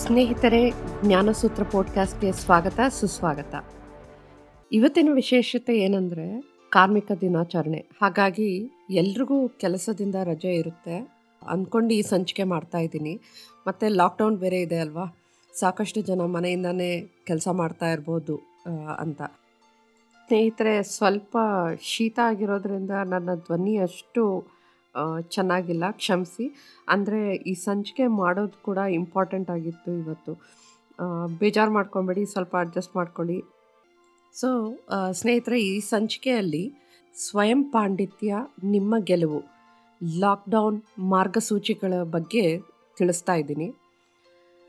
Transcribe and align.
ಸ್ನೇಹಿತರೆ, 0.00 0.72
ಜ್ಞಾನಸೂತ್ರ 1.02 1.62
ಪಾಡ್ಕಾಸ್ಟ್ಗೆ 1.62 2.32
ಸ್ವಾಗತ, 2.32 2.80
ಸುಸ್ವಾಗತ. 2.88 3.64
ಇವತ್ತಿನ 4.72 5.08
ವಿಶೇಷತೆ 5.12 5.78
ಏನಂದರೆ, 5.78 6.44
ಕಾರ್ಮಿಕ 6.70 7.12
ದಿನಾಚರಣೆ. 7.20 7.86
ಹಾಗಾಗಿ 8.02 8.70
ಎಲ್ರಿಗೂ 8.90 9.48
ಕೆಲಸದಿಂದ 9.48 10.14
ರಜೆ 10.14 10.54
ಇರುತ್ತೆ. 10.54 11.08
ಅಂದ್ಕೊಂಡು 11.48 11.94
ಈ 11.94 12.02
ಸಂಚಿಕೆ 12.02 12.44
ಮಾಡ್ತಾ 12.44 12.78
ಇದ್ದೀನಿ. 12.78 13.20
ಮತ್ತು 13.68 13.88
ಲಾಕ್ಡೌನ್ 13.88 14.36
ಬೇರೆ 14.36 14.60
ಇದೆ 14.60 14.78
ಅಲ್ವಾ? 14.78 15.16
ಸಾಕಷ್ಟು 15.54 16.00
ಜನ 16.00 16.20
ಮನೆಯಿಂದನೇ 16.20 17.12
ಕೆಲಸ 17.24 17.48
ಮಾಡ್ತಾ 17.48 17.92
ಇರ್ಬೋದು 17.92 18.40
ಅಂತ. 18.98 19.22
ಸ್ನೇಹಿತರೆ, 20.26 20.82
ಸ್ವಲ್ಪ 20.82 21.36
ಶೀತ 21.80 22.18
ಆಗಿರೋದ್ರಿಂದ 22.24 22.90
ನನ್ನ 22.90 23.34
ಧ್ವನಿ 23.34 23.76
ಅಷ್ಟು 23.76 24.44
ಚೆನ್ನಾಗಿಲ್ಲ, 25.34 25.84
ಕ್ಷಮಿಸಿ. 26.00 26.46
ಅಂದರೆ 26.94 27.20
ಈ 27.50 27.52
ಸಂಚಿಕೆ 27.66 28.06
ಮಾಡೋದು 28.20 28.58
ಕೂಡ 28.68 28.78
ಇಂಪಾರ್ಟೆಂಟ್ 29.00 29.50
ಆಗಿತ್ತು 29.56 29.90
ಇವತ್ತು. 30.02 30.32
ಬೇಜಾರು 31.40 31.72
ಮಾಡ್ಕೊಬೇಡಿ, 31.78 32.22
ಸ್ವಲ್ಪ 32.34 32.54
ಅಡ್ಜಸ್ಟ್ 32.64 32.94
ಮಾಡ್ಕೊಳ್ಳಿ. 32.98 33.38
ಸೊ 34.34 34.48
ಸ್ನೇಹಿತರೆ, 35.20 35.58
ಈ 35.72 35.76
ಸಂಚಿಕೆಯಲ್ಲಿ 35.92 36.64
ಸ್ವಯಂ 37.14 37.60
ಪಾಂಡಿತ್ಯ, 37.74 38.34
ನಿಮ್ಮ 38.74 38.94
ಗೆಲುವು 39.10 39.40
ಲಾಕ್ಡೌನ್ 40.24 40.80
ಮಾರ್ಗಸೂಚಿಗಳ 41.12 41.94
ಬಗ್ಗೆ 42.16 42.44
ತಿಳಿಸ್ತಾ 42.98 43.34
ಇದ್ದೀನಿ. 43.40 43.68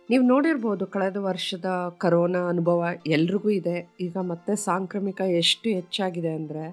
ನೀವು 0.10 0.24
ನೋಡಿರ್ಬೋದು, 0.32 0.84
ಕಳೆದ 0.94 1.18
ವರ್ಷದ 1.27 1.68
ಕರೋನಾ 2.04 2.41
ಅನುಭವ 2.54 2.88
ಎಲ್ರಿಗೂ 3.16 3.49
ಇದೆ. 3.60 3.77
ಈಗ 4.05 4.16
ಮತ್ತೆ 4.32 4.54
ಸಾಂಕ್ರಾಮಿಕ 4.68 5.22
ಎಷ್ಟು 5.41 5.68
ಹೆಚ್ಚಾಗಿದೆ 5.77 6.32
ಅಂದರೆ 6.40 6.66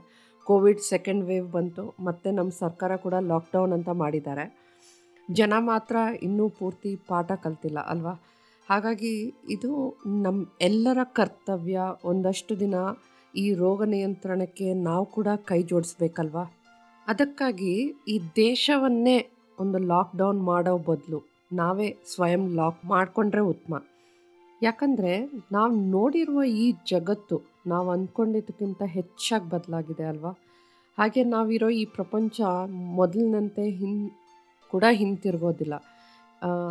ಕೋವಿಡ್ 0.49 0.81
ಸೆಕೆಂಡ್ 0.93 1.25
ವೇವ್ 1.29 1.49
ಬಂತು, 1.57 1.85
ಮತ್ತು 2.01 2.29
ನಮ್ಮ 2.39 2.51
ಸರ್ಕಾರ 2.63 2.93
ಕೂಡ 2.97 3.15
ಲಾಕ್ಡೌನ್ 3.31 3.73
ಅಂತ 3.77 3.91
ಮಾಡಿದ್ದಾರೆ. 4.03 4.45
ಜನ 5.29 5.55
ಮಾತ್ರ 5.71 5.97
ಇನ್ನೂ 6.27 6.45
ಪೂರ್ತಿ 6.59 6.93
ಪಾಠ 7.09 7.31
ಕಲ್ತಿಲ್ಲ 7.45 7.81
ಅಲ್ವಾ? 7.93 8.15
ಹಾಗಾಗಿ 8.69 9.13
ಇದು 9.51 9.71
ನಮ್ಮ 10.25 10.39
ಎಲ್ಲರ 10.69 11.01
ಕರ್ತವ್ಯ. 11.19 11.81
ಒಂದಷ್ಟು 12.05 12.55
ದಿನ 12.61 12.75
ಈ 13.35 13.47
ರೋಗ 13.55 13.83
ನಿಯಂತ್ರಣಕ್ಕೆ 13.95 14.69
ನಾವು 14.89 15.05
ಕೂಡ 15.17 15.29
ಕೈ 15.51 15.61
ಜೋಡಿಸ್ಬೇಕಲ್ವಾ? 15.71 16.45
ಅದಕ್ಕಾಗಿ 17.07 17.75
ಈ 18.15 18.17
ದೇಶವನ್ನೇ 18.37 19.19
ಒಂದು 19.59 19.79
ಲಾಕ್ಡೌನ್ 19.93 20.41
ಮಾಡೋ 20.51 20.75
ಬದಲು 20.89 21.21
ನಾವೇ 21.61 21.89
ಸ್ವಯಂ 22.13 22.43
ಲಾಕ್ 22.59 22.81
ಮಾಡಿಕೊಂಡ್ರೆ 22.93 23.43
ಉತ್ತಮ. 23.53 23.75
ಯಾಕಂದರೆ 24.63 25.13
ನಾವು 25.53 25.73
ನೋಡಿರುವ 25.95 26.41
ಈ 26.63 26.67
ಜಗತ್ತು 26.91 27.37
ನಾವು 27.69 27.89
ಅಂದ್ಕೊಂಡಿದ್ದಕ್ಕಿಂತ 27.91 28.83
ಹೆಚ್ಚಾಗಿ 28.97 29.49
ಬದಲಾಗಿದೆ 29.49 30.05
ಅಲ್ವಾ? 30.05 30.33
ಹಾಗೆ 30.99 31.23
ನಾವಿರೋ 31.25 31.69
ಈ 31.81 31.85
ಪ್ರಪಂಚ 31.85 32.37
ಮೊದಲಿನಂತೆ 33.01 33.65
ಹಿನ್, 33.71 34.11
ಕೂಡ 34.71 34.85
ಹಿಂತಿರುಗೋದಿಲ್ಲ. 34.93 35.75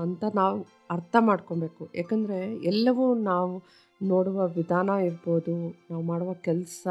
ಅಂತ 0.02 0.24
ನಾವು 0.36 0.58
ಅರ್ಥ 0.92 1.16
ಮಾಡ್ಕೊಬೇಕು. 1.20 1.84
ಯಾಕಂದರೆ 1.96 2.40
ಎಲ್ಲವೂ 2.64 3.06
ನಾವು 3.22 3.54
ನೋಡುವ 4.02 4.48
ವಿಧಾನ 4.48 4.90
ಇರ್ಬೋದು, 4.90 5.54
ನಾವು 5.92 6.04
ಮಾಡುವ 6.04 6.32
ಕೆಲಸ, 6.34 6.88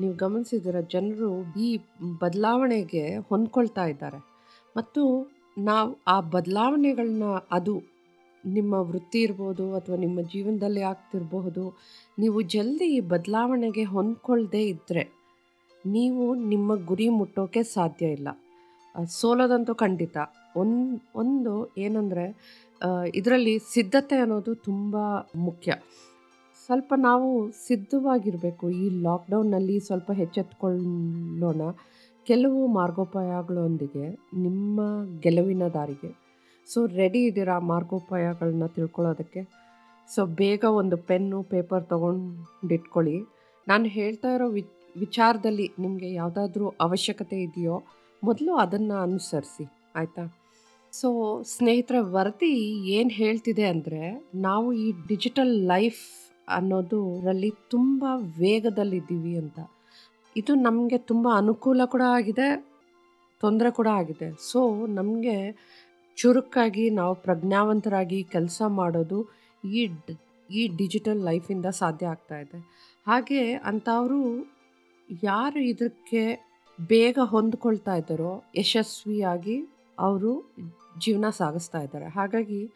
ನೀವು 0.00 0.14
ಗಮನಿಸಿದ್ರೆ 0.14 0.80
ಜನರು 0.92 1.30
ಈ 1.60 1.70
ಬದಲಾವಣೆಗೆ 2.20 3.04
ಹೊಂದ್ಕೊಳ್ತಾ 3.30 3.84
ಇದ್ದಾರೆ. 3.84 4.20
ಮತ್ತು 4.76 5.02
ನಾವು 5.58 5.90
ಆ 6.06 6.16
ಬದಲಾವಣೆಗಳನ್ನ 6.20 7.26
ಅದು 7.52 7.74
ನಿಮ್ಮ 8.44 8.74
ವೃತ್ತಿ 8.74 9.20
ಇರ್ಬೋದು 9.20 9.74
ಅಥವಾ 9.74 9.96
ನಿಮ್ಮ 9.96 10.20
ಜೀವನದಲ್ಲಿ 10.20 10.82
ಆಗ್ತಿರಬಹುದು, 10.82 11.76
ನೀವು 12.18 12.40
ಜಲ್ದಿ 12.40 12.84
ಈ 12.84 13.00
ಬದಲಾವಣೆಗೆ 13.00 13.84
ಹೊಂದ್ಕೊಳ್ಳದೆ 13.84 14.66
ಇದ್ದರೆ 14.66 15.04
ನೀವು 15.86 16.34
ನಿಮ್ಮ 16.34 16.74
ಗುರಿ 16.84 17.08
ಮುಟ್ಟೋಕೆ 17.08 17.62
ಸಾಧ್ಯ 17.62 18.06
ಇಲ್ಲ. 18.06 18.28
ಸೋಲೋದಂತೂ 19.04 19.74
ಖಂಡಿತ. 19.74 20.16
ಒಂದು 20.56 21.00
ಒಂದು 21.16 21.74
ಏನಂದರೆ 21.78 22.26
ಇದರಲ್ಲಿ 23.14 23.58
ಸಿದ್ಧತೆ 23.58 24.16
ಅನ್ನೋದು 24.16 24.54
ತುಂಬ 24.54 24.96
ಮುಖ್ಯ. 25.36 25.72
ಸ್ವಲ್ಪ 26.64 26.94
ನಾವು 26.96 27.28
ಸಿದ್ಧವಾಗಿರಬೇಕು. 27.66 28.70
ಈ 28.70 28.84
ಲಾಕ್ಡೌನ್ನಲ್ಲಿ 29.02 29.80
ಸ್ವಲ್ಪ 29.80 30.10
ಹೆಚ್ಚೆತ್ಕೊಳ್ಳೋಣ 30.12 31.62
ಕೆಲವು 32.26 32.60
ಮಾರ್ಗೋಪಾಯಗಳೊಂದಿಗೆ 32.66 34.06
ನಿಮ್ಮ 34.42 34.80
ಗೆಲುವಿನ 35.20 35.64
ದಾರಿಗೆ 35.68 36.23
ಸೊ 36.68 36.80
ರೆಡಿ 37.00 37.20
ಇದ್ದೀರಾ 37.28 37.56
ಮಾರ್ಗೋಪಾಯಗಳನ್ನ 37.72 38.66
ತಿಳ್ಕೊಳ್ಳೋದಕ್ಕೆ? 38.76 39.42
ಸೊ 40.08 40.20
ಬೇಗ 40.40 40.64
ಒಂದು 40.80 40.96
ಪೆನ್ನು, 41.08 41.38
ಪೇಪರ್ 41.52 41.84
ತೊಗೊಂಡಿಟ್ಕೊಳ್ಳಿ. 41.92 43.16
ನಾನು 43.66 43.86
ಹೇಳ್ತಾ 43.98 44.30
ಇರೋ 44.36 44.46
ವಿ 44.56 44.62
ವಿಚಾರದಲ್ಲಿ 44.96 45.66
ನಿಮಗೆ 45.78 46.08
ಯಾವುದಾದ್ರೂ 46.12 46.66
ಅವಶ್ಯಕತೆ 46.80 47.36
ಇದೆಯೋ, 47.42 47.76
ಮೊದಲು 48.22 48.52
ಅದನ್ನು 48.54 48.96
ಅನುಸರಿಸಿ, 49.06 49.64
ಆಯಿತಾ? 49.96 50.24
ಸೊ 50.92 51.08
ಸ್ನೇಹಿತರ, 51.54 51.96
ವರದಿ 52.16 52.52
ಏನು 52.96 53.12
ಹೇಳ್ತಿದೆ 53.20 53.64
ಅಂದರೆ, 53.74 54.02
ನಾವು 54.48 54.68
ಈ 54.84 54.88
ಡಿಜಿಟಲ್ 55.08 55.54
ಲೈಫ್ 55.72 56.02
ಅನ್ನೋದರಲ್ಲಿ 56.48 57.50
ತುಂಬ 57.74 58.04
ವೇಗದಲ್ಲಿದ್ದೀವಿ 58.42 59.34
ಅಂತ. 59.42 59.58
ಇದು 60.36 60.54
ನಮಗೆ 60.68 60.98
ತುಂಬ 61.10 61.28
ಅನುಕೂಲ 61.42 61.82
ಕೂಡ 61.94 62.04
ಆಗಿದೆ, 62.18 62.48
ತೊಂದರೆ 63.42 63.70
ಕೂಡ 63.70 63.88
ಆಗಿದೆ. 64.00 64.28
ಸೊ 64.50 64.60
ನಮಗೆ 64.98 65.36
ಚುರುಕಾಗಿ 66.16 66.90
ನಾವು 66.90 67.14
ಪ್ರಜ್ಞಾವಂತರಾಗಿ 67.14 68.22
ಕೆಲಸ 68.24 68.62
ಮಾಡೋದು 68.66 69.18
ಈ 69.64 69.88
ಈ 70.50 70.68
ಡಿಜಿಟಲ್ 70.76 71.20
ಲೈಫಿಂದ 71.20 71.66
ಸಾಧ್ಯ 71.66 72.06
ಆಗ್ತಾ 72.06 72.38
ಇದೆ. 72.38 72.58
ಹಾಗೆ 73.06 73.52
ಅಂಥವರು 73.52 74.20
ಯಾರು 75.22 75.60
ಇದಕ್ಕೆ 75.60 76.22
ಬೇಗ 76.88 77.18
ಹೊಂದ್ಕೊಳ್ತಾ 77.22 77.94
ಇದ್ದಾರೋ, 77.94 78.44
ಯಶಸ್ವಿಯಾಗಿ 78.58 79.56
ಅವರು 79.98 80.54
ಜೀವನ 81.00 81.30
ಸಾಗಿಸ್ತಾ 81.30 81.80
ಇದ್ದಾರೆ. 81.80 82.08
ಹಾಗಾಗಿ 82.08 82.70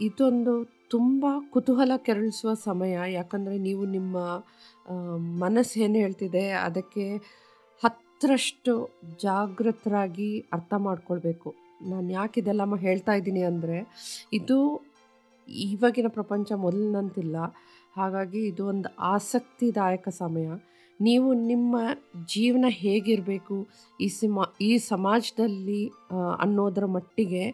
ಇದೊಂದು 0.00 0.54
ತುಂಬ 0.90 1.26
ಕುತೂಹಲ 1.50 1.92
ಕೆರಳಿಸುವ 1.96 2.54
ಸಮಯ. 2.54 3.12
ಯಾಕಂದರೆ 3.12 3.58
ನೀವು 3.58 3.84
ನಿಮ್ಮ 3.86 4.16
ಮನಸ್ಸು 5.38 5.80
ಏನು 5.80 5.94
ಹೇಳ್ತಿದೆ 5.94 6.50
ಅದಕ್ಕೆ 6.50 7.16
ಹತ್ತರಷ್ಟು 7.84 8.72
ಜಾಗೃತರಾಗಿ 9.22 10.40
ಅರ್ಥ 10.52 10.74
ಮಾಡ್ಕೊಳ್ಬೇಕು. 10.78 11.69
ನಾನು 11.92 12.08
ಯಾಕೆ 12.18 12.40
ಇದೆಲ್ಲ 12.42 12.78
ಹೇಳ್ತಾ 12.86 13.12
ಇದ್ದೀನಿ 13.20 13.42
ಅಂದರೆ, 13.50 13.78
ಇದು 14.38 14.58
ಇವಾಗಿನ 15.70 16.08
ಪ್ರಪಂಚ 16.18 16.48
ಮೊದಲಿನಂತಿಲ್ಲ. 16.64 17.36
ಹಾಗಾಗಿ 17.98 18.40
ಇದು 18.50 18.62
ಒಂದು 18.72 18.88
ಆಸಕ್ತಿದಾಯಕ 19.14 20.08
ಸಮಯ. 20.22 20.48
ನೀವು 21.00 21.28
ನಿಮ್ಮ 21.50 21.76
ಜೀವನ 22.32 22.66
ಹೇಗಿರಬೇಕು, 22.82 23.56
ಈ 24.04 24.06
ಸಿಮ, 24.16 24.44
ಈ 24.68 24.70
ಸಮಾಜದಲ್ಲಿ 24.92 25.80
ಅನ್ನೋದರ 26.44 26.86
ಮಟ್ಟಿಗೆ 26.96 27.44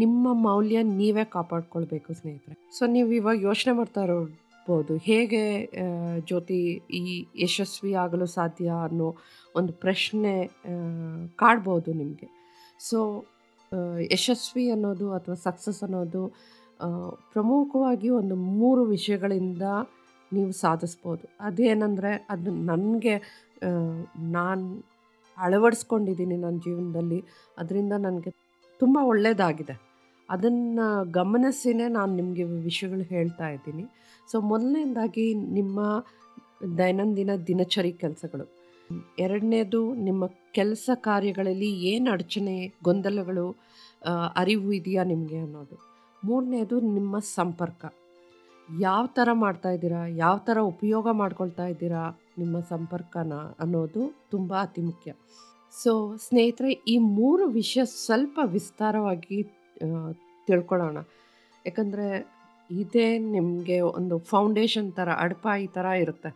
ನಿಮ್ಮ 0.00 0.34
ಮೌಲ್ಯ 0.46 0.78
ನೀವೇ 1.00 1.24
ಕಾಪಾಡ್ಕೊಳ್ಬೇಕು 1.34 2.14
ಸ್ನೇಹಿತರೆ. 2.20 2.56
ಸೊ 2.76 2.82
ನೀವು 2.94 3.10
ಇವಾಗ 3.18 3.36
ಯೋಚನೆ 3.48 3.74
ಮಾಡ್ತಾ 3.78 4.04
ಇರ್ಬೋದು, 4.08 4.94
ಹೇಗೆ 5.08 5.42
ಜ್ಯೋತಿ 6.28 6.60
ಈ 7.00 7.02
ಯಶಸ್ವಿ 7.44 7.92
ಆಗಲು 8.04 8.28
ಸಾಧ್ಯ 8.38 8.68
ಅನ್ನೋ 8.88 9.08
ಒಂದು 9.60 9.74
ಪ್ರಶ್ನೆ 9.84 10.34
ಕಾಡ್ಬೋದು 11.42 11.92
ನಿಮಗೆ. 12.02 12.28
ಸೊ 12.80 12.98
ಯಶಸ್ವಿ 14.12 14.70
ಅನ್ನೋದು 14.70 15.12
ಅಥವಾ 15.12 15.34
ಸಕ್ಸಸ್ 15.34 15.82
ಅನ್ನೋದು 15.82 16.32
ಪ್ರಮುಖವಾಗಿ 17.32 18.08
ಒಂದು 18.08 18.36
ಮೂರು 18.36 18.84
ವಿಷಯಗಳಿಂದ 18.84 19.62
ನೀವು 20.32 20.52
ಸಾಧಿಸ್ಬೋದು. 20.52 21.28
ಅದೇನೆಂದರೆ, 21.40 22.26
ಅದು 22.30 22.50
ನನಗೆ 22.50 23.44
ನಾನು 24.18 24.84
ಅಳವಡಿಸ್ಕೊಂಡಿದ್ದೀನಿ 25.38 26.36
ನನ್ನ 26.36 26.58
ಜೀವನದಲ್ಲಿ, 26.58 27.24
ಅದರಿಂದ 27.58 27.92
ನನಗೆ 27.92 28.30
ತುಂಬ 28.78 28.98
ಒಳ್ಳೆಯದಾಗಿದೆ 29.02 29.94
ಅದನ್ನು 30.30 31.04
ಗಮನಿಸಿನೇ 31.04 31.88
ನಾನು 31.88 32.14
ನಿಮಗೆ 32.14 32.44
ವಿಷಯಗಳು 32.44 33.02
ಹೇಳ್ತಾ 33.02 33.48
ಇದ್ದೀನಿ. 33.48 33.84
ಸೊ, 34.30 34.40
ಮೊದಲನೇದಾಗಿ 34.40 35.34
ನಿಮ್ಮ 35.34 36.06
ದೈನಂದಿನ 36.78 37.30
ದಿನಚರಿ 37.46 37.92
ಕೆಲಸಗಳು. 37.92 38.63
ಎರಡನೇದು 39.24 39.80
ನಿಮ್ಮ 40.06 40.24
ಕೆಲಸ 40.58 40.90
ಕಾರ್ಯಗಳಲ್ಲಿ 41.08 41.70
ಏನು 41.92 42.08
ಅಡಚಣೆ, 42.14 42.56
ಗೊಂದಲಗಳು 42.86 43.46
ಅರಿವು 44.40 44.70
ಇದೆಯಾ 44.78 45.02
ನಿಮಗೆ 45.12 45.38
ಅನ್ನೋದು. 45.44 45.76
ಮೂರನೇದು 46.22 46.76
ನಿಮ್ಮ 46.96 47.18
ಸಂಪರ್ಕ. 47.38 47.84
ಯಾವ 48.68 49.04
ಥರ 49.16 49.28
ಮಾಡ್ತಾ 49.44 49.70
ಇದ್ದೀರಾ, 49.76 50.02
ಯಾವ 50.24 50.36
ಥರ 50.48 50.58
ಉಪಯೋಗ 50.72 51.06
ಮಾಡ್ಕೊಳ್ತಾ 51.22 51.64
ಇದ್ದೀರಾ 51.72 52.02
ನಿಮ್ಮ 52.42 52.60
ಸಂಪರ್ಕನ 52.72 53.34
ಅನ್ನೋದು 53.64 54.02
ತುಂಬ 54.34 54.52
ಅತಿ 54.66 54.82
ಮುಖ್ಯ. 54.90 55.10
ಸೊ 55.72 55.92
ಸ್ನೇಹಿತರೆ, 56.26 56.70
ಈ 56.92 56.96
ಮೂರು 57.18 57.44
ವಿಷಯ 57.58 57.82
ಸ್ವಲ್ಪ 58.06 58.38
ವಿಸ್ತಾರವಾಗಿ 58.56 59.38
ತಿಳ್ಕೊಳ್ಳೋಣ. 60.48 60.98
ಯಾಕಂದರೆ 61.66 62.06
ಇದೇ 62.70 63.08
ನಿಮಗೆ 63.36 63.78
ಒಂದು 63.98 64.16
ಫೌಂಡೇಶನ್ 64.32 64.88
ಥರ 64.98 65.08
ಅಡ್ಪಾಯಿ 65.26 65.66
ಥರ 65.76 65.86
ಇರುತ್ತೆ. 66.04 66.30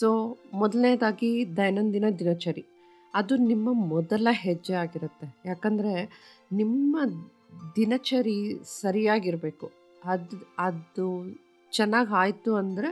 ಸೊ 0.00 0.08
ಮೊದಲನೇದಾಗಿ 0.60 1.30
ದೈನಂದಿನ 1.58 2.06
ದಿನಚರಿ. 2.20 2.62
ಅದು 3.14 3.34
ನಿಮ್ಮ 3.50 3.68
ಮೊದಲ 3.94 4.28
ಹೆಜ್ಜೆ 4.46 4.74
ಆಗಿರುತ್ತೆ. 4.82 5.26
ಯಾಕಂದರೆ 5.50 5.94
ನಿಮ್ಮ 6.60 6.96
ದಿನಚರಿ 7.76 8.36
ಸರಿಯಾಗಿರಬೇಕು. 8.80 9.66
ಅದು 10.12 10.36
ಅದು 10.66 11.06
ಚೆನ್ನಾಗಿ 11.72 12.12
ಆಯಿತು 12.22 12.50
ಅಂದರೆ 12.62 12.88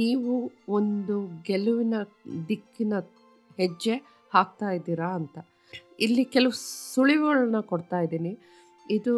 ನೀವು 0.00 0.32
ಒಂದು 0.78 1.16
ಗೆಲುವಿನ 1.48 1.96
ದಿಕ್ಕಿನ 2.48 2.94
ಹೆಜ್ಜೆ 3.60 3.94
ಹಾಕ್ತಾ 4.34 4.68
ಇದ್ದೀರಾ 4.78 5.08
ಅಂತ. 5.18 5.36
ಇಲ್ಲಿ 6.04 6.24
ಕೆಲವು 6.34 6.54
ಸುಳಿವುಗಳನ್ನ 6.92 7.60
ಕೊಡ್ತಾ 7.72 7.98
ಇದ್ದೀನಿ. 8.06 8.32
ಇದು 8.96 9.14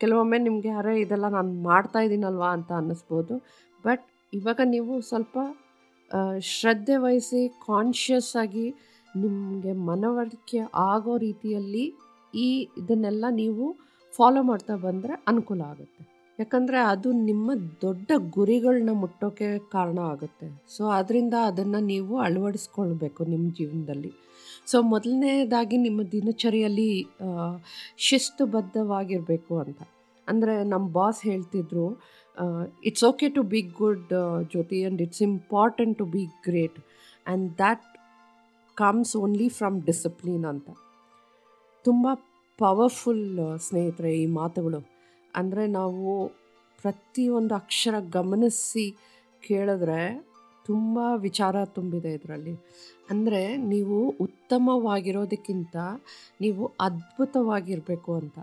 ಕೆಲವೊಮ್ಮೆ 0.00 0.38
ನಿಮಗೆ 0.46 0.70
ಅರೆ 0.80 0.94
ಇದೆಲ್ಲ 1.00 1.26
ನಾನು 1.38 1.52
ಮಾಡ್ತಾ 1.68 2.00
ಇದ್ದೀನಲ್ವಾ 2.06 2.48
ಅಂತ 2.56 2.70
ಅನ್ನಿಸ್ಬೋದು. 2.80 3.34
ಬಟ್ 3.86 4.04
ಇವಾಗ 4.32 4.60
ನೀವು 4.74 4.92
ಸ್ವಲ್ಪ 5.00 5.38
ಶ್ರದ್ಧೆ 6.52 6.96
ವಹಿಸಿ 6.96 7.40
ಕಾನ್ಷಿಯಸ್ 7.66 8.32
ಆಗಿ 8.36 8.66
ನಿಮಗೆ 9.16 9.72
ಮನವರಿಕೆ 9.88 10.60
ಆಗೋ 10.92 11.14
ರೀತಿಯಲ್ಲಿ 11.16 11.84
ಈ 12.34 12.48
ಇದನ್ನೆಲ್ಲ 12.80 13.24
ನೀವು 13.42 13.64
ಫಾಲೋ 14.12 14.40
ಮಾಡ್ತಾ 14.42 14.74
ಬಂದರೆ 14.86 15.14
ಅನುಕೂಲ 15.30 15.60
ಆಗುತ್ತೆ. 15.72 16.02
ಯಾಕಂದರೆ 16.38 16.78
ಅದು 16.92 17.08
ನಿಮ್ಮ 17.28 17.54
ದೊಡ್ಡ 17.84 18.10
ಗುರಿಗಳನ್ನ 18.36 18.92
ಮುಟ್ಟೋಕ್ಕೆ 19.02 19.48
ಕಾರಣ 19.74 19.98
ಆಗುತ್ತೆ. 20.12 20.46
ಸೊ 20.74 20.82
ಅದರಿಂದ 20.98 21.34
ಅದನ್ನು 21.50 21.80
ನೀವು 21.92 22.14
ಅಳವಡಿಸ್ಕೊಳ್ಬೇಕು 22.18 23.24
ನಿಮ್ಮ 23.24 23.46
ಜೀವನದಲ್ಲಿ. 23.60 24.12
ಸೊ 24.70 24.76
ಮೊದಲನೇದಾಗಿ 24.92 25.76
ನಿಮ್ಮ 25.86 26.00
ದಿನಚರಿಯಲ್ಲಿ 26.16 26.90
ಶಿಸ್ತುಬದ್ಧವಾಗಿರಬೇಕು 28.08 29.54
ಅಂತ. 29.64 29.80
ಅಂದರೆ 30.28 30.54
ನಮ್ಮ 30.72 30.84
ಬಾಸ್ 30.98 31.20
ಹೇಳ್ತಿದ್ರು 31.30 31.86
it's 32.88 33.04
okay 33.10 33.26
to 33.36 33.42
be 33.52 33.60
good 33.80 34.12
Jyothi 34.52 34.78
and 34.82 35.00
it's 35.06 35.22
important 35.30 35.94
to 36.00 36.06
be 36.14 36.22
great 36.46 36.78
and 37.26 37.46
that 37.60 37.86
comes 38.76 39.14
only 39.16 39.48
from 39.58 39.78
discipline 39.88 40.46
ಅಂತ. 40.52 40.68
ತುಂಬ 41.84 42.06
ಪವರ್ಫುಲ್ 42.58 43.24
ಸ್ನೇಹಿತರೆ 43.66 44.10
ಈ 44.22 44.26
ಮಾತುಗಳು. 44.40 44.80
ಅಂದರೆ 45.34 45.62
ನಾವು 45.78 46.06
ಪ್ರತಿಯೊಂದು 46.78 47.54
ಅಕ್ಷರ 47.60 47.96
ಗಮನಿಸಿ 48.16 48.86
ಕೇಳಿದ್ರೆ 49.42 50.00
ತುಂಬ 50.66 50.98
ವಿಚಾರ 51.26 51.64
ತುಂಬಿದೆ 51.76 52.10
ಇದರಲ್ಲಿ. 52.18 52.54
ಅಂದರೆ 53.10 53.40
ನೀವು 53.72 53.96
ಉತ್ತಮವಾಗಿರೋದಕ್ಕಿಂತ 54.26 55.76
ನೀವು 56.40 56.62
ಅದ್ಭುತವಾಗಿರಬೇಕು 56.86 58.10
ಅಂತ. 58.20 58.36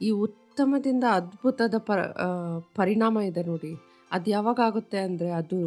ಈ 0.00 0.10
ಉತ್ತಮದಿಂದ 0.52 1.04
ಅದ್ಭುತದ 1.18 1.76
ಪ 1.86 1.92
ಪರಿಣಾಮ 2.78 3.18
ಇದೆ 3.28 3.42
ನೋಡಿ. 3.50 3.70
ಅದು 4.10 4.28
ಯಾವಾಗ 4.34 4.58
ಆಗುತ್ತೆ 4.66 4.98
ಅಂದರೆ 5.08 5.30
ಅದು 5.38 5.58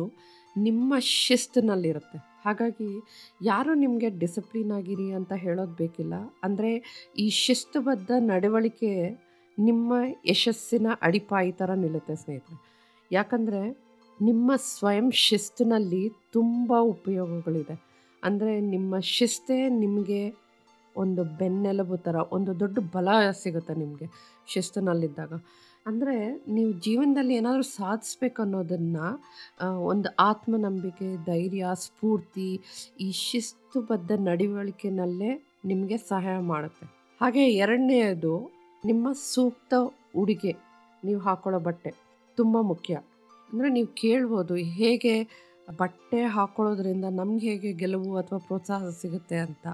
ನಿಮ್ಮ 0.56 0.98
ಶಿಸ್ತಿನಲ್ಲಿರುತ್ತೆ. 1.26 2.18
ಹಾಗಾಗಿ 2.44 2.90
ಯಾರು 3.42 3.72
ನಿಮಗೆ 3.84 4.10
ಡಿಸಿಪ್ಲಿನ್ 4.22 4.74
ಆಗಿರಿ 4.78 5.08
ಅಂತ 5.20 5.34
ಹೇಳೋದು 5.46 5.74
ಬೇಕಿಲ್ಲ. 5.82 6.16
ಅಂದರೆ 6.46 6.72
ಈ 7.24 7.26
ಶಿಸ್ತುಬದ್ಧ 7.46 8.12
ನಡವಳಿಕೆ 8.32 8.92
ನಿಮ್ಮ 9.58 9.94
ಯಶಸ್ಸಿನ 10.34 10.88
ಅಡಿಪಾಯಿ 11.08 11.52
ಥರ 11.62 11.72
ನಿಲ್ಲುತ್ತೆ 11.84 12.16
ಸ್ನೇಹಿತರೆ. 12.24 12.58
ಯಾಕಂದರೆ 13.12 13.64
ನಿಮ್ಮ 14.20 14.52
ಸ್ವಯಂ 14.72 15.10
ಶಿಸ್ತಿನಲ್ಲಿ 15.26 16.04
ತುಂಬ 16.38 16.74
ಉಪಯೋಗಗಳಿದೆ. 16.96 17.78
ಅಂದರೆ 18.24 18.54
ನಿಮ್ಮ 18.74 19.00
ಶಿಸ್ತೇ 19.18 19.60
ನಿಮಗೆ 19.84 20.22
ಒಂದು 20.96 21.22
ಬೆನ್ನೆಲುಬು 21.40 21.98
ಥರ, 22.06 22.16
ಒಂದು 22.38 22.52
ದೊಡ್ಡ 22.62 22.78
ಬಲ 22.96 23.08
ಸಿಗುತ್ತೆ 23.44 23.74
ನಿಮಗೆ 23.84 24.08
ಶಿಸ್ತಿನಲ್ಲಿದ್ದಾಗ. 24.54 25.34
ಅಂದರೆ 25.86 26.16
ನೀವು 26.56 26.72
ಜೀವನದಲ್ಲಿ 26.86 27.34
ಏನಾದರೂ 27.40 27.66
ಸಾಧಿಸ್ಬೇಕು 27.80 28.40
ಅನ್ನೋದನ್ನು 28.46 29.06
ಒಂದು 29.92 30.10
ಆತ್ಮನಂಬಿಕೆ, 30.30 31.08
ಧೈರ್ಯ, 31.30 31.66
ಸ್ಫೂರ್ತಿ 31.84 32.50
ಈ 33.06 33.10
ಶಿಸ್ತುಬದ್ಧ 33.28 34.12
ನಡವಳಿಕೆನಲ್ಲೇ 34.30 35.32
ನಿಮಗೆ 35.72 35.98
ಸಹಾಯ 36.12 36.38
ಮಾಡುತ್ತೆ. 36.52 36.86
ಹಾಗೆ 37.22 37.44
ಎರಡನೆಯದು 37.64 38.34
ನಿಮ್ಮ 38.84 39.08
ಸೂಕ್ತ 39.34 39.74
ಉಡುಗೆ. 40.22 40.54
ನೀವು 41.04 41.20
ಹಾಕೊಳ್ಳೋ 41.28 41.60
ಬಟ್ಟೆ 41.68 41.92
ತುಂಬ 42.38 42.58
ಮುಖ್ಯ. 42.72 42.94
ಅಂದರೆ 43.50 43.70
ನೀವು 43.76 43.90
ಕೇಳ್ಬೋದು 44.02 44.56
ಹೇಗೆ 44.80 45.16
ಬಟ್ಟೆ 45.80 46.20
ಹಾಕೊಳ್ಳೋದ್ರಿಂದ 46.36 47.06
ನಮ್ಗೆ 47.20 47.46
ಹೇಗೆ 47.50 47.70
ಗೆಲುವು 47.82 48.12
ಅಥವಾ 48.22 48.40
ಪ್ರೋತ್ಸಾಹ 48.48 48.90
ಸಿಗುತ್ತೆ 49.02 49.38
ಅಂತ. 49.46 49.66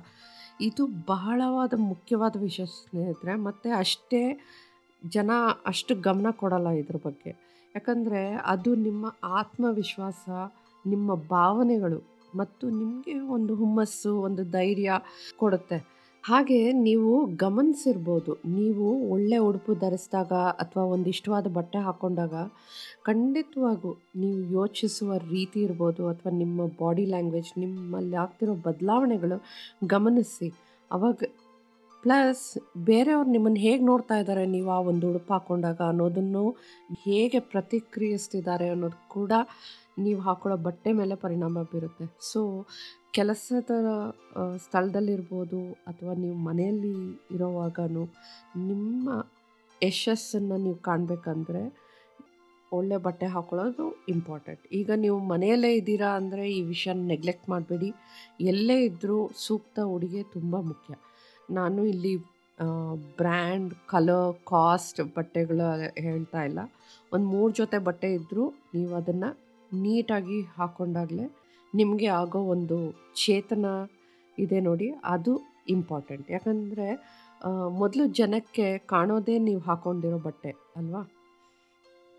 ಇದು 0.61 0.87
ಬಹಳವಾದ 1.07 1.73
ಮುಖ್ಯವಾದ 1.77 2.35
ವಿಷಯ 2.39 2.65
ಸ್ನೇಹಿತರೆ, 2.65 3.35
ಮತ್ತು 3.35 3.77
ಅಷ್ಟೇ 3.77 4.39
ಜನ 5.07 5.31
ಅಷ್ಟು 5.65 5.95
ಗಮನ 5.95 6.27
ಕೊಡಲ್ಲ 6.31 6.69
ಇದ್ರ 6.69 6.95
ಬಗ್ಗೆ. 7.05 7.31
ಯಾಕಂದರೆ 7.75 8.33
ಅದು 8.45 8.75
ನಿಮ್ಮ 8.75 9.15
ಆತ್ಮವಿಶ್ವಾಸ, 9.23 10.29
ನಿಮ್ಮ 10.85 11.15
ಭಾವನೆಗಳು 11.15 11.99
ಮತ್ತು 12.35 12.69
ನಿಮಗೆ 12.69 13.19
ಒಂದು 13.19 13.55
ಹುಮ್ಮಸ್ಸು, 13.55 14.19
ಒಂದು 14.19 14.43
ಧೈರ್ಯ 14.43 14.91
ಕೊಡುತ್ತೆ. 15.37 16.00
ಹಾಗೆ 16.23 16.57
ನೀವು 16.87 17.11
ಗಮನಿಸಿರ್ಬೋದು. 17.43 18.31
ನೀವು 18.57 18.85
ಒಳ್ಳೆ 19.13 19.37
ಉಡುಪು 19.45 19.71
ಧರಿಸಿದಾಗ 19.83 20.33
ಅಥವಾ 20.63 20.83
ಒಂದಿಷ್ಟವಾದ 20.95 21.47
ಬಟ್ಟೆ 21.57 21.79
ಹಾಕ್ಕೊಂಡಾಗ 21.85 22.35
ಖಂಡಿತವಾಗೂ 23.07 23.91
ನೀವು 24.21 24.39
ಯೋಚಿಸುವ 24.57 25.17
ರೀತಿ 25.31 25.59
ಇರ್ಬೋದು 25.67 26.03
ಅಥವಾ 26.11 26.31
ನಿಮ್ಮ 26.41 26.67
ಬಾಡಿ 26.81 27.05
ಲ್ಯಾಂಗ್ವೇಜ್, 27.13 27.51
ನಿಮ್ಮಲ್ಲಿ 27.63 28.17
ಆಗ್ತಿರೋ 28.23 28.55
ಬದಲಾವಣೆಗಳು 28.67 29.39
ಗಮನಿಸಿ. 29.95 30.49
ಅವಾಗ 30.91 31.31
ಪ್ಲಸ್ 32.03 32.45
ಬೇರೆಯವ್ರು 32.89 33.29
ನಿಮ್ಮನ್ನು 33.35 33.59
ಹೇಗೆ 33.65 33.83
ನೋಡ್ತಾ 33.89 34.15
ಇದ್ದಾರೆ 34.21 34.43
ನೀವು 34.53 34.69
ಆ 34.75 34.79
ಒಂದು 34.91 35.05
ಉಡುಪು 35.11 35.31
ಹಾಕ್ಕೊಂಡಾಗ 35.33 35.79
ಅನ್ನೋದನ್ನು 35.91 36.43
ಹೇಗೆ 37.05 37.39
ಪ್ರತಿಕ್ರಿಯಿಸ್ತಿದ್ದಾರೆ 37.51 38.67
ಅನ್ನೋದು 38.75 38.99
ಕೂಡ 39.17 39.33
ನೀವು 40.05 40.19
ಹಾಕೊಳ್ಳೋ 40.27 40.57
ಬಟ್ಟೆ 40.67 40.89
ಮೇಲೆ 40.99 41.15
ಪರಿಣಾಮ 41.25 41.63
ಬೀರುತ್ತೆ. 41.71 42.05
ಸೊ 42.31 42.41
ಕೆಲಸದ 43.13 43.71
ಸ್ಥಳದಲ್ಲಿರ್ಬೋದು 44.63 45.61
ಅಥವಾ 45.89 46.13
ನೀವು 46.23 46.37
ಮನೆಯಲ್ಲಿ 46.49 46.93
ಇರೋವಾಗೂ 47.35 48.03
ನಿಮ್ಮ 48.69 49.09
ಯಶಸ್ಸನ್ನು 49.81 50.57
ನೀವು 50.65 50.79
ಕಾಣಬೇಕಂದ್ರೆ 50.89 51.63
ಒಳ್ಳೆ 52.71 52.97
ಬಟ್ಟೆ 53.05 53.27
ಹಾಕೊಳ್ಳೋದು 53.33 53.85
ಇಂಪಾರ್ಟೆಂಟ್. 54.13 54.61
ಈಗ 54.79 54.89
ನೀವು 55.03 55.17
ಮನೆಯಲ್ಲೇ 55.31 55.71
ಇದ್ದೀರಾ 55.79 56.09
ಅಂದರೆ 56.19 56.43
ಈ 56.57 56.59
ವಿಷಯ 56.69 56.93
ನೆಗ್ಲೆಕ್ಟ್ 57.13 57.47
ಮಾಡಬೇಡಿ. 57.53 57.89
ಎಲ್ಲೇ 58.51 58.77
ಇದ್ದರೂ 58.89 59.17
ಸೂಕ್ತ 59.45 59.79
ಉಡುಗೆ 59.95 60.21
ತುಂಬ 60.35 60.55
ಮುಖ್ಯ. 60.69 60.93
ನಾನು 61.49 61.81
ಇಲ್ಲಿ 61.93 62.13
ಬ್ರ್ಯಾಂಡ್, 63.19 63.71
ಕಲರ್, 63.93 64.33
ಕಾಸ್ಟ್ 64.53 65.01
ಬಟ್ಟೆಗಳು 65.17 65.67
ಹೇಳ್ತಾ 66.07 66.41
ಇಲ್ಲ. 66.49 66.59
ಒಂದು 67.11 67.27
ಮೂರು 67.35 67.51
ಜೊತೆ 67.61 67.77
ಬಟ್ಟೆ 67.89 68.09
ಇದ್ದರೂ 68.19 68.45
ನೀವು 68.75 68.91
ಅದನ್ನು 69.01 69.29
ನೀಟಾಗಿ 69.71 70.39
ಹಾಕ್ಕೊಂಡಾಗಲೇ 70.57 71.27
ನಿಮಗೆ 71.79 72.07
ಆಗೋ 72.21 72.39
ಒಂದು 72.53 72.77
ಚೇತನ 73.23 73.65
ಇದೆ 74.37 74.59
ನೋಡಿ, 74.67 74.87
ಅದು 75.13 75.33
ಇಂಪಾರ್ಟೆಂಟ್ 75.75 76.27
ಯಾಕಂದರೆ 76.35 76.87
ಮೊದಲು 77.81 78.03
ಜನಕ್ಕೆ 78.19 78.65
ಕಾಣೋದೇ 78.93 79.35
ನೀವು 79.47 79.61
ಹಾಕೊಂಡಿರೋ 79.67 80.19
ಬಟ್ಟೆ 80.27 80.51
ಅಲ್ವಾ? 80.79 81.01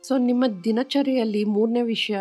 ಸೊ 0.05 0.13
ನಿಮ್ಮ 0.29 0.45
ದಿನಚರಿಯಲ್ಲಿ 0.67 1.43
ಮೂರನೇ 1.57 1.83
ವಿಷಯ 1.95 2.21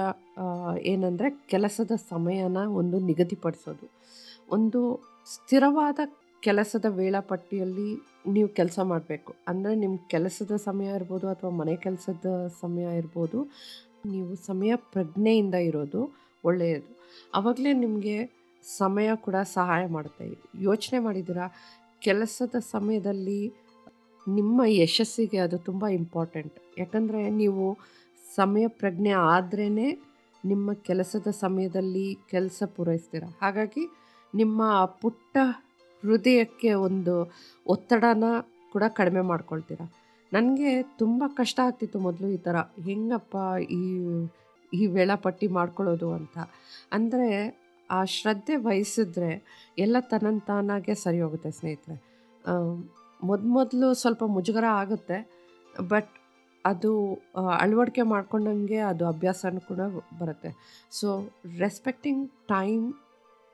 ಏನಂದರೆ 0.92 1.30
ಕೆಲಸದ 1.54 1.94
ಸಮಯನ 2.12 2.60
ಒಂದು 2.80 2.98
ನಿಗದಿಪಡಿಸೋದು. 3.10 3.86
ಒಂದು 4.58 4.82
ಸ್ಥಿರವಾದ 5.36 6.00
ಕೆಲಸದ 6.44 6.86
ವೇಳಾಪಟ್ಟಿಯಲ್ಲಿ 7.00 7.90
ನೀವು 8.36 8.50
ಕೆಲಸ 8.60 8.80
ಮಾಡಬೇಕು. 8.92 9.32
ಅಂದರೆ 9.50 9.74
ನಿಮ್ಮ 9.84 9.96
ಕೆಲಸದ 10.14 10.54
ಸಮಯ 10.68 10.90
ಇರ್ಬೋದು 11.00 11.26
ಅಥವಾ 11.34 11.52
ಮನೆ 11.60 11.76
ಕೆಲಸದ 11.86 12.30
ಸಮಯ 12.62 12.88
ಇರ್ಬೋದು, 13.02 13.40
ನೀವು 14.14 14.32
ಸಮಯ 14.50 14.72
ಪ್ರಜ್ಞೆಯಿಂದ 14.94 15.58
ಇರೋದು 15.70 16.02
ಒಳ್ಳೆಯದು. 16.46 16.98
ಆವಾಗಲೇ 17.34 17.74
ನಿಮಗೆ 17.74 18.42
ಸಮಯ 18.78 19.10
ಕೂಡ 19.16 19.36
ಸಹಾಯ 19.54 19.88
ಮಾಡುತ್ತೆ. 19.88 20.38
ಯೋಚನೆ 20.60 21.00
ಮಾಡಿದ್ದೀರಾ? 21.00 21.48
ಕೆಲಸದ 22.00 22.56
ಸಮಯದಲ್ಲಿ 22.60 23.54
ನಿಮ್ಮ 24.28 24.62
ಯಶಸ್ಸಿಗೆ 24.66 25.38
ಅದು 25.38 25.58
ತುಂಬ 25.58 25.88
ಇಂಪಾರ್ಟೆಂಟ್. 25.88 26.54
ಯಾಕಂದರೆ 26.78 27.30
ನೀವು 27.30 27.78
ಸಮಯ 28.36 28.68
ಪ್ರಜ್ಞೆ 28.68 29.10
ಆದ್ರೇ 29.10 29.70
ನಿಮ್ಮ 30.46 30.74
ಕೆಲಸದ 30.74 31.28
ಸಮಯದಲ್ಲಿ 31.30 32.18
ಕೆಲಸ 32.30 32.64
ಪೂರೈಸ್ತೀರ? 32.76 33.24
ಹಾಗಾಗಿ 33.42 33.90
ನಿಮ್ಮ 34.36 34.86
ಪುಟ್ಟ 34.86 35.38
ಹೃದಯಕ್ಕೆ 36.02 36.74
ಒಂದು 36.74 37.34
ಒತ್ತಡನ 37.68 38.24
ಕೂಡ 38.72 38.84
ಕಡಿಮೆ 38.88 39.22
ಮಾಡ್ಕೊಳ್ತೀರ? 39.22 39.80
ನನಗೆ 40.34 40.82
ತುಂಬ 40.82 41.24
ಕಷ್ಟ 41.28 41.60
ಆಗ್ತಿತ್ತು 41.64 42.00
ಮೊದಲು 42.00 42.28
ಈ 42.28 42.38
ಥರ. 42.38 42.56
ಹೆಂಗಪ್ಪ 42.56 43.36
ಈ 43.62 44.00
ಈ 44.80 44.86
ವೇಳಾಪಟ್ಟಿ 44.98 45.48
ಮಾಡ್ಕೊಳ್ಳೋದು 45.58 46.10
ಅಂತ. 46.20 46.36
ಅಂದರೆ 46.98 47.30
ಆ 47.90 48.00
ಶ್ರದ್ಧೆ 48.16 48.56
ವಹಿಸಿದ್ರೆ 48.66 49.32
ಎಲ್ಲ 49.78 49.98
ತನ್ನಂತಾನಾಗೆ 50.12 50.94
ಸರಿ 51.04 51.20
ಹೋಗುತ್ತೆ 51.22 51.52
ಸ್ನೇಹಿತರೆ. 51.58 51.96
ಮೊದಮೊದಲು 53.20 53.88
ಸ್ವಲ್ಪ 53.94 54.24
ಮುಜುಗರ 54.36 54.68
ಆಗುತ್ತೆ, 54.82 55.18
ಬಟ್ 55.92 56.12
ಅದು 56.66 56.92
ಅಳವಡಿಕೆ 57.64 58.04
ಮಾಡ್ಕೊಂಡಂಗೆ 58.14 58.80
ಅದು 58.92 59.04
ಅಭ್ಯಾಸನೂ 59.06 59.62
ಕೂಡ 59.70 59.82
ಬರುತ್ತೆ. 60.20 60.50
ಸೊ, 60.92 61.08
ರೆಸ್ಪೆಕ್ಟಿಂಗ್ 61.60 62.24
ಟೈಮ್ 62.54 62.86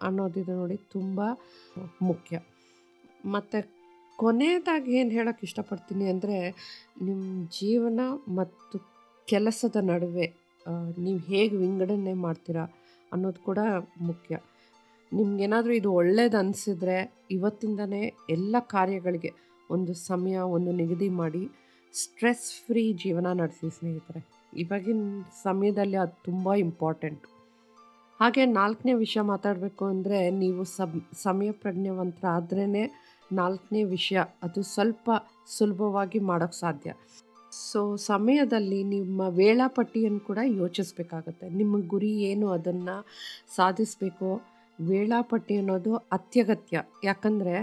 ಅನ್ನೋದಿದೆ 0.02 0.54
ನೋಡಿ 0.62 0.78
ತುಂಬ 0.96 1.20
ಮುಖ್ಯ. 2.10 2.38
ಮತ್ತು 3.36 3.60
ಕೊನೆಯದಾಗಿ 4.20 4.92
ಏನು 5.00 5.12
ಹೇಳೋಕ್ಕೆ 5.12 5.44
ಇಷ್ಟಪಡ್ತೀನಿ 5.48 6.06
ಅಂದರೆ 6.12 6.38
ನಿಮ್ಮ 7.08 7.24
ಜೀವನ 7.60 8.02
ಮತ್ತು 8.40 8.78
ಕೆಲಸದ 9.28 9.78
ನಡುವೆ 9.92 10.28
ನೀವು 11.06 11.20
ಹೇಗೆ 11.30 11.56
ವಿಂಗಡಣೆ 11.64 12.14
ಮಾಡ್ತೀರಾ 12.26 12.64
ಅನ್ನೋದು 13.12 13.42
ಕೂಡ 13.48 13.60
ಮುಖ್ಯ. 14.10 14.36
ನಿಮಗೇನಾದರೂ 15.12 15.74
ಇದು 15.80 15.90
ಒಳ್ಳೇದು 16.00 16.38
ಅನಿಸಿದ್ರೆ 16.42 16.98
ಇವತ್ತಿಂದನೇ 17.36 18.02
ಎಲ್ಲ 18.36 18.56
ಕಾರ್ಯಗಳಿಗೆ 18.76 19.32
ಒಂದು 19.70 19.94
ಸಮಯ, 20.10 20.36
ಒಂದು 20.56 20.72
ನಿಗದಿ 20.82 21.10
ಮಾಡಿ 21.22 21.44
ಸ್ಟ್ರೆಸ್ 21.94 22.48
ಫ್ರೀ 22.66 22.84
ಜೀವನ 23.04 23.28
ನಡೆಸಿ 23.42 23.70
ಸ್ನೇಹಿತರೆ. 23.78 24.22
ಇವಾಗಿನ 24.54 25.02
ಸಮಯದಲ್ಲಿ 25.44 25.98
ಅದು 26.04 26.16
ತುಂಬ 26.28 26.54
ಇಂಪಾರ್ಟೆಂಟ್. 26.68 27.26
ಹಾಗೆ 28.20 28.44
ನಾಲ್ಕನೇ 28.60 28.94
ವಿಷಯ 29.04 29.22
ಮಾತಾಡಬೇಕು 29.32 29.84
ಅಂದರೆ 29.94 30.20
ನೀವು 30.42 30.62
ಸಬ್, 30.76 30.98
ಸಮಯ 31.26 31.50
ಪ್ರಜ್ಞೆವಂತರಾದ್ರೇ 31.64 32.84
ನಾಲ್ಕನೇ 33.40 33.82
ವಿಷಯ 33.96 34.20
ಅದು 34.46 34.62
ಸ್ವಲ್ಪ 34.74 35.10
ಸುಲಭವಾಗಿ 35.56 36.20
ಮಾಡೋಕ್ಕೆ 36.30 36.60
ಸಾಧ್ಯ. 36.64 36.90
ಸೊ 37.72 37.80
ಸಮಯದಲ್ಲಿ 38.12 38.80
ನಿಮ್ಮ 38.96 39.22
ವೇಳಾಪಟ್ಟಿಯನ್ನು 39.42 40.22
ಕೂಡ 40.30 40.40
ಯೋಚಿಸಬೇಕಾಗತ್ತೆ. 40.62 41.48
ನಿಮ್ಮ 41.60 41.76
ಗುರಿ 41.94 42.12
ಏನು 42.30 42.48
ಅದನ್ನು 42.58 42.96
ಸಾಧಿಸಬೇಕು, 43.58 44.30
ವೇಳಾಪಟ್ಟಿ 44.80 45.56
ಅನ್ನೋದು 45.62 45.92
ಅತ್ಯಗತ್ಯ. 46.18 46.78
ಯಾಕಂದರೆ 47.10 47.56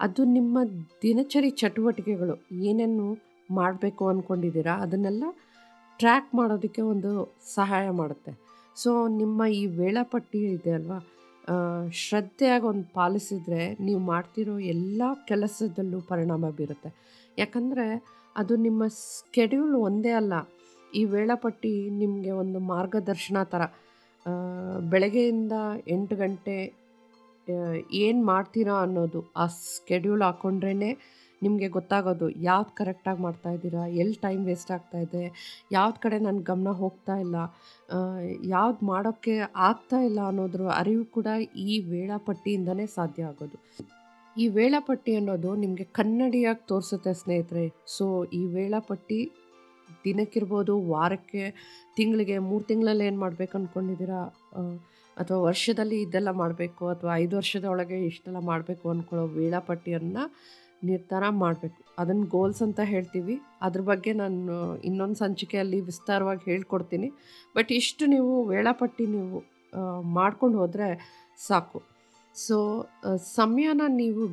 ಅದು 0.00 0.22
ನಿಮ್ಮ 0.36 0.58
ದಿನಚರಿ 1.02 1.50
ಚಟುವಟಿಕೆಗಳು. 1.62 2.36
ಏನೇನು 2.70 3.06
ಮಾಡಬೇಕು 3.58 4.02
ಅಂದ್ಕೊಂಡಿದ್ದೀರಾ 4.12 4.74
ಅದನ್ನೆಲ್ಲ 4.84 5.24
ಟ್ರ್ಯಾಕ್ 6.00 6.30
ಮಾಡೋದಕ್ಕೆ 6.38 6.82
ಒಂದು 6.92 7.10
ಸಹಾಯ 7.56 7.86
ಮಾಡುತ್ತೆ. 8.00 8.32
ಸೊ 8.82 8.90
ನಿಮ್ಮ 9.20 9.46
ಈ 9.60 9.62
ವೇಳಾಪಟ್ಟಿ 9.80 10.40
ಇದೆ 10.56 10.72
ಅಲ್ವಾ? 10.78 10.98
ಶ್ರದ್ಧೆಯಾಗಿ 12.02 12.66
ಒಂದು 12.70 12.86
ಪಾಲಿಸಿದರೆ 12.98 13.62
ನೀವು 13.86 14.00
ಮಾಡ್ತಿರೋ 14.10 14.54
ಎಲ್ಲ 14.74 15.02
ಕೆಲಸದಲ್ಲೂ 15.30 15.98
ಪರಿಣಾಮ 16.10 16.50
ಬೀರುತ್ತೆ. 16.58 16.90
ಯಾಕಂದರೆ 17.38 17.86
ಅದು 18.40 18.54
ನಿಮ್ಮ 18.66 18.82
ಸ್ಕೆಡ್ಯೂಲ್ 18.88 19.74
ಒಂದೇ 19.88 20.12
ಅಲ್ಲ. 20.20 20.34
ಈ 20.98 21.02
ವೇಳಾಪಟ್ಟಿ 21.14 21.72
ನಿಮಗೆ 22.02 22.32
ಒಂದು 22.42 22.58
ಮಾರ್ಗದರ್ಶನ 22.74 23.38
ಥರ 23.52 23.62
ಬೆಳಗ್ಗೆಯಿಂದ 24.92 25.54
ಎಂಟು 25.94 26.14
ಗಂಟೆ 26.22 26.56
ಏನು 28.04 28.20
ಮಾಡ್ತೀರಾ 28.30 28.74
ಅನ್ನೋದು 28.86 29.20
ಆ 29.42 29.44
ಸ್ಕೆಡ್ಯೂಲ್ 29.74 30.22
ಹಾಕ್ಕೊಂಡ್ರೇ 30.26 30.90
ನಿಮಗೆ 31.44 31.68
ಗೊತ್ತಾಗೋದು. 31.76 32.26
ಯಾವ್ದು 32.48 32.72
ಕರೆಕ್ಟಾಗಿ 32.80 33.20
ಮಾಡ್ತಾ 33.26 33.50
ಇದ್ದೀರಾ? 33.56 33.84
ಎಲ್ಲಿ 34.02 34.18
ಟೈಮ್ 34.26 34.42
ವೇಸ್ಟ್ 34.48 34.70
ಆಗ್ತಾ 34.76 34.98
ಇದೆ? 35.06 35.22
ಯಾವ್ದು 35.76 35.98
ಕಡೆ 36.04 36.18
ನನ್ನ 36.26 36.42
ಗಮನ 36.50 36.72
ಹೋಗ್ತಾ 36.82 37.14
ಇಲ್ಲ? 37.24 37.36
ಯಾವ್ದು 38.54 38.86
ಮಾಡೋಕ್ಕೆ 38.92 39.34
ಆಗ್ತಾ 39.70 40.00
ಇಲ್ಲ 40.08 40.20
ಅನ್ನೋದ್ರ 40.30 40.68
ಅರಿವು 40.80 41.04
ಕೂಡ 41.16 41.26
ಈ 41.66 41.78
ವೇಳಾಪಟ್ಟಿಯಿಂದನೇ 41.92 42.86
ಸಾಧ್ಯ 42.96 43.30
ಆಗೋದು. 43.30 43.58
ಈ 44.36 44.44
ವೇಳಾಪಟ್ಟಿ 44.58 45.12
ಅನ್ನೋದು 45.20 45.50
ನಿಮಗೆ 45.62 45.84
ಕನ್ನಡಿಯಾಗಿ 45.98 46.62
ತೋರಿಸುತ್ತೆ 46.70 47.12
ಸ್ನೇಹಿತರೆ. 47.22 47.64
ಸೊ 47.96 48.06
ಈ 48.38 48.42
ವೇಳಾಪಟ್ಟಿ 48.56 49.20
ದಿನಕ್ಕಿರ್ಬೋದು, 50.06 50.74
ವಾರಕ್ಕೆ, 50.94 51.44
ತಿಂಗಳಿಗೆ 51.96 52.36
ಮೂರು 52.48 52.64
ತಿಂಗಳಲ್ಲಿ 52.70 53.04
ಏನು 53.10 53.20
ಮಾಡ್ಬೇಕು 53.24 53.54
ಅಂದ್ಕೊಂಡಿದ್ದೀರಾ 53.58 54.20
ಅಥವಾ 55.16 55.38
ವರ್ಷದಲ್ಲಿ 55.48 55.96
ಇದೆಲ್ಲ 56.06 56.30
ಮಾಡಬೇಕು, 56.42 56.82
ಅಥವಾ 56.94 57.12
ಐದು 57.22 57.34
ವರ್ಷದ 57.40 57.66
ಒಳಗೆ 57.74 57.98
ಇಷ್ಟೆಲ್ಲ 58.10 58.40
ಮಾಡಬೇಕು 58.50 58.86
ಅಂದ್ಕೊಳ್ಳೋ 58.94 59.24
ವೇಳಾಪಟ್ಟಿಯನ್ನು 59.38 60.24
ನಿರ್ಧಾರ 60.90 61.24
ಮಾಡಬೇಕು. 61.42 61.80
ಅದನ್ನು 62.00 62.26
ಗೋಲ್ಸ್ 62.36 62.62
ಅಂತ 62.66 62.80
ಹೇಳ್ತೀವಿ. 62.92 63.34
ಅದ್ರ 63.66 63.80
ಬಗ್ಗೆ 63.90 64.12
ನಾನು 64.22 64.56
ಇನ್ನೊಂದು 64.88 65.18
ಸಂಚಿಕೆಯಲ್ಲಿ 65.24 65.78
ವಿಸ್ತಾರವಾಗಿ 65.90 66.44
ಹೇಳ್ಕೊಡ್ತೀನಿ. 66.50 67.08
ಬಟ್ 67.56 67.70
ಇಷ್ಟು 67.80 68.06
ನೀವು 68.14 68.32
ವೇಳಾಪಟ್ಟಿ 68.52 69.06
ನೀವು 69.16 69.38
ಮಾಡ್ಕೊಂಡು 70.18 70.56
ಹೋದರೆ 70.62 70.88
ಸಾಕು. 71.48 71.78
ಸೊ 72.36 72.56
ಸಮಯನ 73.36 73.82
ನೀವು 74.00 74.24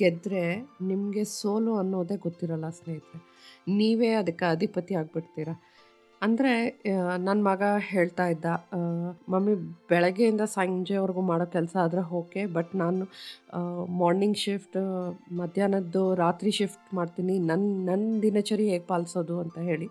ಗೆದ್ದರೆ 0.00 0.42
ನಿಮಗೆ 0.90 1.22
ಸೋಲು 1.38 1.72
ಅನ್ನೋದೇ 1.80 2.16
ಗೊತ್ತಿರಲ್ಲ, 2.26 2.68
ಸ್ನೇಹಿತರೆ. 2.78 3.20
ನೀವೇ 3.78 4.10
ಅದಕ್ಕೆ 4.20 4.46
ಅಧಿಪತಿ 4.54 4.92
ಆಗಿಬಿಡ್ತೀರ. 5.00 5.50
ಅಂದರೆ 6.22 6.52
ನನ್ನ 7.26 7.40
ಮಗ 7.48 7.62
ಹೇಳ್ತಾ 7.90 8.24
ಇದ್ದ 8.32 8.46
ಮಮ್ಮಿ, 9.32 9.54
ಬೆಳಗ್ಗೆಯಿಂದ 9.90 10.44
ಸಂಜೆವರೆಗೂ 10.54 11.22
ಮಾಡೋ 11.30 11.46
ಕೆಲಸ 11.56 11.74
ಆದರೆ 11.82 12.02
ಓಕೆ, 12.20 12.42
ಬಟ್ 12.56 12.72
ನಾನು 12.82 13.04
ಮಾರ್ನಿಂಗ್ 14.02 14.38
ಶಿಫ್ಟ್, 14.44 14.78
ಮಧ್ಯಾಹ್ನದ್ದು 15.40 16.02
ರಾತ್ರಿ 16.24 16.52
ಶಿಫ್ಟ್ 16.58 16.88
ಮಾಡ್ತೀನಿ 16.98 17.36
ನನ್ನ 17.50 17.68
ನನ್ನ 17.90 18.08
ದಿನಚರಿ 18.24 18.66
ಹೇಗೆ 18.72 18.86
ಪಾಲಿಸೋದು 18.92 19.36
ಅಂತ 19.44 19.58
ಹೇಳಿ. 19.70 19.88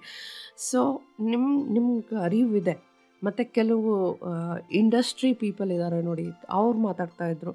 ಸೊ 0.69 0.81
ನಿಮ್ಮ 1.31 1.47
ನಿಮ್ಗೆ 1.77 2.17
ಅರಿವಿದೆ. 2.27 2.75
ಮತ್ತು 3.25 3.43
ಕೆಲವು 3.57 3.91
ಇಂಡಸ್ಟ್ರಿ 4.79 5.29
ಪೀಪಲ್ 5.43 5.69
ಇದ್ದಾರೆ 5.75 5.99
ನೋಡಿ, 6.07 6.25
ಅವ್ರು 6.59 6.77
ಮಾತಾಡ್ತಾ 6.87 7.27
ಇದ್ರು. 7.33 7.53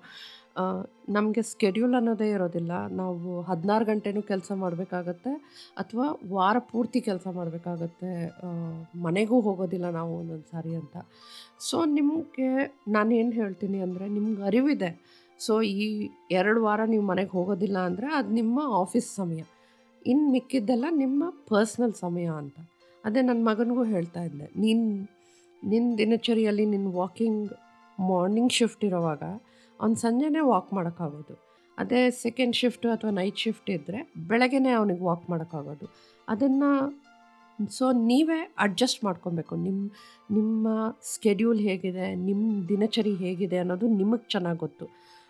ನಮಗೆ 1.17 1.43
ಸ್ಕೆಡ್ಯೂಲ್ 1.51 1.95
ಅನ್ನೋದೇ 1.99 2.27
ಇರೋದಿಲ್ಲ. 2.37 2.73
ನಾವು 3.01 3.29
ಹದಿನಾರು 3.49 3.85
ಗಂಟೆನೂ 3.91 4.21
ಕೆಲಸ 4.31 4.51
ಮಾಡಬೇಕಾಗತ್ತೆ 4.63 5.33
ಅಥವಾ 5.83 6.07
ವಾರ 6.35 6.57
ಪೂರ್ತಿ 6.71 7.01
ಕೆಲಸ 7.09 7.27
ಮಾಡಬೇಕಾಗತ್ತೆ. 7.37 8.11
ಮನೆಗೂ 9.07 9.37
ಹೋಗೋದಿಲ್ಲ 9.47 9.87
ನಾವು 9.99 10.13
ಒಂದೊಂದು 10.21 10.49
ಸಾರಿ 10.55 10.73
ಅಂತ. 10.81 10.97
ಸೊ 11.69 11.79
ನಿಮಗೆ 11.99 12.51
ನಾನು 12.97 13.15
ಏನು 13.21 13.33
ಹೇಳ್ತೀನಿ 13.41 13.81
ಅಂದರೆ 13.87 14.09
ನಿಮ್ಗೆ 14.17 14.43
ಅರಿವಿದೆ. 14.51 14.91
ಸೊ 15.41 15.55
ಈ 15.85 15.87
ಎರಡು 16.41 16.61
ವಾರ 16.67 16.81
ನೀವು 16.95 17.05
ಮನೆಗೆ 17.13 17.33
ಹೋಗೋದಿಲ್ಲ 17.39 17.79
ಅಂದರೆ 17.91 18.11
ಅದು 18.19 18.33
ನಿಮ್ಮ 18.41 18.59
ಆಫೀಸ್ 18.83 19.09
ಸಮಯ. 19.21 19.43
ಇನ್ನು 20.11 20.27
ಮಿಕ್ಕಿದ್ದೆಲ್ಲ 20.35 20.87
ನಿಮ್ಮ 21.05 21.31
ಪರ್ಸ್ನಲ್ 21.53 21.97
ಸಮಯ 22.05 22.27
ಅಂತ. 22.43 22.59
ಅದೇ 23.05 23.21
ನನ್ನ 23.31 23.43
ಮಗನಿಗೂ 23.51 23.85
ಹೇಳ್ತಾ 23.95 24.23
ಇದ್ದೆ. 24.29 24.47
ನೀನು 24.65 24.85
ನಿನ್ನ 25.63 25.97
ದಿನಚರಿಯಲ್ಲಿ 25.97 26.67
ನಿನ್ನ 26.67 26.89
ವಾಕಿಂಗ್ 26.95 27.53
ಮಾರ್ನಿಂಗ್ 28.01 28.53
ಶಿಫ್ಟ್ 28.53 28.85
ಇರೋವಾಗ 28.85 29.23
ಅವ್ನು 29.81 29.97
ಸಂಜೆನೇ 29.97 30.41
ವಾಕ್ 30.41 30.73
ಮಾಡೋಕ್ಕಾಗೋದು. 30.73 31.35
ಅದೇ 31.79 32.11
ಸೆಕೆಂಡ್ 32.11 32.57
ಶಿಫ್ಟು 32.57 32.91
ಅಥವಾ 32.91 33.11
ನೈಟ್ 33.11 33.37
ಶಿಫ್ಟ್ 33.37 33.71
ಇದ್ದರೆ 33.71 34.13
ಬೆಳಗ್ಗೆನೇ 34.17 34.71
ಅವನಿಗೆ 34.71 35.05
ವಾಕ್ 35.05 35.31
ಮಾಡೋಕ್ಕಾಗೋದು. 35.31 35.87
ಅದನ್ನು 36.29 36.71
ಸೊ 37.73 37.93
ನೀವೇ 37.93 38.55
ಅಡ್ಜಸ್ಟ್ 38.59 39.05
ಮಾಡ್ಕೊಬೇಕು. 39.05 39.57
ನಿಮ್ಮ 39.57 39.91
ನಿಮ್ಮ 40.31 40.69
ಸ್ಕೆಡ್ಯೂಲ್ 41.03 41.61
ಹೇಗಿದೆ 41.61 42.15
ನಿಮ್ಮ 42.15 42.67
ದಿನಚರಿ 42.69 43.15
ಹೇಗಿದೆ 43.15 43.59
ಅನ್ನೋದು 43.59 43.89
ನಿಮಗೆ 43.89 44.31
ಚೆನ್ನಾಗಿ 44.31 44.59
ಗೊತ್ತು. 44.59 44.87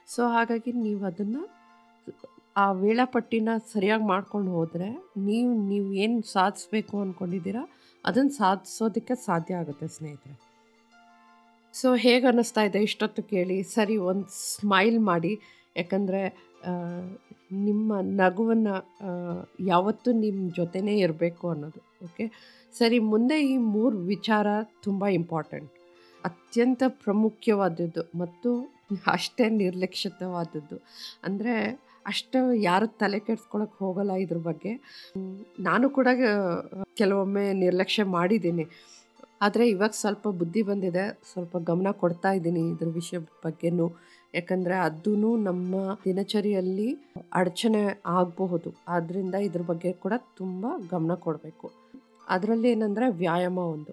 ಸೊ 0.06 0.28
ಹಾಗಾಗಿ 0.28 0.72
ನೀವು 0.72 1.04
ಅದನ್ನು 1.04 1.42
ಆ 2.56 2.72
ವೇಳಾಪಟ್ಟಿನ 2.72 3.48
ಸರಿಯಾಗಿ 3.72 4.04
ಮಾಡ್ಕೊಂಡು 4.04 4.50
ಹೋದರೆ 4.50 4.88
ನೀವು 5.16 5.68
ನೀವು 5.68 5.92
ಏನು 5.92 6.22
ಸಾಧಿಸ್ಬೇಕು 6.22 7.00
ಅಂದ್ಕೊಂಡಿದ್ದೀರಾ 7.00 7.68
ಅದನ್ನು 8.08 8.32
ಸಾಧಿಸೋದಕ್ಕೆ 8.42 9.14
ಸಾಧ್ಯ 9.28 9.60
ಆಗುತ್ತೆ, 9.62 9.86
ಸ್ನೇಹಿತರೆ. 9.96 10.34
ಸೊ 11.74 11.88
ಹೇಗೆ 12.04 12.26
ಅನ್ನಿಸ್ತಾ 12.30 12.62
ಇದೆ 12.68 12.80
ಇಷ್ಟೊತ್ತು 12.88 13.22
ಕೇಳಿ, 13.32 13.56
ಸರಿ, 13.76 13.96
ಒಂದು 14.10 14.28
ಸ್ಮೈಲ್ 14.54 14.98
ಮಾಡಿ. 15.10 15.32
ಯಾಕಂದರೆ 15.80 16.22
ನಿಮ್ಮ 17.68 18.00
ನಗುವನ್ನು 18.22 18.74
ಯಾವತ್ತೂ 19.72 20.10
ನಿಮ್ಮ 20.24 20.40
ಜೊತೆನೇ 20.58 20.94
ಇರಬೇಕು 21.04 21.44
ಅನ್ನೋದು 21.52 21.80
ಓಕೆ 22.06 22.24
ಸರಿ, 22.74 22.98
ಮುಂದೆ 23.12 23.36
ಈ 23.52 23.54
ಮೂರು 23.76 23.96
ವಿಚಾರ 24.14 24.46
ತುಂಬ 24.86 25.04
ಇಂಪಾರ್ಟೆಂಟ್ 25.20 25.70
ಅತ್ಯಂತ 26.24 26.82
ಪ್ರಾಮುಖ್ಯವಾದದ್ದು 27.04 28.02
ಮತ್ತು 28.22 28.50
ಅಷ್ಟೇ 29.14 29.46
ನಿರ್ಲಕ್ಷಿತವಾದದ್ದು 29.62 30.76
ಅಂದರೆ 31.26 31.54
ಅಷ್ಟು 32.06 32.52
ಯಾರು 32.52 32.86
ತಲೆ 32.86 33.18
ಕೆಡ್ಸ್ಕೊಳಕ್ಕೆ 33.18 33.84
ಹೋಗಲ್ಲ 33.84 34.12
ಇದ್ರ 34.12 34.36
ಬಗ್ಗೆ. 34.36 34.72
ನಾನು 35.60 35.90
ಕೂಡ 35.90 36.08
ಕೆಲವೊಮ್ಮೆ 36.94 37.52
ನಿರ್ಲಕ್ಷ್ಯ 37.52 38.04
ಮಾಡಿದ್ದೀನಿ. 38.04 38.66
ಆದರೆ 39.42 39.68
ಇವಾಗ 39.68 39.90
ಸ್ವಲ್ಪ 39.90 40.28
ಬುದ್ಧಿ 40.28 40.62
ಬಂದಿದೆ. 40.62 41.20
ಸ್ವಲ್ಪ 41.32 41.56
ಗಮನ 41.56 41.90
ಕೊಡ್ತಾ 41.90 42.32
ಇದ್ದೀನಿ 42.32 42.70
ಇದ್ರ 42.70 42.88
ವಿಷಯ 42.88 43.18
ಬಗ್ಗೆನೂ. 43.18 43.92
ಯಾಕಂದರೆ 44.34 44.74
ಅದೂ 44.74 45.36
ನಮ್ಮ 45.36 45.76
ದಿನಚರಿಯಲ್ಲಿ 46.04 46.98
ಅಡಚಣೆ 47.32 48.02
ಆಗಬಹುದು. 48.06 48.74
ಆದ್ದರಿಂದ 48.88 49.34
ಇದ್ರ 49.34 49.62
ಬಗ್ಗೆ 49.62 49.92
ಕೂಡ 49.92 50.12
ತುಂಬ 50.36 50.66
ಗಮನ 50.90 51.14
ಕೊಡಬೇಕು. 51.14 51.70
ಅದರಲ್ಲಿ 52.28 52.70
ಏನಂದರೆ 52.70 53.10
ವ್ಯಾಯಾಮ 53.10 53.58
ಒಂದು. 53.58 53.92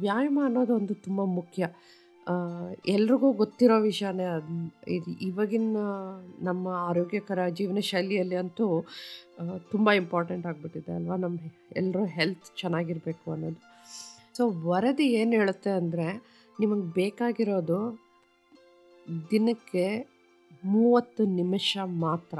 ವ್ಯಾಯಾಮ 0.00 0.38
ಅನ್ನೋದು 0.44 0.74
ಒಂದು 0.74 0.94
ತುಂಬ 0.94 1.24
ಮುಖ್ಯ. 1.24 1.66
ಎಲ್ರಿಗೂ 2.94 3.28
ಗೊತ್ತಿರೋ 3.40 3.76
ವಿಷಯನೇ 3.86 4.26
ಅದು, 4.36 4.56
ಇದು 4.96 5.10
ಇವಾಗಿನ 5.28 5.82
ನಮ್ಮ 6.48 6.64
ಆರೋಗ್ಯಕರ 6.88 7.46
ಜೀವನ 7.58 7.82
ಶೈಲಿಯಲ್ಲಿ 7.90 8.36
ಅಂತೂ 8.42 8.66
ತುಂಬ 9.72 9.92
ಇಂಪಾರ್ಟೆಂಟ್ 10.00 10.44
ಆಗಿಬಿಟ್ಟಿದೆ 10.50 10.92
ಅಲ್ವಾ? 10.98 11.16
ನಮ್ಮ 11.24 11.38
ಎಲ್ಲರೂ 11.82 12.02
ಹೆಲ್ತ್ 12.16 12.48
ಚೆನ್ನಾಗಿರಬೇಕು 12.60 13.26
ಅನ್ನೋದು. 13.34 13.60
ಸೊ 14.36 14.44
ವರದಿ 14.68 15.06
ಏನು 15.20 15.32
ಹೇಳುತ್ತೆ 15.40 15.72
ಅಂದರೆ, 15.80 16.08
ನಿಮಗೆ 16.60 16.86
ಬೇಕಾಗಿರೋದು 17.00 17.80
ದಿನಕ್ಕೆ 19.32 19.86
ಮೂವತ್ತು 20.74 21.22
ನಿಮಿಷ 21.40 21.76
ಮಾತ್ರ. 22.06 22.38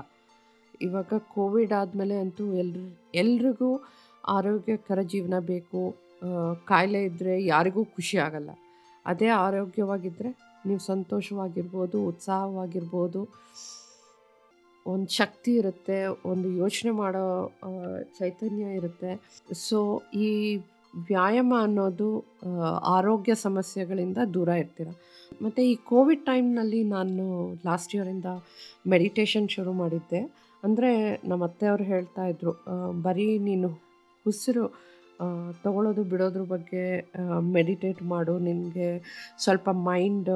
ಇವಾಗ 0.87 1.13
ಕೋವಿಡ್ 1.35 1.75
ಆದಮೇಲೆ 1.81 2.17
ಅಂತೂ 2.25 2.45
ಎಲ್ರು, 2.63 2.87
ಎಲ್ರಿಗೂ 3.23 3.71
ಆರೋಗ್ಯಕರ 4.37 5.01
ಜೀವನ 5.13 5.37
ಬೇಕು. 5.53 5.83
ಕಾಯಿಲೆ 6.71 7.01
ಇದ್ದರೆ 7.11 7.35
ಯಾರಿಗೂ 7.55 7.83
ಖುಷಿ 7.97 8.17
ಆಗಲ್ಲ. 8.29 8.51
ಅದೇ 9.11 9.29
ಆರೋಗ್ಯವಾಗಿದ್ದರೆ 9.45 10.31
ನೀವು 10.69 10.81
ಸಂತೋಷವಾಗಿರ್ಬೋದು, 10.93 11.99
ಉತ್ಸಾಹವಾಗಿರ್ಬೋದು. 12.13 13.21
ಒಂದು 14.87 15.11
ಶಕ್ತಿ 15.21 15.53
ಇರುತ್ತೆ, 15.61 15.99
ಒಂದು 16.31 16.49
ಯೋಚನೆ 16.63 16.93
ಮಾಡೋ 17.03 17.25
ಚೈತನ್ಯ 18.19 18.65
ಇರುತ್ತೆ. 18.81 19.13
ಸೊ 19.67 19.79
ಈ 20.27 20.29
ವ್ಯಾಯಾಮ 21.13 21.53
ಅನ್ನೋದು 21.67 22.09
ಆರೋಗ್ಯ 22.97 23.33
ಸಮಸ್ಯೆಗಳಿಂದ 23.47 24.19
ದೂರ 24.37 24.51
ಇರ್ತೀರ. 24.63 24.91
ಮತ್ತು 25.45 25.61
ಈ 25.71 25.73
ಕೋವಿಡ್ 25.91 26.23
ಟೈಮ್ನಲ್ಲಿ 26.29 26.81
ನಾನು 26.97 27.25
ಲಾಸ್ಟ್ 27.69 27.93
ಇಯರಿಂದ 27.97 28.29
ಮೆಡಿಟೇಷನ್ 28.93 29.49
ಶುರು 29.57 29.73
ಮಾಡಿದ್ದೆ. 29.83 30.21
ಅಂದರೆ 30.63 30.91
ನಮ್ಮ 31.31 31.43
ಅತ್ತೆಯವರು 31.51 31.85
ಹೇಳ್ತಾ 31.93 32.23
ಇದ್ರು 32.33 32.53
ಬರೀ 33.07 33.27
ನೀನು 33.49 33.69
ಉಸಿರು 34.27 34.65
ತಗೊಳ್ಳೋದು 35.65 36.03
ಬಿಡೋದ್ರ 36.13 36.43
ಬಗ್ಗೆ 36.55 36.85
ಮೆಡಿಟೇಟ್ 37.57 38.01
ಮಾಡು. 38.15 38.35
ನಿನಗೆ 38.49 38.89
ಸ್ವಲ್ಪ 39.45 39.69
ಮೈಂಡ್ 39.91 40.31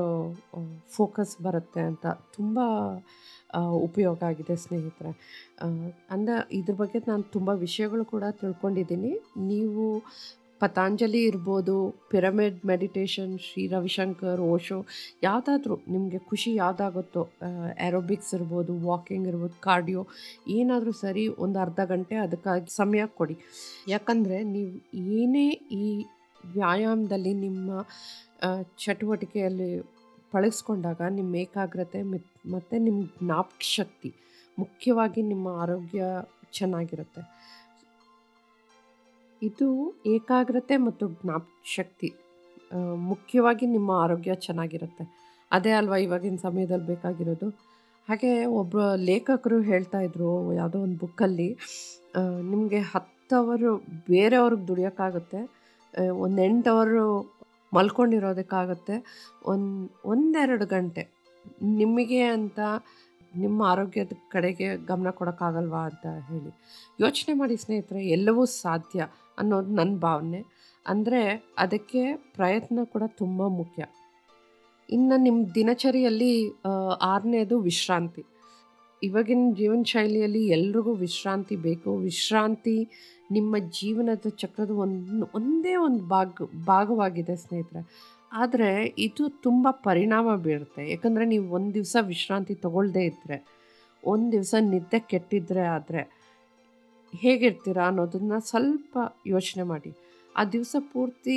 ಫೋಕಸ್ 0.96 1.34
ಬರುತ್ತೆ 1.46 1.82
ಅಂತ 1.90 2.06
ತುಂಬ 2.36 2.58
ಉಪಯೋಗ 3.88 4.18
ಆಗಿದೆ 4.30 4.54
ಸ್ನೇಹಿತರೆ. 4.64 5.12
ಅಂದ, 6.14 6.28
ಇದ್ರ 6.58 6.74
ಬಗ್ಗೆ 6.82 6.98
ನಾನು 7.10 7.24
ತುಂಬ 7.34 7.50
ವಿಷಯಗಳು 7.66 8.04
ಕೂಡ 8.14 8.24
ತಿಳ್ಕೊಂಡಿದ್ದೀನಿ. 8.40 9.12
ನೀವು 9.52 9.84
ಪತಾಂಜಲಿ 10.62 11.24
ಇರ್ಬೋದು, 11.24 11.74
ಪಿರಮಿಡ್ 12.10 12.64
ಮೆಡಿಟೇಷನ್, 12.64 13.38
ಶ್ರೀ 13.38 13.66
ರವಿಶಂಕರ್, 13.66 14.40
ಓಶೋ, 14.40 14.84
ಯಾವುದಾದ್ರೂ 15.22 15.76
ನಿಮಗೆ 15.88 16.18
ಖುಷಿ 16.18 16.54
ಯಾವುದಾಗುತ್ತೋ 16.54 17.22
ಆ್ಯರೋಬಿಕ್ಸ್ 17.80 18.34
ಇರ್ಬೋದು 18.34 18.86
ವಾಕಿಂಗ್ 18.86 19.28
ಇರ್ಬೋದು 19.28 19.60
ಕಾರ್ಡಿಯೋ 19.60 20.06
ಏನಾದರೂ 20.48 20.92
ಸರಿ 20.92 21.28
ಒಂದು 21.28 21.58
ಅರ್ಧ 21.58 21.80
ಗಂಟೆ 21.84 22.14
ಅದಕ್ಕಾಗಿ 22.16 22.76
ಸಮಯ 22.76 23.06
ಕೊಡಿ. 23.06 23.36
ಯಾಕಂದರೆ 23.88 24.42
ನೀವು 24.42 24.72
ಏನೇ 24.96 25.48
ಈ 25.72 26.06
ವ್ಯಾಯಾಮದಲ್ಲಿ 26.44 27.34
ನಿಮ್ಮ 27.34 27.70
ಚಟುವಟಿಕೆಯಲ್ಲಿ 28.78 29.70
ಪಳಗಿಸ್ಕೊಂಡಾಗ 30.32 31.00
ನಿಮ್ಮ 31.10 31.36
ಏಕಾಗ್ರತೆ 31.36 32.02
ಮಿತ್- 32.02 32.52
ಮತ್ತು 32.52 32.78
ನಿಮ್ಮ 32.78 33.02
ಜ್ಞಾಪಕ 33.22 33.60
ಶಕ್ತಿ 33.60 34.14
ಮುಖ್ಯವಾಗಿ 34.58 35.22
ನಿಮ್ಮ 35.22 35.48
ಆರೋಗ್ಯ 35.48 36.04
ಚೆನ್ನಾಗಿರುತ್ತೆ. 36.52 37.22
ಇದು 39.48 39.68
ಏಕಾಗ್ರತೆ 40.14 40.74
ಮತ್ತು 40.86 41.04
ಜ್ಞಾಪಶಕ್ತಿ 41.20 42.08
ಮುಖ್ಯವಾಗಿ 43.10 43.64
ನಿಮ್ಮ 43.74 43.90
ಆರೋಗ್ಯ 44.04 44.32
ಚೆನ್ನಾಗಿರುತ್ತೆ. 44.46 45.04
ಅದೇ 45.50 45.72
ಅಲ್ವಾ 45.78 45.96
ಇವಾಗಿನ 46.04 46.38
ಸಮಯದಲ್ಲಿ 46.46 46.86
ಬೇಕಾಗಿರೋದು. 46.92 47.48
ಹಾಗೆ 48.08 48.30
ಒಬ್ಬ 48.60 48.76
ಲೇಖಕರು 49.08 49.58
ಹೇಳ್ತಾ 49.70 49.98
ಇದ್ರು, 50.06 50.30
ಯಾವುದೋ 50.60 50.78
ಒಂದು 50.86 50.98
ಬುಕ್ಕಲ್ಲಿ 51.04 51.48
ನಿಮಗೆ 52.52 52.80
ಹತ್ತು 52.92 53.34
ಅವರು 53.42 53.70
ಬೇರೆಯವ್ರಿಗೆ 54.10 54.64
ದುಡಿಯೋಕ್ಕಾಗುತ್ತೆ 54.70 55.40
ಒಂದು 56.24 56.40
ಎಂಟು 56.48 56.70
ಅವರು 56.76 57.04
ಮಲ್ಕೊಂಡಿರೋದಕ್ಕಾಗುತ್ತೆ, 57.72 58.96
ಒಂದು, 59.52 59.84
ಒಂದೆರಡು 60.12 60.66
ಗಂಟೆ 60.74 61.02
ನಿಮಗೆ 61.80 62.22
ಅಂತ 62.36 62.60
ನಿಮ್ಮ 63.36 63.62
ಆರೋಗ್ಯದ 63.62 64.12
ಕಡೆಗೆ 64.28 64.76
ಗಮನ 64.86 65.10
ಕೊಡೋಕ್ಕಾಗಲ್ವಾ 65.10 65.80
ಅಂತ 65.80 66.06
ಹೇಳಿ. 66.06 66.52
ಯೋಚನೆ 67.00 67.34
ಮಾಡಿ 67.34 67.56
ಸ್ನೇಹಿತರೆ, 67.56 68.06
ಎಲ್ಲವೂ 68.06 68.44
ಸಾಧ್ಯ 68.44 69.08
ಅನ್ನೋದು 69.38 69.70
ನನ್ನ 69.74 69.98
ಭಾವನೆ. 69.98 70.44
ಅಂದರೆ 70.86 71.22
ಅದಕ್ಕೆ 71.58 72.16
ಪ್ರಯತ್ನ 72.16 72.84
ಕೂಡ 72.84 73.02
ತುಂಬ 73.06 73.46
ಮುಖ್ಯ. 73.46 73.82
ಇನ್ನು 74.90 75.16
ನಿಮ್ಮ 75.16 75.40
ದಿನಚರಿಯಲ್ಲಿ 75.54 76.50
ಆರನೇದು 77.02 77.60
ವಿಶ್ರಾಂತಿ. 77.60 78.24
ಇವಾಗಿನ 79.02 79.52
ಜೀವನ 79.56 79.82
ಶೈಲಿಯಲ್ಲಿ 79.86 80.46
ಎಲ್ರಿಗೂ 80.46 80.92
ವಿಶ್ರಾಂತಿ 80.92 81.56
ಬೇಕು. 81.56 81.96
ವಿಶ್ರಾಂತಿ 81.96 82.76
ನಿಮ್ಮ 83.30 83.58
ಜೀವನದ 83.58 84.28
ಚಕ್ರದ 84.38 84.70
ಒಂದು, 84.70 85.26
ಒಂದೇ 85.34 85.76
ಒಂದು 85.76 86.02
ಭಾಗ, 86.04 86.28
ಭಾಗವಾಗಿದೆ 86.66 87.36
ಸ್ನೇಹಿತರೆ. 87.36 88.11
ಆದರೆ 88.32 88.70
ಇದು 88.98 89.28
ತುಂಬ 89.28 89.68
ಪರಿಣಾಮ 89.70 90.34
ಬೀರುತ್ತೆ. 90.44 90.82
ಯಾಕಂದರೆ 90.90 91.24
ನೀವು 91.24 91.46
ಒಂದು 91.56 91.74
ದಿವಸ 91.74 91.96
ವಿಶ್ರಾಂತಿ 92.12 92.54
ತಗೊಳ್ಳದೇ 92.54 93.04
ಇದ್ದರೆ 93.04 93.36
ಒಂದು 94.02 94.28
ದಿವಸ 94.32 94.54
ನಿದ್ದೆ 94.72 94.98
ಕೆಟ್ಟಿದ್ರೆ 95.10 95.64
ಆದರೆ 95.76 96.02
ಹೇಗಿರ್ತೀರಾ 97.14 97.86
ಅನ್ನೋದನ್ನು 97.86 98.38
ಸ್ವಲ್ಪ 98.40 98.98
ಯೋಚನೆ 99.26 99.62
ಮಾಡಿ. 99.62 99.90
ಆ 100.36 100.44
ದಿವಸ 100.44 100.76
ಪೂರ್ತಿ 100.92 101.36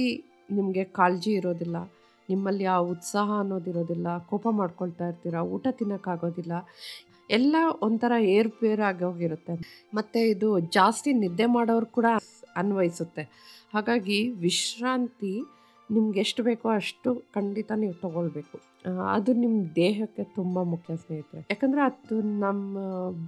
ನಿಮಗೆ 0.52 0.84
ಕಾಳಜಿ 0.84 1.32
ಇರೋದಿಲ್ಲ, 1.32 1.78
ನಿಮ್ಮಲ್ಲಿ 2.30 2.66
ಆ 2.66 2.78
ಉತ್ಸಾಹ 2.94 3.30
ಅನ್ನೋದಿರೋದಿಲ್ಲ, 3.40 4.08
ಕೋಪ 4.30 4.48
ಮಾಡ್ಕೊಳ್ತಾ 4.52 5.08
ಇರ್ತೀರ, 5.08 5.36
ಊಟ 5.56 5.68
ತಿನ್ನೋಕ್ಕಾಗೋದಿಲ್ಲ 5.80 6.54
ಎಲ್ಲ 7.30 7.56
ಒಂಥರ 7.82 8.14
ಏರ್ಪೇರಾಗಿ 8.38 9.04
ಹೋಗಿರುತ್ತೆ. 9.04 9.54
ಮತ್ತು 9.94 10.20
ಇದು 10.34 10.50
ಜಾಸ್ತಿ 10.60 11.14
ನಿದ್ದೆ 11.14 11.46
ಮಾಡೋರು 11.46 11.86
ಕೂಡ 11.86 12.08
ಅನ್ವಯಿಸುತ್ತೆ. 12.58 13.24
ಹಾಗಾಗಿ 13.74 14.30
ವಿಶ್ರಾಂತಿ 14.30 15.34
ನಿಮ್ಗೆ 15.92 16.20
ಎಷ್ಟು 16.20 16.44
ಬೇಕೋ 16.44 16.70
ಅಷ್ಟು 16.70 17.10
ಖಂಡಿತ 17.36 17.72
ನೀವು 17.76 17.94
ತಗೊಳ್ಬೇಕು. 18.02 18.58
ಅದು 19.14 19.34
ನಿಮ್ಮ 19.34 19.58
ದೇಹಕ್ಕೆ 19.76 20.24
ತುಂಬ 20.24 20.62
ಮುಖ್ಯ 20.64 20.96
ಸ್ನೇಹಿತರೆ. 20.96 21.42
ಯಾಕಂದರೆ 21.50 21.82
ಅದು 21.82 22.22
ನಮ್ಮ 22.22 22.78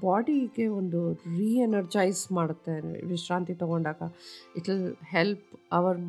ಬಾಡಿಗೆ 0.04 0.68
ಒಂದು 0.68 1.00
ರೀ 1.14 1.50
ಎನರ್ಜೈಸ್ 1.58 2.32
ಮಾಡುತ್ತೆ. 2.32 3.06
ವಿಶ್ರಾಂತಿ 3.08 3.54
ತಗೊಂಡಾಗ 3.54 4.02
it 4.58 4.70
will 4.70 4.96
help 5.06 5.48
our 5.72 6.00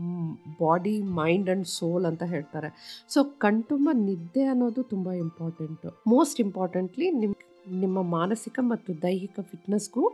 body, 0.61 1.02
mind 1.02 1.49
and 1.49 1.67
soul 1.67 2.07
ಅಂತ 2.07 2.23
ಹೇಳ್ತಾರೆ. 2.23 2.71
ಸೊ 3.09 3.25
ಕಣ್ತುಂಬ 3.25 3.88
ನಿದ್ದೆ 3.93 4.43
ಅನ್ನೋದು 4.43 4.83
ತುಂಬ 4.83 5.12
ಇಂಪಾರ್ಟೆಂಟು. 5.12 5.90
ಮೋಸ್ಟ್ 6.07 6.40
ಇಂಪಾರ್ಟೆಂಟ್ಲಿ 6.40 7.11
ನಿಮ್ಮ 7.11 7.35
ನಿಮ್ಮ 7.71 8.02
ಮಾನಸಿಕ 8.02 8.59
ಮತ್ತು 8.62 9.02
ದೈಹಿಕ 9.02 9.40
ಫಿಟ್ನೆಸ್ಗೂ 9.40 10.05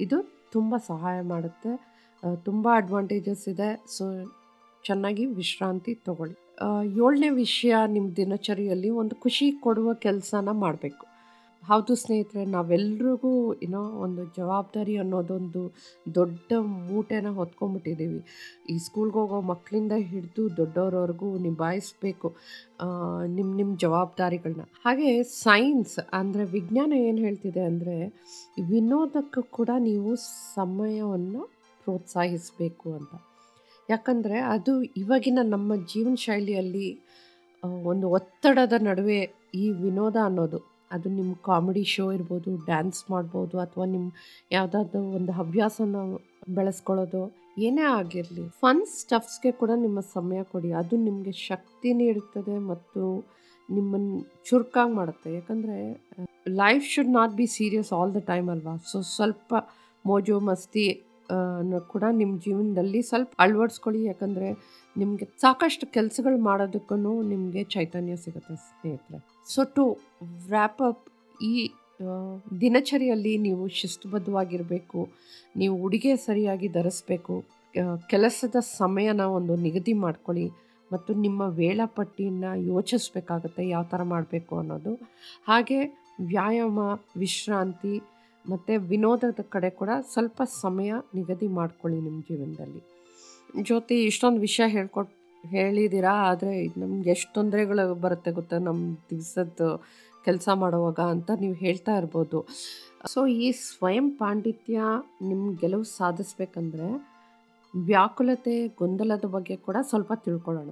ಇದು 0.00 0.16
ತುಂಬ 0.52 0.74
ಸಹಾಯ 0.86 1.20
ಮಾಡುತ್ತೆ. 1.20 1.72
ತುಂಬ 2.44 2.68
ಅಡ್ವಾಂಟೇಜಸ್ 2.74 3.48
ಇದೆ. 3.48 3.84
ಸೊ 3.86 4.04
ಚೆನ್ನಾಗಿ 4.88 5.24
ವಿಶ್ರಾಂತಿ 5.40 5.94
ತಗೊಳ್ಳಿ. 6.08 6.36
ಏಳನೇ 7.04 7.30
ವಿಷಯ 7.44 7.74
ನಿಮ್ಮ 7.94 8.08
ದಿನಚರಿಯಲ್ಲಿ 8.22 8.90
ಒಂದು 9.02 9.14
ಖುಷಿ 9.24 9.46
ಕೊಡುವ 9.64 9.88
ಕೆಲಸನ 10.06 10.48
ಮಾಡಬೇಕು. 10.64 11.04
ಹೌದು 11.62 11.92
ಸ್ನೇಹಿತರೆ, 12.00 12.42
ನಾವೆಲ್ರಿಗೂ 12.54 13.30
ಏನೋ 13.66 13.82
ಒಂದು 14.04 14.22
ಜವಾಬ್ದಾರಿ 14.38 14.94
ಅನ್ನೋದೊಂದು 15.02 15.62
ದೊಡ್ಡ 16.16 16.52
ಮೂಟೆನ 16.88 17.28
ಹೊತ್ಕೊಂಡ್ಬಿಟ್ಟಿದ್ದೀವಿ. 17.38 18.20
ಈ 18.72 18.76
ಸ್ಕೂಲ್ಗೆ 18.86 19.18
ಹೋಗೋ 19.20 19.38
ಮಕ್ಕಳಿಂದ 19.52 19.94
ಹಿಡಿದು 20.10 20.44
ದೊಡ್ಡವ್ರವ್ರಿಗೂ 20.58 21.28
ನಿಭಾಯಿಸ್ಬೇಕು 21.46 22.30
ನಿಮ್ಮ 23.36 23.48
ನಿಮ್ಮ 23.60 23.72
ಜವಾಬ್ದಾರಿಗಳನ್ನ 23.84 24.66
ಹಾಗೆ 24.86 25.10
ಸೈನ್ಸ್ 25.42 25.98
ಅಂದರೆ 26.20 26.44
ವಿಜ್ಞಾನ 26.56 26.92
ಏನು 27.08 27.20
ಹೇಳ್ತಿದೆ 27.26 27.64
ಅಂದರೆ, 27.70 27.96
ವಿನೋದಕ್ಕೂ 28.72 29.44
ಕೂಡ 29.58 29.70
ನೀವು 29.90 30.12
ಸಮಯವನ್ನು 30.56 31.42
ಪ್ರೋತ್ಸಾಹಿಸಬೇಕು 31.86 32.88
ಅಂತ. 32.98 33.14
ಯಾಕಂದರೆ 33.90 34.38
ಅದು 34.54 34.72
ಇವಾಗಿನ 34.82 35.40
ನಮ್ಮ 35.54 35.76
ಜೀವನ 35.92 36.14
ಶೈಲಿಯಲ್ಲಿ 36.26 36.88
ಒಂದು 37.92 38.06
ಒತ್ತಡದ 38.10 38.74
ನಡುವೆ 38.88 39.20
ಈ 39.54 39.70
ವಿನೋದ 39.70 40.16
ಅನ್ನೋದು. 40.24 40.58
ಅದು 40.92 41.08
ನಿಮ್ಮ 41.10 41.32
ಕಾಮಿಡಿ 41.46 41.84
ಶೋ 41.84 42.12
ಇರ್ಬೋದು, 42.12 42.50
ಡ್ಯಾನ್ಸ್ 42.66 43.10
ಮಾಡ್ಬೋದು, 43.10 43.58
ಅಥವಾ 43.58 43.84
ನಿಮ್ಮ 43.84 44.08
ಯಾವುದಾದ್ರು 44.52 45.00
ಒಂದು 45.18 45.32
ಹವ್ಯಾಸನ 45.32 46.02
ಬೆಳೆಸ್ಕೊಳ್ಳೋದು, 46.48 47.22
ಏನೇ 47.58 47.82
ಆಗಿರಲಿ, 47.82 48.44
ಫನ್ 48.60 48.82
ಸ್ಟಫ್ಸ್ಗೆ 48.98 49.52
ಕೂಡ 49.52 49.70
ನಿಮ್ಮ 49.76 50.00
ಸಮಯ 50.16 50.40
ಕೊಡಿ. 50.52 50.72
ಅದು 50.72 50.96
ನಿಮಗೆ 50.96 51.32
ಶಕ್ತಿ 51.48 51.92
ನೀಡುತ್ತದೆ 51.92 52.58
ಮತ್ತು 52.70 53.02
ನಿಮ್ಮನ್ನು 53.68 54.16
ಚುರುಕಾಗಿ 54.46 54.94
ಮಾಡುತ್ತೆ. 54.94 55.34
ಯಾಕಂದರೆ 55.34 55.78
life 56.62 56.86
should 56.94 57.12
not 57.18 57.32
be 57.32 57.46
serious 57.46 57.92
all 57.98 58.14
the 58.14 58.22
time 58.32 58.48
ಅಲ್ವಾ? 58.54 58.74
ಸೊ 58.92 59.00
ಸ್ವಲ್ಪ 59.16 59.54
ಮೋಜು, 60.04 60.40
ಮಸ್ತಿ 60.40 60.86
ಕೂಡ 61.92 62.04
ನಿಮ್ಮ 62.20 62.34
ಜೀವನದಲ್ಲಿ 62.46 63.00
ಸ್ವಲ್ಪ 63.10 63.30
ಅಳವಡಿಸ್ಕೊಳ್ಳಿ. 63.44 64.00
ಯಾಕಂದರೆ 64.10 64.48
ನಿಮಗೆ 64.96 65.26
ಸಾಕಷ್ಟು 65.44 65.84
ಕೆಲಸಗಳು 65.96 66.38
ಮಾಡೋದಕ್ಕೂ 66.48 66.96
ನಿಮಗೆ 67.32 67.62
ಚೈತನ್ಯ 67.74 68.16
ಸಿಗುತ್ತೆ 68.24 68.56
ಸ್ನೇಹಿತರೆ. 68.66 69.20
ಸೊ 69.54 69.60
ಟು 69.76 69.84
ವ್ರ್ಯಾಪ್ 70.48 70.82
ಅಪ್ 70.90 71.04
ಈ 71.52 71.54
ದಿನಚರಿಯಲ್ಲಿ 72.64 73.32
ನೀವು 73.46 73.64
ಶಿಸ್ತುಬದ್ಧವಾಗಿರಬೇಕು, 73.80 75.00
ನೀವು 75.60 75.74
ಉಡುಗೆ 75.86 76.12
ಸರಿಯಾಗಿ 76.28 76.68
ಧರಿಸ್ಬೇಕು 76.78 77.34
ಕೆಲಸದ 78.12 78.56
ಸಮಯನ 78.78 79.22
ಒಂದು 79.38 79.54
ನಿಗದಿ 79.66 79.94
ಮಾಡ್ಕೊಳ್ಳಿ 80.04 80.46
ಮತ್ತು 80.90 81.12
ನಿಮ್ಮ 81.24 81.42
ವೇಳಾಪಟ್ಟಿಯನ್ನು 81.60 82.50
ಯೋಚಿಸ್ಬೇಕಾಗತ್ತೆ, 82.70 83.62
ಯಾವ 83.74 83.84
ಥರ 83.92 84.02
ಮಾಡಬೇಕು 84.14 84.52
ಅನ್ನೋದು. 84.62 84.92
ಹಾಗೆ 85.48 85.78
ವ್ಯಾಯಾಮ, 86.32 86.78
ವಿಶ್ರಾಂತಿ 87.22 87.94
ಮತ್ತು 88.50 88.72
ವಿನೋದದ 88.80 89.42
ಕಡೆ 89.54 89.70
ಕೂಡ 89.70 89.90
ಸ್ವಲ್ಪ 90.12 90.42
ಸಮಯ 90.62 90.92
ನಿಗದಿ 91.14 91.48
ಮಾಡ್ಕೊಳ್ಳಿ 91.58 91.98
ನಿಮ್ಮ 92.00 92.20
ಜೀವನದಲ್ಲಿ. 92.30 92.80
ಜೊತೆ 93.62 93.96
ಇಷ್ಟೊಂದು 94.04 94.40
ವಿಷಯ 94.40 94.66
ಹೇಳ್ಕೊಟ್ 94.68 95.12
ಹೇಳಿದ್ದೀರಾ 95.44 96.12
ಆದರೆ 96.30 96.52
ನಮ್ಗೆ 96.80 97.10
ಎಷ್ಟು 97.10 97.30
ತೊಂದರೆಗಳು 97.34 97.94
ಬರುತ್ತೆ 97.94 98.30
ಗೊತ್ತಾ? 98.30 98.58
ನಮ್ಮ 98.58 98.94
ದಿವಸದ 99.10 99.66
ಕೆಲಸ 100.24 100.48
ಮಾಡುವಾಗ 100.54 101.00
ಅಂತ 101.14 101.30
ನೀವು 101.40 101.54
ಹೇಳ್ತಾ 101.54 101.96
ಇರ್ಬೋದು. 101.96 102.38
ಸೊ 103.12 103.26
ಈ 103.26 103.48
ಸ್ವಯಂ 103.52 104.06
ಪಾಂಡಿತ್ಯ 104.10 104.80
ನಿಮ್ಮ 105.22 105.44
ಗೆಲುವು 105.60 105.84
ಸಾಧಿಸ್ಬೇಕಂದ್ರೆ 105.84 106.88
ವ್ಯಾಕುಲತೆ, 107.74 108.68
ಗೊಂದಲದ 108.68 109.26
ಬಗ್ಗೆ 109.26 109.56
ಕೂಡ 109.56 109.76
ಸ್ವಲ್ಪ 109.90 110.12
ತಿಳ್ಕೊಳ್ಳೋಣ. 110.24 110.70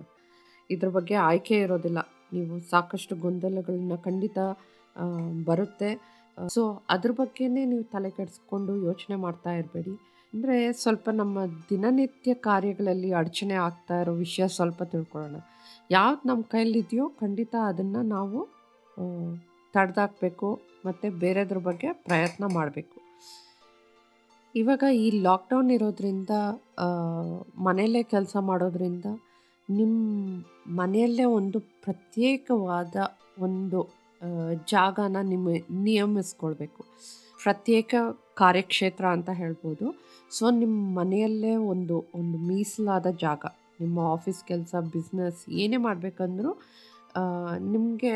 ಇದ್ರ 0.71 0.89
ಬಗ್ಗೆ 0.89 1.15
ಆಯ್ಕೆ 1.15 1.57
ಇರೋದಿಲ್ಲ. 1.61 2.01
ನೀವು 2.33 2.61
ಸಾಕಷ್ಟು 2.71 3.17
ಗೊಂದಲಗಳನ್ನ 3.17 3.95
ಖಂಡಿತ 4.05 4.39
ಬರುತ್ತೆ. 5.45 5.91
ಸೊ 6.55 6.63
ಅದ್ರ 6.91 7.11
ಬಗ್ಗೆನೇ 7.21 7.63
ನೀವು 7.73 7.85
ತಲೆ 7.95 8.11
ಕೆಡಿಸ್ಕೊಂಡು 8.11 8.73
ಯೋಚನೆ 8.87 9.17
ಮಾಡ್ತಾ 9.25 9.53
ಇರಬೇಡಿ. 9.61 9.95
ಅಂದರೆ 10.33 10.57
ಸ್ವಲ್ಪ 10.73 11.09
ನಮ್ಮ 11.21 11.39
ದಿನನಿತ್ಯ 11.71 12.33
ಕಾರ್ಯಗಳಲ್ಲಿ 12.49 13.11
ಅಡಚಣೆ 13.21 13.57
ಆಗ್ತಾ 13.67 13.97
ಇರೋ 14.01 14.13
ವಿಷಯ 14.25 14.45
ಸ್ವಲ್ಪ 14.57 14.83
ತಿಳ್ಕೊಳ್ಳೋಣ. 14.93 15.37
ಯಾವ್ದು 15.91 16.23
ನಮ್ಮ 16.29 16.43
ಕೈಲಿದೆಯೋ 16.55 17.07
ಖಂಡಿತ 17.23 17.55
ಅದನ್ನು 17.71 18.03
ನಾವು 18.17 18.39
ತಡೆದಾಕಬೇಕು 19.75 20.49
ಮತ್ತು 20.87 21.07
ಬೇರೆದ್ರ 21.19 21.59
ಬಗ್ಗೆ 21.69 21.89
ಪ್ರಯತ್ನ 22.07 22.45
ಮಾಡಬೇಕು. 22.55 22.97
ಇವಾಗ 24.55 24.85
ಈ 25.05 25.07
ಲಾಕ್ಡೌನ್ 25.27 25.71
ಇರೋದ್ರಿಂದ 25.77 26.33
ಮನೆಯಲ್ಲೇ 27.67 28.03
ಕೆಲಸ 28.15 28.37
ಮಾಡೋದ್ರಿಂದ 28.51 29.07
ನಿಮ್ಮ 29.69 29.95
ಮನೆಯಲ್ಲೇ 30.81 31.27
ಒಂದು 31.39 31.59
ಪ್ರತ್ಯೇಕವಾದ 31.85 32.97
ಒಂದು 33.47 33.81
ಜಾಗನ 34.73 35.17
ನಿಮ್ಮ 35.33 35.49
ನಿಯಮಿಸ್ಕೊಳ್ಬೇಕು. 35.87 36.83
ಪ್ರತ್ಯೇಕ 37.43 37.95
ಕಾರ್ಯಕ್ಷೇತ್ರ 38.41 39.05
ಅಂತ 39.17 39.31
ಹೇಳ್ಬೋದು. 39.41 39.87
ಸೊ 40.33 40.45
ನಿಮ್ಮ 40.63 40.79
ಮನೆಯಲ್ಲೇ 40.99 41.55
ಒಂದು 41.73 41.97
ಒಂದು 42.21 42.37
ಮೀಸಲಾದ 42.49 43.09
ಜಾಗ, 43.25 43.45
ನಿಮ್ಮ 43.81 43.99
ಆಫೀಸ್ 44.15 44.41
ಕೆಲಸ, 44.51 44.75
ಬಿಸ್ನೆಸ್ 44.95 45.43
ಏನೇ 45.63 45.79
ಮಾಡಬೇಕಂದ್ರೂ 45.87 46.53
ನಿಮಗೆ 47.75 48.15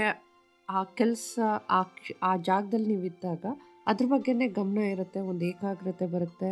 ಆ 0.68 0.80
ಕೆಲಸ, 1.00 1.38
ಆ 1.78 1.80
ಆ 2.28 2.32
ಜಾಗದಲ್ಲಿ 2.50 2.88
ನೀವಿದ್ದಾಗ 2.94 3.44
ಅದ್ರ 3.90 4.06
ಬಗ್ಗೆನೇ 4.12 4.46
ಗಮನ 4.60 4.84
ಇರುತ್ತೆ, 4.94 5.20
ಒಂದು 5.30 5.42
ಏಕಾಗ್ರತೆ 5.50 6.06
ಬರುತ್ತೆ. 6.14 6.50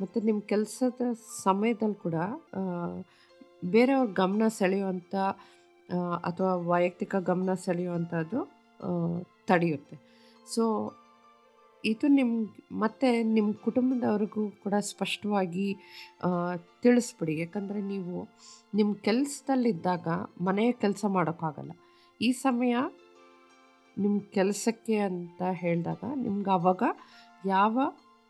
ಮತ್ತು 0.00 0.18
ನಿಮ್ಮ 0.28 0.40
ಕೆಲಸದ 0.52 1.00
ಸಮಯದಲ್ಲಿ 1.44 1.98
ಕೂಡ 2.04 2.14
ಬೇರೆಯವ್ರ 3.74 4.08
ಗಮನ 4.22 4.44
ಸೆಳೆಯುವಂಥ 4.60 5.14
ಅಥವಾ 6.28 6.52
ವೈಯಕ್ತಿಕ 6.70 7.14
ಗಮನ 7.30 7.54
ಸೆಳೆಯುವಂಥದ್ದು 7.66 8.40
ತಡೆಯುತ್ತೆ. 9.48 9.96
ಸೊ 10.54 10.64
ಇದು 11.84 12.06
ನಿಮ್ಗೆ 12.08 12.78
ಮತ್ತು 12.78 13.08
ನಿಮ್ಮ 13.32 13.50
ಕುಟುಂಬದವ್ರಿಗೂ 13.64 14.42
ಕೂಡ 14.62 14.74
ಸ್ಪಷ್ಟವಾಗಿ 14.88 15.66
ತಿಳಿಸ್ಬಿಡಿ. 16.82 17.34
ಯಾಕಂದರೆ 17.40 17.80
ನೀವು 17.82 18.16
ನಿಮ್ಮ 18.74 18.90
ಕೆಲಸದಲ್ಲಿದ್ದಾಗ 19.06 20.08
ಮನೆಯ 20.40 20.72
ಕೆಲಸ 20.72 21.04
ಮಾಡೋಕ್ಕಾಗಲ್ಲ. 21.08 21.72
ಈ 22.20 22.30
ಸಮಯ 22.44 22.74
ನಿಮ್ಮ 23.96 24.16
ಕೆಲಸಕ್ಕೆ 24.34 24.96
ಅಂತ 24.98 25.42
ಹೇಳಿದಾಗ 25.62 26.02
ನಿಮ್ಗೆ 26.16 26.50
ಆವಾಗ 26.50 26.82
ಯಾವ 27.46 27.78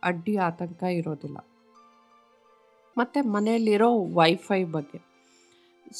ಅಡ್ಡಿ 0.02 0.34
ಆತಂಕ 0.36 0.82
ಇರೋದಿಲ್ಲ. 0.82 1.38
ಮತ್ತು 2.98 3.20
ಮನೆಯಲ್ಲಿರೋ 3.32 3.90
ವೈಫೈ 4.14 4.62
ಬಗ್ಗೆ. 4.76 5.00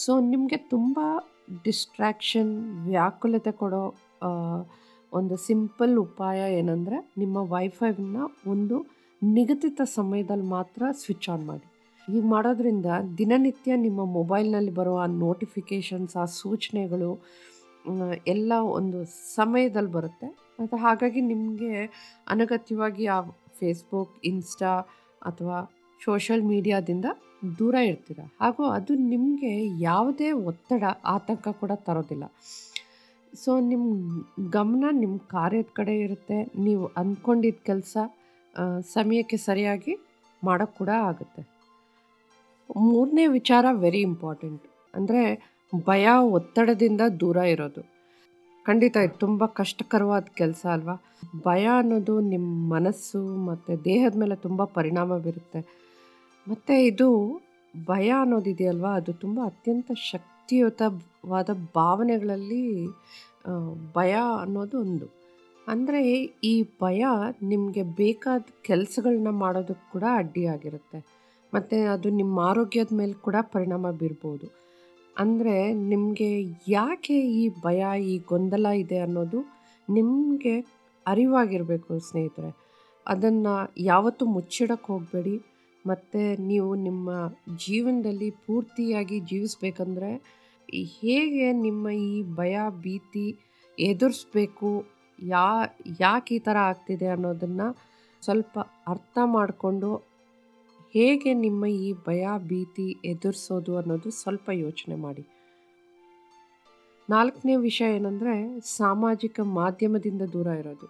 ಸೊ 0.05 0.13
ನಿಮಗೆ 0.21 0.57
ತುಂಬ 0.57 0.99
ಡಿಸ್ಟ್ರ್ಯಾಕ್ಷನ್ 1.65 2.53
ವ್ಯಾಕುಲತೆ 2.89 3.53
ಕೊಡೋ 3.53 3.85
ಒಂದು 5.13 5.37
ಸಿಂಪಲ್ 5.37 5.99
ಉಪಾಯ 5.99 6.53
ಏನಂದರೆ 6.53 7.13
ನಿಮ್ಮ 7.19 7.37
ವೈಫೈನ 7.37 8.17
ಒಂದು 8.47 8.87
ನಿಗದಿತ 9.23 9.81
ಸಮಯದಲ್ಲಿ 9.85 10.45
ಮಾತ್ರ 10.45 10.83
ಸ್ವಿಚ್ 10.93 11.29
ಆನ್ 11.29 11.47
ಮಾಡಿ. 11.47 11.67
ಹೀಗೆ 12.13 12.27
ಮಾಡೋದ್ರಿಂದ 12.27 12.87
ದಿನನಿತ್ಯ 13.19 13.77
ನಿಮ್ಮ 13.77 14.05
ಮೊಬೈಲ್ನಲ್ಲಿ 14.05 14.71
ಬರೋ 14.71 14.97
ಆ 14.97 15.07
ನೋಟಿಫಿಕೇಷನ್ಸ್ 15.07 16.17
ಆ 16.17 16.25
ಸೂಚನೆಗಳು 16.25 17.11
ಎಲ್ಲ 18.27 18.53
ಒಂದು 18.53 19.05
ಸಮಯದಲ್ಲಿ 19.35 19.91
ಬರುತ್ತೆ. 19.91 20.27
ಮತ್ತು 20.61 20.77
ಹಾಗಾಗಿ 20.77 21.21
ನಿಮಗೆ 21.21 21.75
ಅನಗತ್ಯವಾಗಿ 22.29 23.07
ಆ 23.07 23.21
ಫೇಸ್ಬುಕ್ 23.59 24.15
ಇನ್ಸ್ಟಾ 24.25 24.73
ಅಥವಾ 25.27 25.59
ಸೋಷಲ್ 26.05 26.43
ಮೀಡಿಯಾದಿಂದ 26.43 27.05
ದೂರ 27.59 27.75
ಇರ್ತೀರ. 27.75 28.21
ಹಾಗೂ 28.41 28.65
ಅದು 28.65 28.95
ನಿಮಗೆ 28.95 29.83
ಯಾವುದೇ 29.83 30.33
ಒತ್ತಡ, 30.33 30.85
ಆತಂಕ 31.05 31.49
ಕೂಡ 31.49 31.71
ತರೋದಿಲ್ಲ. 31.75 32.25
ಸೊ 33.35 33.61
ನಿಮ್ಮ 33.61 33.87
ಗಮನ 34.51 34.85
ನಿಮ್ಮ 34.91 35.19
ಕಾರ್ಯದ 35.19 35.71
ಕಡೆ 35.73 35.95
ಇರುತ್ತೆ. 35.99 36.39
ನೀವು 36.57 36.91
ಅಂದ್ಕೊಂಡಿದ್ದ 36.97 37.63
ಕೆಲಸ 37.67 37.97
ಸಮಯಕ್ಕೆ 38.95 39.37
ಸರಿಯಾಗಿ 39.37 39.95
ಮಾಡೋಕ್ಕೆ 40.45 40.79
ಕೂಡ 40.79 40.89
ಆಗುತ್ತೆ. 40.89 41.43
ಮೂರನೇ 42.77 43.27
ವಿಚಾರ 43.27 43.67
ವೆರಿ 43.71 44.01
ಇಂಪಾರ್ಟೆಂಟ್ 44.01 44.63
ಅಂದರೆ 44.95 45.23
ಭಯ, 45.87 46.09
ಒತ್ತಡದಿಂದ 46.09 47.01
ದೂರ 47.21 47.37
ಇರೋದು. 47.37 47.83
ಖಂಡಿತ 48.67 48.97
ಇದು 48.97 49.19
ತುಂಬ 49.19 49.47
ಕಷ್ಟಕರವಾದ 49.47 50.25
ಕೆಲಸ 50.35 50.67
ಅಲ್ವಾ? 50.67 50.97
ಭಯ 51.45 51.65
ಅನ್ನೋದು 51.67 52.21
ನಿಮ್ಮ 52.21 52.75
ಮನಸ್ಸು 52.75 53.21
ಮತ್ತು 53.37 53.85
ದೇಹದ 53.85 54.17
ಮೇಲೆ 54.17 54.37
ತುಂಬ 54.37 54.65
ಪರಿಣಾಮ 54.65 55.17
ಬೀರುತ್ತೆ. 55.17 55.61
ಮತ್ತು 56.49 56.75
ಇದು 56.83 57.09
ಭಯ 57.87 58.09
ಅನ್ನೋದಿದೆಯಲ್ವಾ? 58.11 58.93
ಅದು 58.95 59.13
ತುಂಬ 59.13 59.41
ಅತ್ಯಂತ 59.45 59.91
ಶಕ್ತಿಯುತವಾದ 61.21 61.51
ಭಾವನೆಗಳಲ್ಲಿ 61.77 62.65
ಭಯ 63.97 64.13
ಅನ್ನೋದು 64.43 64.77
ಒಂದು. 64.85 65.07
ಅಂದರೆ 65.67 66.01
ಈ 66.45 66.55
ಭಯ 66.83 67.03
ನಿಮಗೆ 67.43 67.83
ಬೇಕಾದ 67.99 68.43
ಕೆಲಸಗಳನ್ನ 68.69 69.31
ಮಾಡೋದಕ್ಕೆ 69.43 69.87
ಕೂಡ 69.93 70.05
ಅಡ್ಡಿಯಾಗಿರುತ್ತೆ 70.21 70.99
ಮತ್ತು 71.53 71.77
ಅದು 71.95 72.09
ನಿಮ್ಮ 72.21 72.35
ಆರೋಗ್ಯದ 72.51 72.93
ಮೇಲೆ 73.01 73.15
ಕೂಡ 73.27 73.37
ಪರಿಣಾಮ 73.55 73.87
ಬೀರ್ಬೋದು. 74.01 74.47
ಅಂದರೆ 75.17 75.57
ನಿಮಗೆ 75.93 76.31
ಯಾಕೆ 76.69 77.19
ಈ 77.41 77.45
ಭಯ, 77.65 77.81
ಈ 78.13 78.15
ಗೊಂದಲ 78.31 78.67
ಇದೆ 78.85 78.99
ಅನ್ನೋದು 79.07 79.41
ನಿಮಗೆ 79.89 80.57
ಅರಿವಾಗಿರಬೇಕು 81.07 81.99
ಸ್ನೇಹಿತರೆ. 82.09 82.51
ಅದನ್ನು 83.07 83.55
ಯಾವತ್ತೂ 83.91 84.25
ಮುಚ್ಚಿಡಕ್ಕೆ 84.37 84.89
ಹೋಗಬೇಡಿ. 84.93 85.37
ಮತ್ತು 85.85 86.23
ನೀವು 86.51 86.71
ನಿಮ್ಮ 86.87 87.11
ಜೀವನದಲ್ಲಿ 87.65 88.29
ಪೂರ್ತಿಯಾಗಿ 88.47 89.19
ಜೀವಿಸಬೇಕಂದ್ರೆ 89.31 90.11
ಹೇಗೆ 90.71 91.53
ನಿಮ್ಮ 91.53 91.91
ಈ 91.91 92.23
ಭಯ, 92.23 92.59
ಭೀತಿ 92.83 93.39
ಎದುರಿಸ್ಬೇಕು? 93.79 94.85
ಯಾ, 95.23 95.47
ಯಾಕೆ 96.01 96.35
ಈ 96.35 96.39
ಥರ 96.39 96.57
ಆಗ್ತಿದೆ 96.57 97.07
ಅನ್ನೋದನ್ನು 97.07 97.69
ಸ್ವಲ್ಪ 98.25 98.59
ಅರ್ಥ 98.87 99.19
ಮಾಡಿಕೊಂಡು 99.25 99.97
ಹೇಗೆ 100.95 101.35
ನಿಮ್ಮ 101.35 101.67
ಈ 101.67 101.93
ಭಯ, 101.93 102.27
ಭೀತಿ 102.37 102.99
ಎದುರಿಸೋದು 103.05 103.77
ಅನ್ನೋದು 103.77 104.11
ಸ್ವಲ್ಪ 104.11 104.51
ಯೋಚನೆ 104.53 104.95
ಮಾಡಿ. 104.95 105.25
ನಾಲ್ಕನೇ 107.11 107.57
ವಿಷಯ 107.57 107.97
ಏನಂದರೆ 107.97 108.61
ಸಾಮಾಜಿಕ 108.61 109.41
ಮಾಧ್ಯಮದಿಂದ 109.41 110.23
ದೂರ 110.23 110.47
ಇರೋದು. 110.47 110.87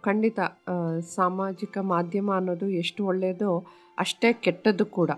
ಖಂಡಿತ 0.00 0.38
ಸಾಮಾಜಿಕ 1.16 1.78
ಮಾಧ್ಯಮ 1.78 2.32
ಅನ್ನೋದು 2.34 2.68
ಎಷ್ಟು 2.68 3.06
ಒಳ್ಳೆಯದೋ 3.06 3.64
ಅಷ್ಟೇ 3.98 4.32
ಕೆಟ್ಟದ್ದು 4.32 4.86
ಕೂಡ. 4.86 5.10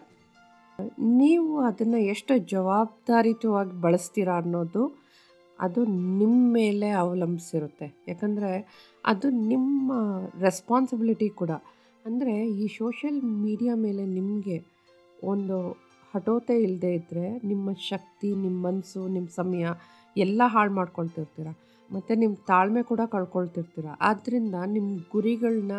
ನೀವು 1.01 1.61
ಅದನ್ನು 1.61 1.99
ಎಷ್ಟು 1.99 2.39
ಜವಾಬ್ದಾರಿತವಾಗಿ 2.39 3.81
ಬಳಸ್ತೀರಾ 3.81 4.37
ಅನ್ನೋದು 4.37 4.83
ಅದು 5.59 5.85
ನಿಮ್ಮ 5.85 6.55
ಮೇಲೆ 6.55 6.89
ಅವಲಂಬಿಸಿರುತ್ತೆ. 6.91 7.87
ಯಾಕಂದರೆ 8.09 8.51
ಅದು 9.07 9.31
ನಿಮ್ಮ 9.31 9.93
ರೆಸ್ಪಾನ್ಸಿಬಿಲಿಟಿ 10.41 11.29
ಕೂಡ. 11.29 11.51
ಅಂದರೆ 12.07 12.35
ಈ 12.51 12.67
ಸೋಷಲ್ 12.79 13.23
ಮೀಡಿಯಾ 13.23 13.75
ಮೇಲೆ 13.75 14.05
ನಿಮಗೆ 14.05 14.57
ಒಂದು 15.25 15.57
ಹಠೋತೆ 16.15 16.63
ಇಲ್ಲದೆ 16.63 16.95
ಇದ್ದರೆ 16.95 17.47
ನಿಮ್ಮ 17.47 17.73
ಶಕ್ತಿ 17.73 18.29
ನಿಮ್ಮ 18.35 18.67
ಮನಸ್ಸು 18.67 19.09
ನಿಮ್ಮ 19.09 19.29
ಸಮಯ 19.29 19.67
ಎಲ್ಲ 20.17 20.43
ಹಾಳು 20.47 20.73
ಮಾಡ್ಕೊಳ್ತಿರ್ತೀರ. 20.73 21.49
ಮತ್ತು 21.93 22.15
ನಿಮ್ಮ 22.15 22.37
ತಾಳ್ಮೆ 22.47 22.83
ಕೂಡ 22.83 23.01
ಕಳ್ಕೊಳ್ತಿರ್ತೀರ. 23.11 23.87
ಆದ್ದರಿಂದ 24.01 24.55
ನಿಮ್ಮ 24.67 24.99
ಗುರಿಗಳನ್ನ 25.13 25.73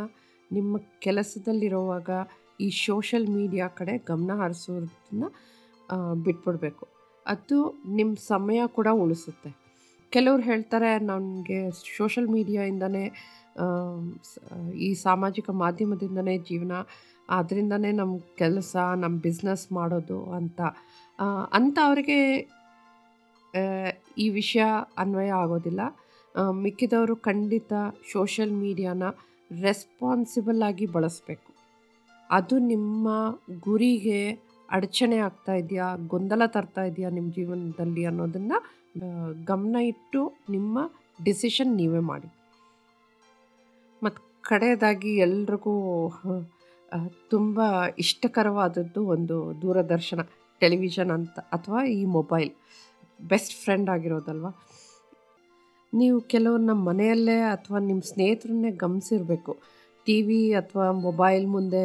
ನಿಮ್ಮ 0.52 0.78
ಕೆಲಸದಲ್ಲಿರುವಾಗ 1.00 2.10
ಈ 2.62 2.70
ಸೋಷಲ್ 2.86 3.28
ಮೀಡಿಯಾ 3.28 3.68
ಕಡೆ 3.68 3.94
ಗಮನ 3.98 4.32
ಹರಿಸೋದನ್ನ 4.42 5.24
ಬಿಟ್ಬಿಡಬೇಕು. 6.24 6.86
ಅದು 7.26 7.58
ನಿಮ್ಮ 7.96 8.14
ಸಮಯ 8.28 8.62
ಕೂಡ 8.68 8.88
ಉಳಿಸುತ್ತೆ. 9.04 9.50
ಕೆಲವ್ರು 10.10 10.44
ಹೇಳ್ತಾರೆ 10.44 10.90
ನನಗೆ 11.06 11.60
ಸೋಷಲ್ 11.98 12.28
ಮೀಡಿಯಾಯಿಂದನೇ 12.28 13.06
ಈ 14.78 14.90
ಸಾಮಾಜಿಕ 14.94 15.50
ಮಾಧ್ಯಮದಿಂದನೇ 15.50 16.38
ಜೀವನ 16.38 16.74
ಅದರಿಂದನೇ 17.30 17.92
ನಮ್ಮ 17.92 18.14
ಕೆಲಸ 18.38 18.76
ನಮ್ಮ 18.96 19.16
ಬಿಸ್ನೆಸ್ 19.20 19.66
ಮಾಡೋದು 19.72 20.20
ಅಂತ. 20.32 20.62
ಅಂತ 21.54 21.78
ಅವರಿಗೆ 21.86 22.20
ಈ 24.18 24.26
ವಿಷಯ 24.30 24.66
ಅನ್ವಯ 24.98 25.32
ಆಗೋದಿಲ್ಲ. 25.34 25.82
ಮಿಕ್ಕಿದವರು 26.64 27.16
ಖಂಡಿತ 27.16 27.74
ಸೋಷಲ್ 28.12 28.54
ಮೀಡಿಯಾನ 28.54 29.04
ರೆಸ್ಪಾನ್ಸಿಬಲ್ 29.62 30.62
ಆಗಿ 30.64 30.86
ಬಳಸಬೇಕು. 30.86 31.51
ಅದು 32.32 32.56
ನಿಮ್ಮ 32.74 33.08
ಗುರಿಗೆ 33.60 34.20
ಅಡಚಣೆ 34.70 35.18
ಆಗ್ತಾ 35.18 35.54
ಇದೆಯಾ? 35.54 35.96
ಗೊಂದಲ 36.08 36.44
ತರ್ತಾ 36.46 36.84
ಇದೆಯಾ 36.84 37.10
ನಿಮ್ಮ 37.10 37.30
ಜೀವನದಲ್ಲಿ 37.32 38.06
ಅನ್ನೋದನ್ನು 38.06 38.58
ಗಮನ 39.46 39.76
ಇಟ್ಟು 39.84 40.22
ನಿಮ್ಮ 40.50 40.80
ಡಿಸಿಷನ್ 41.24 41.72
ನೀವೇ 41.78 42.00
ಮಾಡಿ. 42.12 42.30
ಮತ್ತು 44.04 44.22
ಕಡೆಯದಾಗಿ 44.42 45.12
ಎಲ್ರಿಗೂ 45.18 45.74
ತುಂಬ 47.30 47.58
ಇಷ್ಟಕರವಾದದ್ದು 48.00 49.02
ಒಂದು 49.08 49.36
ದೂರದರ್ಶನ 49.62 50.22
ಟೆಲಿವಿಷನ್ 50.62 51.12
ಅಂತ 51.12 51.40
ಅಥವಾ 51.52 51.82
ಈ 51.98 52.06
ಮೊಬೈಲ್ 52.18 52.52
ಬೆಸ್ಟ್ 53.22 53.54
ಫ್ರೆಂಡ್ 53.64 53.90
ಆಗಿರೋದಲ್ವ? 53.90 54.48
ನೀವು 55.94 56.18
ಕೆಲವ್ರನ್ನ 56.34 56.74
ಮನೆಯಲ್ಲೇ 56.90 57.38
ಅಥವಾ 57.56 57.80
ನಿಮ್ಮ 57.80 58.02
ಸ್ನೇಹಿತರನ್ನೇ 58.12 58.72
ಗಮನಿಸಿರ್ಬೇಕು 58.84 59.54
ಟಿ 60.08 60.18
ವಿ 60.28 60.40
ಅಥವಾ 60.60 60.88
ಮೊಬೈಲ್ 61.06 61.46
ಮುಂದೆ 61.56 61.84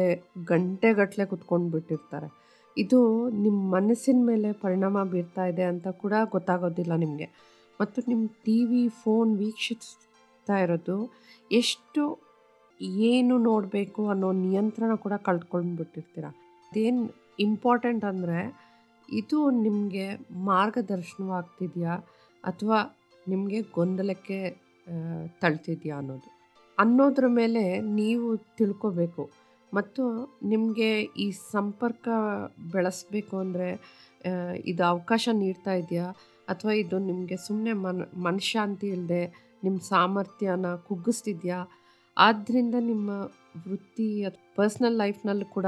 ಗಂಟೆಗಟ್ಟಲೆ 0.51 1.25
ಕುತ್ಕೊಂಡು 1.31 1.69
ಬಿಟ್ಟಿರ್ತಾರೆ. 1.73 2.27
ಇದು 2.77 2.99
ನಿಮ್ಮ 3.43 3.59
ಮನಸ್ಸಿನ 3.75 4.19
ಮೇಲೆ 4.29 4.49
ಪರಿಣಾಮ 4.63 5.03
ಬೀರ್ತಾ 5.13 5.43
ಇದೆ 5.51 5.65
ಅಂತ 5.71 5.87
ಕೂಡ 6.03 6.13
ಗೊತ್ತಾಗೋದಿಲ್ಲ 6.35 6.93
ನಿಮಗೆ. 7.03 7.27
ಮತ್ತು 7.79 7.99
ನಿಮ್ಮ 8.11 8.25
ಟಿ 8.45 8.57
ವಿ 8.69 8.83
ಫೋನ್ 9.03 9.31
ವೀಕ್ಷಿಸ್ತಾ 9.41 10.57
ಇರೋದು 10.65 10.97
ಎಷ್ಟು 11.51 12.03
ಏನು 13.11 13.35
ನೋಡಬೇಕು 13.49 14.01
ಅನ್ನೋ 14.13 14.29
ನಿಯಂತ್ರಣ 14.45 14.91
ಕೂಡ 15.05 15.13
ಕಳ್ಕೊಂಡು 15.27 15.73
ಬಿಟ್ಟಿರ್ತೀರ? 15.79 16.25
ಅದೇನು 16.71 17.03
ಇಂಪಾರ್ಟೆಂಟ್ 17.39 18.05
ಅಂದರೆ 18.11 18.39
ಇದು 19.09 19.37
ನಿಮಗೆ 19.65 20.05
ಮಾರ್ಗದರ್ಶನವಾಗ್ತಿದೆಯಾ 20.49 21.93
ಅಥವಾ 22.43 22.79
ನಿಮಗೆ 23.25 23.59
ಗೊಂದಲಕ್ಕೆ 23.77 24.39
ತಳ್ತಿದೆಯಾ 25.41 25.95
ಅನ್ನೋದು? 26.01 26.29
ಅನ್ನೋದ್ರ 26.77 27.25
ಮೇಲೆ 27.39 27.63
ನೀವು 27.99 28.27
ತಿಳ್ಕೊಬೇಕು. 28.59 29.23
ಮತ್ತು 29.71 30.03
ನಿಮಗೆ 30.51 30.89
ಈ 31.23 31.27
ಸಂಪರ್ಕ 31.53 32.07
ಬೆಳೆಸ್ಬೇಕು 32.73 33.35
ಅಂದರೆ 33.43 33.69
ಇದು 34.71 34.83
ಅವಕಾಶ 34.93 35.29
ನೀಡ್ತಾ 35.41 35.73
ಇದೆಯಾ? 35.81 36.07
ಅಥವಾ 36.47 36.73
ಇದು 36.83 36.97
ನಿಮಗೆ 37.09 37.37
ಸುಮ್ಮನೆ 37.47 37.73
ಮನ್, 37.85 38.01
ಮನಃಶಾಂತಿ 38.25 38.87
ಇಲ್ಲದೆ 38.95 39.23
ನಿಮ್ಮ 39.65 39.77
ಸಾಮರ್ಥ್ಯನ 39.93 40.67
ಕುಗ್ಗಿಸ್ತಿದ್ಯಾ? 40.87 41.59
ಆದ್ದರಿಂದ 42.17 42.75
ನಿಮ್ಮ 42.91 43.09
ವೃತ್ತಿ 43.67 44.09
ಅಥವಾ 44.27 44.45
ಪರ್ಸ್ನಲ್ 44.57 44.97
ಲೈಫ್ನಲ್ಲೂ 45.03 45.47
ಕೂಡ 45.57 45.67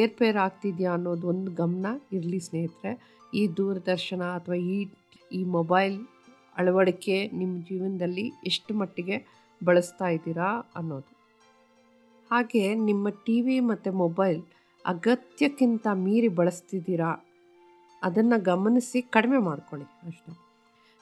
ಏರ್ಪೇರ್ 0.00 0.38
ಆಗ್ತಿದೆಯಾ 0.46 0.90
ಅನ್ನೋದು 0.98 1.26
ಒಂದು 1.32 1.50
ಗಮನ 1.60 1.86
ಇರಲಿ 2.16 2.40
ಸ್ನೇಹಿತರೆ. 2.48 2.92
ಈ 3.32 3.42
ದೂರದರ್ಶನ 3.58 4.22
ಅಥವಾ 4.38 4.58
ಈ 4.74 4.78
ಈ 5.38 5.40
ಮೊಬೈಲ್ 5.56 5.96
ಅಳವಡಿಕೆ 6.60 7.16
ನಿಮ್ಮ 7.40 7.52
ಜೀವನದಲ್ಲಿ 7.68 8.24
ಎಷ್ಟು 8.50 8.72
ಮಟ್ಟಿಗೆ 8.80 9.16
ಬಳಸ್ತಾ 9.64 10.08
ಇದ್ದೀರಾ 10.08 10.48
ಅನ್ನೋದು. 10.76 11.12
ಹಾಗೆ 12.30 12.74
ನಿಮ್ಮ 12.74 13.08
ಟಿ 13.08 13.36
ವಿ 13.42 13.60
ಮತ್ತು 13.60 13.92
ಮೊಬೈಲ್ 13.92 14.40
ಅಗತ್ಯಕ್ಕಿಂತ 14.84 15.86
ಮೀರಿ 16.04 16.28
ಬಳಸ್ತಿದ್ದೀರಾ 16.28 17.10
ಅದನ್ನು 18.02 18.44
ಗಮನಿಸಿ 18.44 19.02
ಕಡಿಮೆ 19.02 19.38
ಮಾಡ್ಕೊಳ್ಳಿ 19.38 19.86
ಅಷ್ಟೇ. 20.08 20.32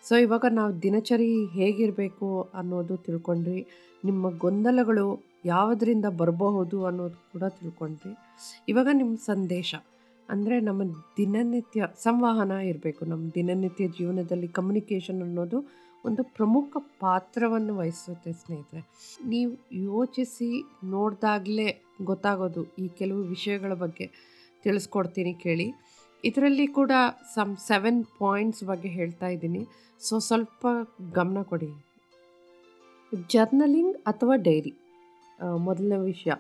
ಸೊ 0.05 0.14
ಇವಾಗ 0.16 0.44
ನಾವು 0.51 0.83
ದಿನಚರಿ 0.83 1.44
ಹೇಗಿರಬೇಕು 1.47 2.29
ಅನ್ನೋದು 2.55 2.97
ತಿಳ್ಕೊಂಡ್ರಿ, 2.97 3.61
ನಿಮ್ಮ 4.05 4.31
ಗೊಂದಲಗಳು 4.38 5.07
ಯಾವುದರಿಂದ 5.44 6.07
ಬರಬಹುದು 6.21 6.85
ಅನ್ನೋದು 6.85 7.18
ಕೂಡ 7.33 7.44
ತಿಳ್ಕೊಂಡ್ರಿ. 7.59 8.12
ಇವಾಗ 8.68 8.88
ನಿಮ್ಮ 8.92 9.16
ಸಂದೇಶ. 9.16 9.75
ಅಂದರೆ 10.32 10.56
ನಮ್ಮ 10.68 10.82
ದಿನನಿತ್ಯ 11.18 11.88
ಸಂವಹನ 12.04 12.54
ಇರಬೇಕು. 12.70 13.02
ನಮ್ಮ 13.12 13.24
ದಿನನಿತ್ಯ 13.36 13.84
ಜೀವನದಲ್ಲಿ 13.98 14.48
ಕಮ್ಯುನಿಕೇಷನ್ 14.58 15.20
ಅನ್ನೋದು 15.26 15.58
ಒಂದು 16.04 16.22
ಪ್ರಮುಖ 16.36 16.70
ಪಾತ್ರವನ್ನು 17.02 17.72
ವಹಿಸುತ್ತೆ 17.78 18.32
ಸ್ನೇಹಿತರೆ. 18.40 18.82
ನೀವು 19.32 19.52
ಯೋಚಿಸಿ 19.92 20.50
ನೋಡಿದಾಗಲೇ 20.94 21.68
ಗೊತ್ತಾಗೋದು 22.10 22.62
ಈ 22.82 22.86
ಕೆಲವು 22.98 23.22
ವಿಷಯಗಳ 23.34 23.72
ಬಗ್ಗೆ 23.84 24.06
ತಿಳಿಸ್ಕೊಡ್ತೀನಿ 24.64 25.32
ಕೇಳಿ. 25.44 25.66
ಇದರಲ್ಲಿ 26.24 26.66
ಕೂಡ 26.78 26.92
ಸಮ್ 27.34 27.54
ಸೆವೆನ್ 27.68 28.00
ಪಾಯಿಂಟ್ಸ್ 28.20 28.62
ಬಗ್ಗೆ 28.70 28.90
ಹೇಳ್ತಾ 28.98 29.28
ಇದ್ದೀನಿ. 29.34 29.62
ಸೊ 30.00 30.14
ಸ್ವಲ್ಪ 30.28 30.66
ಗಮನ 31.18 31.42
ಕೊಡಿ. 31.50 31.70
ಜರ್ನಲಿಂಗ್ 33.32 33.96
ಅಥವಾ 34.10 34.34
ಡೈರಿ 34.48 34.72
ಮೊದಲನೇ 35.66 35.98
ವಿಷಯ. 36.12 36.32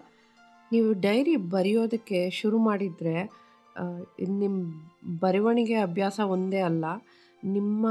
ನೀವು 0.72 0.88
ಡೈರಿ 1.04 1.34
ಬರೆಯೋದಕ್ಕೆ 1.54 2.18
ಶುರು 2.38 2.58
ಮಾಡಿದರೆ 2.68 3.16
ನಿಮ್ಮ 4.40 4.56
ಬರವಣಿಗೆ 5.20 5.76
ಅಭ್ಯಾಸ 5.88 6.18
ಒಂದೇ 6.34 6.60
ಅಲ್ಲ, 6.60 6.84
ನಿಮ್ಮ 7.44 7.86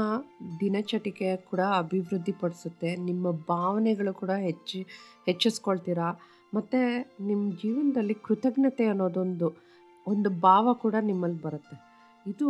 ದಿನಚಟಿಕೆ 0.60 1.28
ಕೂಡ 1.50 1.62
ಅಭಿವೃದ್ಧಿಪಡಿಸುತ್ತೆ 1.76 2.90
ನಿಮ್ಮ 2.96 3.30
ಭಾವನೆಗಳು 3.48 4.12
ಕೂಡ 4.14 4.32
ಹೆಚ್ಚಿ, 4.48 4.80
ಹೆಚ್ಚಿಸ್ಕೊಳ್ತೀರಾ? 5.26 6.08
ಮತ್ತು 6.54 6.80
ನಿಮ್ಮ 7.26 7.44
ಜೀವನದಲ್ಲಿ 7.62 8.16
ಕೃತಜ್ಞತೆ 8.26 8.84
ಅನ್ನೋದೊಂದು, 8.86 9.48
ಒಂದು 10.06 10.30
ಭಾವ 10.40 10.74
ಕೂಡ 10.74 10.94
ನಿಮ್ಮಲ್ಲಿ 11.00 11.40
ಬರುತ್ತೆ. 11.42 11.76
ಇದು 12.26 12.48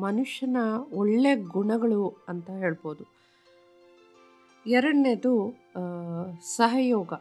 ಮನುಷ್ಯನ 0.00 0.58
ಒಳ್ಳೆಯ 0.92 1.36
ಗುಣಗಳು 1.54 2.02
ಅಂತ 2.28 2.48
ಹೇಳ್ಬೋದು. 2.62 3.04
ಎರಡನೇದು 4.66 5.32
ಸಹಯೋಗ. 6.56 7.12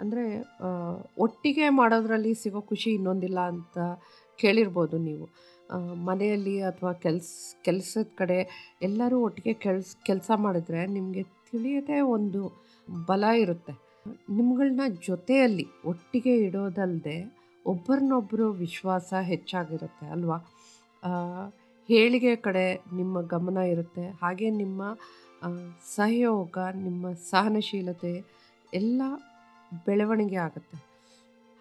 ಅಂದರೆ 0.00 0.24
ಒಟ್ಟಿಗೆ 1.18 1.66
ಮಾಡೋದ್ರಲ್ಲಿ 1.80 2.32
ಸಿಗೋ 2.34 2.60
ಖುಷಿ 2.60 2.90
ಇನ್ನೊಂದಿಲ್ಲ 2.90 3.40
ಅಂತ 3.52 3.78
ಕೇಳಿರ್ಬೋದು 4.40 4.98
ನೀವು. 4.98 5.28
ಮನೆಯಲ್ಲಿ 6.04 6.62
ಅಥವಾ 6.62 6.92
ಕೆಲ್ಸ, 6.92 7.30
ಕೆಲಸದ 7.62 8.06
ಕಡೆ 8.16 8.38
ಎಲ್ಲರೂ 8.82 9.20
ಒಟ್ಟಿಗೆ 9.20 9.52
ಕೆಲ್ಸ, 9.52 9.96
ಕೆಲಸ 10.02 10.30
ಮಾಡಿದ್ರೆ 10.36 10.86
ನಿಮಗೆ 10.86 11.22
ತಿಳಿಯದೇ 11.50 12.00
ಒಂದು 12.00 12.42
ಬಲ 13.06 13.24
ಇರುತ್ತೆ. 13.36 13.72
ನಿಮ್ಗಳನ್ನ 14.30 14.80
ಜೊತೆಯಲ್ಲಿ 15.06 15.66
ಒಟ್ಟಿಗೆ 15.84 16.34
ಇಡೋದಲ್ಲದೆ 16.36 17.16
ಒಬ್ಬರನ್ನೊಬ್ಬರು 17.66 18.50
ವಿಶ್ವಾಸ 18.52 19.14
ಹೆಚ್ಚಾಗಿರುತ್ತೆ 19.22 20.06
ಅಲ್ವಾ? 20.06 20.38
ಹೇಳಿಗೆ 21.88 22.36
ಕಡೆ 22.36 22.64
ನಿಮ್ಮ 22.96 23.20
ಗಮನ 23.20 23.56
ಇರುತ್ತೆ. 23.56 24.04
ಹಾಗೆ 24.22 24.50
ನಿಮ್ಮ 24.50 24.82
ಸಹಯೋಗ, 25.96 26.58
ನಿಮ್ಮ 26.74 27.12
ಸಹನಶೀಲತೆ 27.30 28.12
ಎಲ್ಲ 28.74 29.02
ಬೆಳವಣಿಗೆ 29.84 30.36
ಆಗುತ್ತೆ. 30.36 30.87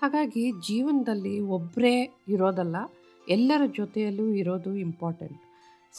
ಹಾಗಾಗಿ 0.01 0.43
ಜೀವನದಲ್ಲಿ 0.67 1.36
ಒಬ್ಬರೇ 1.57 1.93
ಇರೋದಲ್ಲ, 2.33 2.77
ಎಲ್ಲರ 3.27 3.63
ಜೊತೆಯಲ್ಲೂ 3.79 4.25
ಇರೋದು 4.41 4.71
ಇಂಪಾರ್ಟೆಂಟ್ 4.88 5.39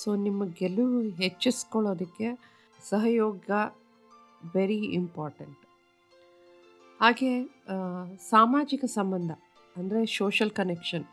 ಸೊ 0.00 0.11
ನಿಮ್ಮ 0.26 0.42
ಗೆಲುವು 0.61 0.98
ಹೆಚ್ಚಿಸ್ಕೊಳ್ಳೋದಕ್ಕೆ 1.22 2.28
ಸಹಯೋಗ 2.90 3.50
ವೆರಿ 4.54 4.80
ಇಂಪಾರ್ಟೆಂಟ್ 5.00 5.62
ಹಾಗೆ 7.00 7.32
ಸಾಮಾಜಿಕ 8.32 8.84
ಸಂಬಂಧ, 8.98 9.30
ಅಂದರೆ 9.76 10.00
ಸೋಷಲ್ 10.18 10.52
ಕನೆಕ್ಷನ್ 10.61 11.06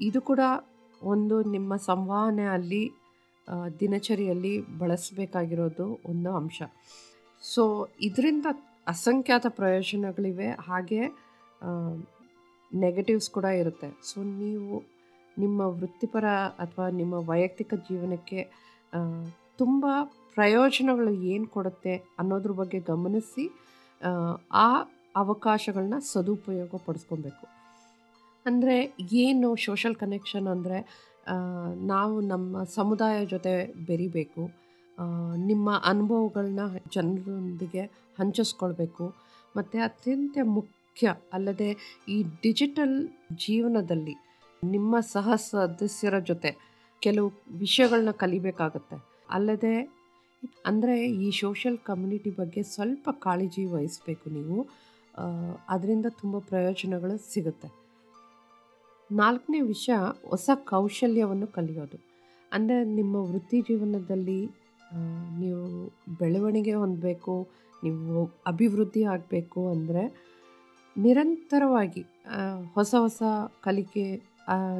ಇದು 0.00 0.20
ಕೂಡ 0.30 0.40
ಒಂದು 1.02 1.36
ನಿಮ್ಮ 1.54 1.76
ಸಂವಹನ 1.90 2.40
ಅಲ್ಲಿ 2.56 2.84
ದಿನಚರಿಯಲ್ಲಿ 3.80 4.54
ಬಳಸಬೇಕಾಗಿರೋದು 4.80 5.86
ಒಂದು 6.10 6.30
ಅಂಶ. 6.40 6.62
ಸೊ 7.42 7.62
ಇದರಿಂದ 8.08 8.46
ಅಸಂಖ್ಯಾತ 8.92 9.46
ಪ್ರಯೋಜನಗಳಿವೆ. 9.58 10.48
ಹಾಗೆ 10.68 11.00
ನೆಗೆಟಿವ್ಸ್ 12.72 13.28
ಕೂಡ 13.36 13.46
ಇರುತ್ತೆ. 13.62 13.88
ಸೊ 14.10 14.18
ನೀವು 14.42 14.74
ನಿಮ್ಮ 15.36 15.60
ವೃತ್ತಿಪರ 15.80 16.26
ಅಥವಾ 16.64 16.86
ನಿಮ್ಮ 17.00 17.14
ವೈಯಕ್ತಿಕ 17.30 17.74
ಜೀವನಕ್ಕೆ 17.88 18.40
ತುಂಬ 19.60 19.84
ಪ್ರಯೋಜನಗಳು 20.36 21.12
ಏನು 21.32 21.46
ಕೊಡುತ್ತೆ 21.54 21.94
ಅನ್ನೋದ್ರ 22.20 22.52
ಬಗ್ಗೆ 22.60 22.78
ಗಮನಿಸಿ, 22.92 23.44
ಆ 24.64 24.68
ಅವಕಾಶಗಳನ್ನ 25.22 25.98
ಸದುಪಯೋಗ 26.12 26.78
ಪಡಿಸ್ಕೊಬೇಕು. 26.86 27.44
ಅಂದರೆ 28.46 28.76
ಏನು 29.24 29.48
ಸೋಷಲ್ 29.66 29.96
ಕನೆಕ್ಷನ್ 30.02 30.48
ಅಂದರೆ 30.54 30.78
ನಾವು 31.92 32.14
ನಮ್ಮ 32.32 32.62
ಸಮುದಾಯ 32.78 33.18
ಜೊತೆ 33.32 33.54
ಬೆರಿಬೇಕು 33.88 34.42
ನಿಮ್ಮ 35.50 35.68
ಅನುಭವಗಳನ್ನ 35.90 36.64
ಜನರೊಂದಿಗೆ 36.94 37.84
ಹಂಚಿಸ್ಕೊಳ್ಬೇಕು, 38.18 39.04
ಮತ್ತು 39.54 39.78
ಅತ್ಯಂತ 39.88 40.36
ಮುಖ್ಯ 40.56 40.83
ಅಲ್ಲದೆ 41.36 41.70
ಈ 42.14 42.16
ಡಿಜಿಟಲ್ 42.44 42.96
ಜೀವನದಲ್ಲಿ 43.44 44.14
ನಿಮ್ಮ 44.62 45.00
ಸಹ 45.14 45.36
ಸದಸ್ಯರ 45.50 46.18
ಜೊತೆ 46.30 46.50
ಕೆಲವು 47.02 47.28
ವಿಷಯಗಳನ್ನ 47.62 48.12
ಕಲಿಬೇಕಾಗತ್ತೆ. 48.22 48.96
ಅಲ್ಲದೆ 49.36 49.74
ಅಂದರೆ 50.68 50.94
ಈ 51.24 51.28
ಸೋಷಲ್ 51.40 51.78
ಕಮ್ಯುನಿಟಿ 51.88 52.30
ಬಗ್ಗೆ 52.38 52.62
ಸ್ವಲ್ಪ 52.74 53.08
ಕಾಳಜಿ 53.24 53.64
ವಹಿಸಬೇಕು 53.74 54.26
ನೀವು. 54.38 54.58
ಅದರಿಂದ 55.74 56.06
ತುಂಬ 56.20 56.36
ಪ್ರಯೋಜನಗಳು 56.50 57.16
ಸಿಗುತ್ತೆ. 57.32 57.68
ನಾಲ್ಕನೇ 59.10 59.60
ವಿಷಯ 59.72 59.96
ಹೊಸ 60.32 60.50
ಕೌಶಲ್ಯವನ್ನು 60.72 61.48
ಕಲಿಯೋದು. 61.56 61.98
ಅಂದರೆ 62.52 62.78
ನಿಮ್ಮ 62.98 63.14
ವೃತ್ತಿ 63.30 63.58
ಜೀವನದಲ್ಲಿ 63.68 64.40
ನೀವು 65.42 65.64
ಬೆಳವಣಿಗೆ 66.20 66.74
ಹೊಂದಬೇಕು, 66.82 67.34
ನೀವು 67.84 68.22
ಅಭಿವೃದ್ಧಿ 68.52 69.02
ಆಗಬೇಕು 69.14 69.60
ಅಂದರೆ 69.74 70.04
ನಿರಂತರವಾಗಿ 70.96 72.04
ಹೊಸ 72.74 72.94
ಹೊಸ 72.98 73.22
ಕಲಿಕೆ 73.60 74.06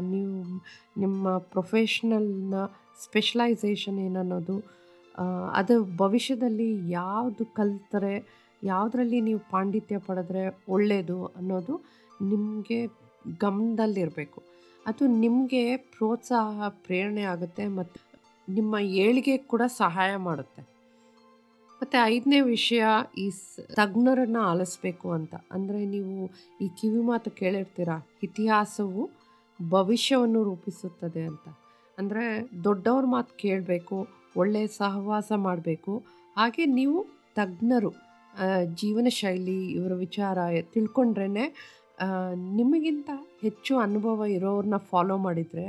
ನೀವು 0.01 0.61
ನಿಮ್ಮ 1.01 1.39
ಪ್ರೊಫೆಷ್ನಲ್ನ 1.39 2.55
ಸ್ಪೆಷಲೈಸೇಷನ್ 3.05 3.99
ಏನನ್ನೋದು 3.99 4.57
ಅದು 5.53 5.97
ಭವಿಷ್ಯದಲ್ಲಿ 5.97 6.91
ಯಾವುದು 6.91 7.45
ಕಲ್ತರೆ, 7.55 8.15
ಯಾವುದರಲ್ಲಿ 8.63 9.21
ನೀವು 9.21 9.41
ಪಾಂಡಿತ್ಯ 9.51 9.99
ಪಡೆದ್ರೆ 9.99 10.43
ಒಳ್ಳೆಯದು 10.69 11.19
ಅನ್ನೋದು 11.27 11.75
ನಿಮಗೆ 12.23 12.87
ಗಮನದಲ್ಲಿರಬೇಕು. 13.41 14.43
ಅದು 14.87 15.07
ನಿಮಗೆ 15.07 15.77
ಪ್ರೋತ್ಸಾಹ, 15.77 16.69
ಪ್ರೇರಣೆ 16.69 17.23
ಆಗುತ್ತೆ 17.23 17.67
ಮತ್ತು 17.67 18.01
ನಿಮ್ಮ 18.49 18.75
ಏಳಿಗೆ 18.79 19.37
ಕೂಡ 19.37 19.63
ಸಹಾಯ 19.67 20.17
ಮಾಡುತ್ತೆ. 20.17 20.63
ಮತ್ತು 21.85 21.99
ಐದನೇ 22.13 22.39
ವಿಷಯ 22.53 22.83
ಈ 23.23 23.25
ತಜ್ಞರನ್ನು 23.79 24.41
ಆಲಿಸ್ಬೇಕು 24.51 25.09
ಅಂತ. 25.17 25.33
ಅಂದರೆ 25.55 25.81
ನೀವು 25.95 26.15
ಈ 26.65 26.67
ಕಿವಿ 26.79 27.01
ಮಾತು 27.09 27.31
ಕೇಳಿರ್ತೀರ, 27.41 27.91
ಇತಿಹಾಸವು 28.27 29.03
ಭವಿಷ್ಯವನ್ನು 29.61 30.41
ರೂಪಿಸುತ್ತದೆ 30.49 31.23
ಅಂತ. 31.31 31.47
ಅಂದರೆ 31.99 32.25
ದೊಡ್ಡವ್ರ 32.67 33.05
ಮಾತು 33.15 33.33
ಕೇಳಬೇಕು 33.43 33.97
ಒಳ್ಳೆಯ 34.37 34.69
ಸಹವಾಸ 34.79 35.29
ಮಾಡಬೇಕು. 35.47 35.95
ಹಾಗೆ 36.37 36.65
ನೀವು 36.79 36.99
ತಜ್ಞರು 37.39 37.91
ಜೀವನ 38.83 39.07
ಶೈಲಿ, 39.21 39.61
ಇವರ 39.77 39.93
ವಿಚಾರ 40.07 40.39
ತಿಳ್ಕೊಂಡ್ರೇ 40.75 41.29
ನಿಮಗಿಂತ 42.59 43.11
ಹೆಚ್ಚು 43.45 43.75
ಅನುಭವ 43.87 44.25
ಇರೋರನ್ನ 44.37 44.79
ಫಾಲೋ 44.93 45.19
ಮಾಡಿದರೆ, 45.27 45.67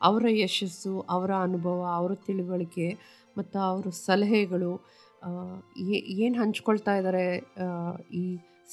ಅವರ 0.00 0.24
ಯಶಸ್ಸು, 0.44 0.94
ಅವರ 1.16 1.32
ಅನುಭವ, 1.48 1.80
ಅವರ 1.98 2.14
ತಿಳುವಳಿಕೆ, 2.28 2.88
ಮತ್ತು 3.36 3.58
ಅವರ 3.70 3.90
ಸಲಹೆಗಳು 4.06 4.72
ಏನು 6.24 6.36
ಹಂಚ್ಕೊಳ್ತಾ 6.42 6.92
ಇದ್ದಾರೆ 6.98 7.24
ಈ 8.20 8.24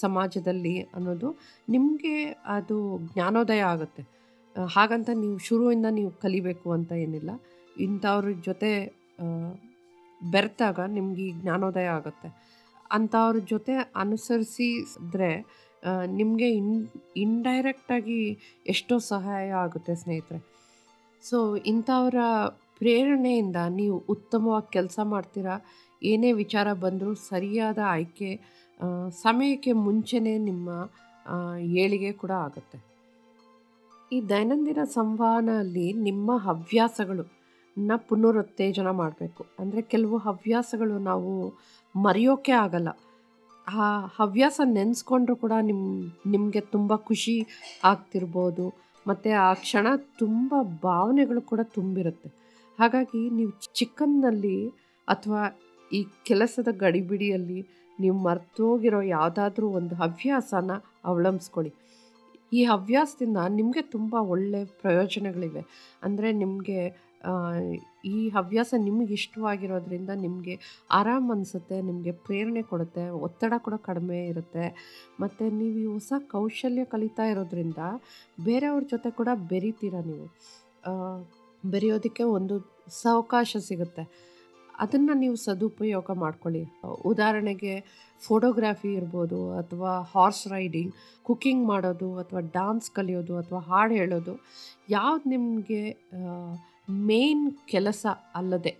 ಸಮಾಜದಲ್ಲಿ 0.02 0.76
ಅನ್ನೋದು 0.96 1.30
ನಿಮಗೆ 1.70 2.16
ಅದು 2.56 2.78
ಜ್ಞಾನೋದಯ 3.12 3.62
ಆಗುತ್ತೆ. 3.74 4.04
ಹಾಗಂತ 4.56 5.10
ನೀವು 5.22 5.38
ಶುರುವಿಂದ 5.48 5.88
ನೀವು 6.00 6.12
ಕಲಿಬೇಕು 6.24 6.68
ಅಂತ 6.78 6.92
ಏನಿಲ್ಲ. 7.06 7.32
ಇಂಥವ್ರ 7.78 8.34
ಜೊತೆ 8.48 8.72
ಬೆರೆತಾಗ 10.22 10.80
ನಿಮ್ಗೆ 10.98 11.24
ಈ 11.30 11.32
ಜ್ಞಾನೋದಯ 11.42 11.88
ಆಗುತ್ತೆ. 11.98 12.30
ಅಂಥವ್ರ 12.92 13.38
ಜೊತೆ 13.54 13.74
ಅನುಸರಿಸಿದ್ರೆ 14.04 15.32
ನಿಮಗೆ 16.20 16.48
ಇನ್ 16.60 16.76
ಇಂಡೈರೆಕ್ಟಾಗಿ 17.18 18.20
ಎಷ್ಟೋ 18.68 18.96
ಸಹಾಯ 19.14 19.48
ಆಗುತ್ತೆ 19.64 19.94
ಸ್ನೇಹಿತರೆ. 19.96 20.40
ಸೊ 21.24 21.38
ಇಂಥವರ 21.72 22.20
ಪ್ರೇರಣೆಯಿಂದ 22.80 23.60
ನೀವು 23.80 23.98
ಉತ್ತಮವಾಗಿ 24.14 24.70
ಕೆಲಸ 24.78 25.00
ಮಾಡ್ತೀರಾ? 25.14 25.56
ಏನೇ 26.12 26.32
ವಿಚಾರ 26.44 26.68
ಬಂದರೂ 26.84 27.12
ಸರಿಯಾದ 27.30 27.80
ಆಯ್ಕೆ 27.94 28.30
ಸಮಯಕ್ಕೆ 29.24 29.72
ಮುಂಚೆನೇ 29.86 30.34
ನಿಮ್ಮ 30.50 30.70
ಏಳಿಗೆ 31.84 32.12
ಕೂಡ 32.22 32.32
ಆಗುತ್ತೆ. 32.48 32.78
ಈ 34.16 34.18
ದೈನಂದಿನ 34.32 34.82
ಸಂವಹನದಲ್ಲಿ 34.98 35.88
ನಿಮ್ಮ 36.08 36.32
ಹವ್ಯಾಸಗಳು, 36.48 37.24
ನ 37.78 37.96
ಪುನರುತ್ತೇಜನ 38.10 38.90
ಮಾಡಬೇಕು. 39.02 39.44
ಅಂದರೆ 39.62 39.82
ಕೆಲವು 39.94 40.18
ಹವ್ಯಾಸಗಳು 40.28 40.96
ನಾವು 41.10 41.32
ಮರೆಯೋಕೆ 41.96 42.54
ಆಗಲ್ಲ. 42.66 42.90
ಆ 43.68 43.86
ಹವ್ಯಾಸ 44.20 44.60
ನೆನೆಸ್ಕೊಂಡ್ರೂ 44.78 45.36
ಕೂಡ 45.44 45.54
ನಿಮ್ಮ 45.70 45.84
ನಿಮಗೆ 46.34 46.62
ತುಂಬ 46.74 46.96
ಖುಷಿ 47.10 47.36
ಆಗ್ತಿರ್ಬೋದು. 47.92 48.66
ಮತ್ತು 49.06 49.30
ಆ 49.48 49.52
ಕ್ಷಣ 49.64 49.88
ತುಂಬ 50.22 50.54
ಭಾವನೆಗಳು 50.88 51.42
ಕೂಡ 51.52 51.62
ತುಂಬಿರುತ್ತೆ. 51.78 52.30
ಹಾಗಾಗಿ 52.80 53.22
ನೀವು 53.38 53.52
ಚಿಕ್ಕಂದಿನಲ್ಲಿ 53.80 54.58
ಅಥವಾ 55.08 55.42
ಈ 55.98 56.00
ಕೆಲಸದ 56.30 56.70
ಗಡಿಬಿಡಿಯಲ್ಲಿ 56.84 57.60
ನೀವು 58.00 58.18
ಮರ್ತೋಗಿರೋ 58.28 59.02
ಯಾವುದಾದ್ರೂ 59.16 59.68
ಒಂದು 59.80 59.96
ಹವ್ಯಾಸನ 59.96 60.72
ಅವಲಂಬಿಸ್ಕೊಳ್ಳಿ. 61.10 61.72
ಈ 62.58 62.62
ಹವ್ಯಾಸದಿಂದ 62.72 63.40
ನಿಮಗೆ 63.60 63.82
ತುಂಬ 63.96 64.14
ಒಳ್ಳೆ 64.34 64.62
ಪ್ರಯೋಜನಗಳಿವೆ. 64.82 65.64
ಅಂದರೆ 66.06 66.30
ನಿಮಗೆ 66.44 66.80
ಈ 68.14 68.18
ಹವ್ಯಾಸ 68.36 68.72
ನಿಮಗೆ 68.88 69.14
ಇಷ್ಟವಾಗಿರೋದ್ರಿಂದ 69.20 70.12
ನಿಮಗೆ 70.26 70.56
ಆರಾಮ್ 70.98 71.30
ಅನಿಸುತ್ತೆ, 71.36 71.78
ನಿಮಗೆ 71.82 72.12
ಪ್ರೇರಣೆ 72.26 72.64
ಕೊಡುತ್ತೆ, 72.72 73.06
ಒತ್ತಡ 73.28 73.54
ಕೂಡ 73.66 73.76
ಕಡಿಮೆ 73.88 74.20
ಇರುತ್ತೆ. 74.32 74.66
ಮತ್ತು 75.22 75.44
ನೀವು 75.60 75.78
ಈ 75.86 75.88
ಹೊಸ 75.94 76.14
ಕೌಶಲ್ಯ 76.34 76.84
ಕಲಿತಾ 76.94 77.26
ಇರೋದ್ರಿಂದ 77.34 77.80
ಬೇರೆಯವ್ರ 78.48 78.84
ಜೊತೆ 78.94 79.12
ಕೂಡ 79.20 79.30
ಬೆರಿತೀರ 79.52 79.96
ನೀವು. 80.12 80.28
ಬೆರೆಯೋದಕ್ಕೆ 81.64 82.24
ಒಂದು 82.38 82.58
ಸಾವಕಾಶ 83.02 83.58
ಸಿಗುತ್ತೆ. 83.70 84.04
ಅದನ್ನು 84.80 85.14
ನೀವು 85.14 85.36
ಸದುಪಯೋಗ 85.36 86.12
ಮಾಡ್ಕೊಳ್ಳಿ. 86.14 86.64
ಉದಾಹರಣೆಗೆ 87.06 88.06
ಫೋಟೋಗ್ರಾಫಿ 88.22 88.94
ಇರ್ಬೋದು 88.94 89.58
ಅಥವಾ 89.58 90.02
ಹಾರ್ಸ್ 90.02 90.48
ರೈಡಿಂಗ್, 90.48 90.94
ಕುಕ್ಕಿಂಗ್ 91.24 91.68
ಮಾಡೋದು 91.68 92.18
ಅಥವಾ 92.18 92.40
ಡಾನ್ಸ್ 92.40 92.92
ಕಲಿಯೋದು 92.92 93.38
ಅಥವಾ 93.38 93.60
ಹಾಡು 93.60 93.94
ಹೇಳೋದು, 93.94 94.40
ಯಾವ್ದು 94.90 95.30
ನಿಮಗೆ 95.30 95.98
ಮೇನ್ 96.90 97.54
ಕೆಲಸ 97.68 98.06
ಅಲ್ಲದೆ 98.36 98.78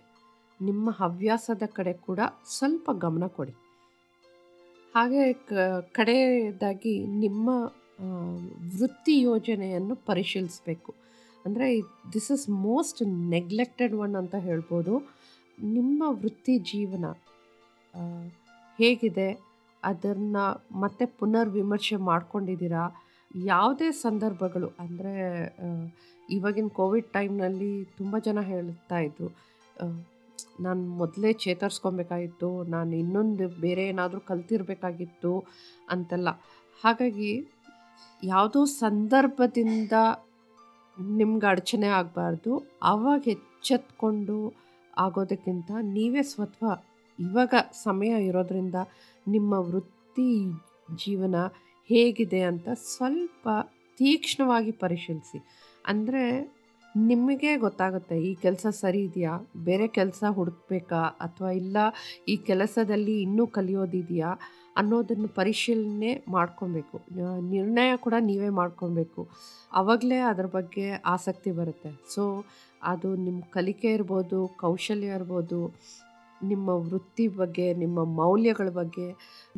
ನಿಮ್ಮ 0.62 0.90
ಹವ್ಯಾಸದ 0.90 1.62
ಕಡೆ 1.72 1.92
ಕೂಡ 1.92 2.18
ಸ್ವಲ್ಪ 2.58 2.90
ಗಮನ 2.90 3.26
ಕೊಡಿ. 3.26 3.52
ಹಾಗೆ 4.94 5.32
ಕ- 5.32 5.88
ಕಡೆಯದಾಗಿ 5.92 7.06
ನಿಮ್ಮ 7.06 7.48
ವೃತ್ತಿ 8.80 9.20
ಯೋಜನೆಯನ್ನು 9.20 9.96
ಪರಿಶೀಲಿಸಬೇಕು. 9.96 10.94
ಅಂದರೆ 11.46 11.80
this 12.12 12.30
is 12.30 12.50
most 12.50 13.02
neglected 13.06 13.94
one 13.94 14.16
ಅಂತ 14.16 14.34
ಹೇಳ್ಬೋದು. 14.34 15.15
ನಿಮ್ಮ 15.58 16.02
ವೃತ್ತಿ 16.22 16.54
ಜೀವನ 16.70 17.04
ಹೇಗಿದೆ? 18.78 19.28
ಅದನ್ನು 19.82 20.44
ಮತ್ತೆ 20.82 21.04
ಪುನರ್ 21.18 21.50
ವಿಮರ್ಶೆ 21.56 21.96
ಮಾಡ್ಕೊಂಡಿದ್ದೀರಾ? 22.10 22.84
ಯಾವುದೇ 23.52 23.88
ಸಂದರ್ಭಗಳು, 24.06 24.68
ಅಂದರೆ 24.82 25.14
ಇವಾಗಿನ 26.28 26.70
ಕೋವಿಡ್ 26.78 27.08
ಟೈಮ್ನಲ್ಲಿ 27.16 27.72
ತುಂಬ 27.98 28.16
ಜನ 28.26 28.38
ಹೇಳ್ತಾ 28.50 28.98
ಇದ್ರು 29.06 29.28
ನಾನು 30.64 30.82
ಮೊದಲೇ 31.00 31.30
ಚೇತರಿಸ್ಕೊಬೇಕಾಗಿತ್ತು, 31.44 32.48
ನಾನು 32.74 32.92
ಇನ್ನೊಂದು 33.02 33.46
ಬೇರೆ 33.64 33.82
ಏನಾದರೂ 33.92 34.20
ಕಲ್ತಿರಬೇಕಾಗಿತ್ತು 34.30 35.32
ಅಂತೆಲ್ಲ. 35.94 36.28
ಹಾಗಾಗಿ 36.82 37.32
ಯಾವುದೋ 38.22 38.60
ಸಂದರ್ಭದಿಂದ 38.84 39.92
ನಿಮ್ಗೆ 41.18 41.46
ಅಡಚಣೆ 41.52 41.88
ಆಗಬಾರ್ದು 41.98 42.52
ಆವಾಗ 42.92 43.22
ಎಚ್ಚೆತ್ಕೊಂಡು 43.36 44.36
ಆಗೋದಕ್ಕಿಂತ 44.98 45.70
ನೀವೇ 45.82 46.22
ಸ್ವತಃ 46.22 46.72
ಇವಾಗ 47.18 47.54
ಸಮಯ 47.84 48.12
ಇರೋದರಿಂದ 48.24 48.74
ನಿಮ್ಮ 49.28 49.52
ವೃತ್ತಿ 49.52 50.30
ಜೀವನ 51.04 51.36
ಹೇಗಿದೆ 51.90 52.40
ಅಂತ 52.42 52.68
ಸ್ವಲ್ಪ 52.74 53.48
ತೀಕ್ಷ್ಣವಾಗಿ 53.98 54.70
ಪರಿಶೀಲಿಸಿ. 54.70 55.38
ಅಂದರೆ 55.86 56.22
ನಿಮಗೆ 56.96 57.56
ಗೊತ್ತಾಗುತ್ತೆ, 57.56 58.16
ಈ 58.22 58.34
ಕೆಲಸ 58.34 58.66
ಸರಿ 58.70 59.00
ಇದೆಯಾ? 59.04 59.32
ಬೇರೆ 59.56 59.86
ಕೆಲಸ 59.88 60.24
ಹುಡುಕ್ಬೇಕಾ? 60.28 61.00
ಅಥವಾ 61.20 61.50
ಇಲ್ಲ, 61.50 61.76
ಈ 62.28 62.36
ಕೆಲಸದಲ್ಲಿ 62.36 63.22
ಇನ್ನೂ 63.22 63.46
ಕಲಿಯೋದಿದೆಯಾ? 63.46 64.30
ಅನ್ನೋದನ್ನು 64.76 65.28
ಪರಿಶೀಲನೆ 65.28 66.24
ಮಾಡ್ಕೊಬೇಕು. 66.28 66.96
ನಿರ್ಣಯ 67.50 67.96
ಕೂಡ 67.96 68.14
ನೀವೇ 68.20 68.48
ಮಾಡ್ಕೊಬೇಕು. 68.48 69.28
ಆವಾಗಲೇ 69.72 70.18
ಅದ್ರ 70.18 70.46
ಬಗ್ಗೆ 70.46 70.90
ಆಸಕ್ತಿ 70.90 71.50
ಬರುತ್ತೆ. 71.50 71.90
ಸೊ 72.14 72.44
ಅದು 72.92 73.08
ನಿಮ್ಮ 73.26 73.40
ಕಲಿಕೆ 73.56 73.90
ಇರ್ಬೋದು, 73.96 74.38
ಕೌಶಲ್ಯ 74.62 75.16
ಇರ್ಬೋದು, 75.18 75.60
ನಿಮ್ಮ 76.50 76.68
ವೃತ್ತಿ 76.88 77.26
ಬಗ್ಗೆ, 77.40 77.66
ನಿಮ್ಮ 77.82 77.98
ಮೌಲ್ಯಗಳ 78.20 78.70
ಬಗ್ಗೆ, 78.80 79.06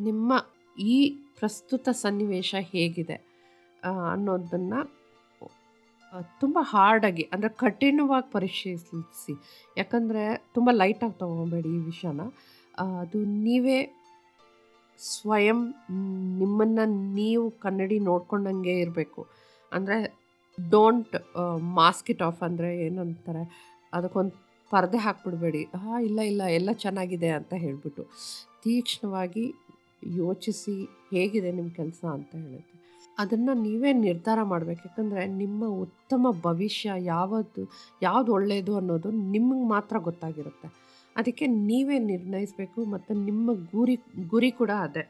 ನಿಮ್ಮ 0.07 0.31
ಈ 0.77 0.95
ಪ್ರಸ್ತುತ 1.39 1.89
ಸನ್ನಿವೇಶ 2.03 2.53
ಹೇಗಿದೆ 2.71 3.17
ಅನ್ನೋದನ್ನು 4.13 4.79
ತುಂಬ 6.41 6.57
ಹಾರ್ಡಾಗಿ 6.71 7.23
ಅಂದರೆ 7.33 7.49
ಕಠಿಣವಾಗಿ 7.61 8.27
ಪರಿಶೀಲಿಸಿ. 8.35 9.33
ಯಾಕಂದರೆ 9.79 10.23
ತುಂಬ 10.55 10.69
ಲೈಟಾಗಿ 10.81 11.15
ತೊಗೊಬೇಡಿ 11.23 11.69
ಈ 11.77 11.81
ವಿಷಯನ. 11.89 12.21
ಅದು 12.99 13.19
ನೀವೇ 13.45 13.79
ಸ್ವಯಂ, 14.99 15.59
ನಿಮ್ಮನ್ನು 16.39 16.85
ನೀವು 17.19 17.43
ಕನ್ನಡಿ 17.65 17.97
ನೋಡ್ಕೊಂಡಂಗೆ 18.09 18.73
ಇರಬೇಕು. 18.83 19.21
ಅಂದರೆ 19.71 19.97
ಡೋಂಟ್ 20.73 21.15
ಮಾಸ್ಕ್ 21.79 22.09
ಇಟ್ 22.13 22.23
ಆಫ್ 22.29 22.41
ಅಂದರೆ 22.47 22.69
ಅಂತಾರೆ 23.05 23.43
ಅದಕ್ಕೊಂದು 23.93 24.33
ಪರದೆ 24.71 24.99
ಹಾಕ್ಬಿಡ್ಬೇಡಿ. 25.05 25.61
ಹಾಂ 25.81 25.99
ಇಲ್ಲ 26.07 26.19
ಇಲ್ಲ, 26.31 26.41
ಎಲ್ಲ 26.57 26.71
ಚೆನ್ನಾಗಿದೆ 26.83 27.29
ಅಂತ 27.37 27.53
ಹೇಳಿಬಿಟ್ಟು 27.63 28.03
ತೀಕ್ಷ್ಣವಾಗಿ 28.63 29.45
ಯೋಚಿಸಿ 30.21 30.75
ಹೇಗಿದೆ 31.13 31.49
ನಿಮ್ಮ 31.59 31.71
ಕೆಲಸ 31.79 32.01
ಅಂತ 32.17 32.31
ಹೇಳುತ್ತೆ. 32.43 32.75
ಅದನ್ನು 33.21 33.53
ನೀವೇ 33.63 33.91
ನಿರ್ಧಾರ 34.07 34.39
ಮಾಡಬೇಕು. 34.51 34.81
ಯಾಕಂದರೆ 34.89 35.23
ನಿಮ್ಮ 35.41 35.61
ಉತ್ತಮ 35.85 36.31
ಭವಿಷ್ಯ 36.47 36.91
ಯಾವುದು 37.13 37.63
ಯಾವುದು 38.07 38.29
ಒಳ್ಳೆಯದು 38.37 38.73
ಅನ್ನೋದು 38.79 39.09
ನಿಮಗೆ 39.35 39.65
ಮಾತ್ರ 39.73 39.95
ಗೊತ್ತಾಗಿರುತ್ತೆ. 40.09 40.69
ಅದಕ್ಕೆ 41.15 41.45
ನೀವೇ 41.69 41.97
ನಿರ್ಣಯಿಸಬೇಕು 42.11 42.79
ಮತ್ತು 42.93 43.11
ನಿಮ್ಮ 43.27 43.53
ಗುರಿ 43.73 43.95
ಗುರಿ 44.33 44.51
ಕೂಡ 44.59 44.71
ಅದೇ. 44.87 45.03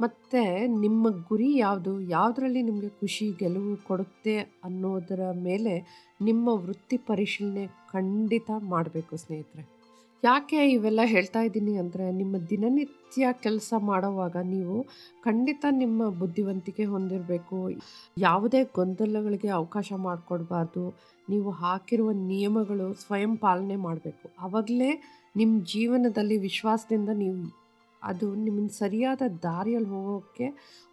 ಮತ್ತು 0.00 0.40
ನಿಮ್ಮ 0.80 1.10
ಗುರಿ 1.28 1.56
ಯಾವುದು? 1.56 2.00
ಯಾವುದರಲ್ಲಿ 2.00 2.62
ನಿಮಗೆ 2.62 2.88
ಖುಷಿ, 2.88 3.32
ಗೆಲುವು 3.32 3.86
ಕೊಡುತ್ತೆ 3.86 4.38
ಅನ್ನೋದರ 4.38 5.20
ಮೇಲೆ 5.32 5.74
ನಿಮ್ಮ 6.22 6.48
ವೃತ್ತಿ 6.48 6.96
ಪರಿಶೀಲನೆ 6.96 7.66
ಖಂಡಿತ 7.66 8.50
ಮಾಡಬೇಕು 8.58 9.16
ಸ್ನೇಹಿತರೆ. 9.16 9.76
ಯಾಕೆ 10.24 10.70
ಇವೆಲ್ಲ 10.70 11.00
ಹೇಳ್ತಾ 11.04 11.40
ಇದ್ದೀನಿ 11.40 11.76
ಅಂದರೆ, 11.76 12.12
ನಿಮ್ಮ 12.12 12.36
ದಿನನಿತ್ಯ 12.50 13.26
ಕೆಲಸ 13.32 13.74
ಮಾಡುವಾಗ 13.78 14.36
ನೀವು 14.36 14.86
ಖಂಡಿತ 15.24 15.64
ನಿಮ್ಮ 15.70 16.08
ಬುದ್ಧಿವಂತಿಕೆ 16.10 16.84
ಹೊಂದಿರಬೇಕು. 16.84 17.70
ಯಾವುದೇ 18.18 18.64
ಗೊಂದಲಗಳಿಗೆ 18.64 19.48
ಅವಕಾಶ 19.48 19.92
ಮಾಡಿಕೊಡ್ಬಾರ್ದು. 19.96 20.84
ನೀವು 21.30 21.50
ಹಾಕಿರುವ 21.50 22.10
ನಿಯಮಗಳು 22.10 22.94
ಸ್ವಯಂ 22.94 23.36
ಪಾಲನೆ 23.36 23.76
ಮಾಡಬೇಕು. 23.76 24.28
ಆವಾಗಲೇ 24.40 24.90
ನಿಮ್ಮ 25.36 25.64
ಜೀವನದಲ್ಲಿ 25.64 26.38
ವಿಶ್ವಾಸದಿಂದ 26.38 27.08
ನೀವು 27.14 27.65
ಅದು 28.02 28.26
ನಿಮ್ಮನ್ನು 28.44 28.72
ಸರಿಯಾದ 28.82 29.22
ದಾರಿಯಲ್ಲಿ 29.42 29.90
ಹೋಗೋಕ್ಕೆ 29.94 30.46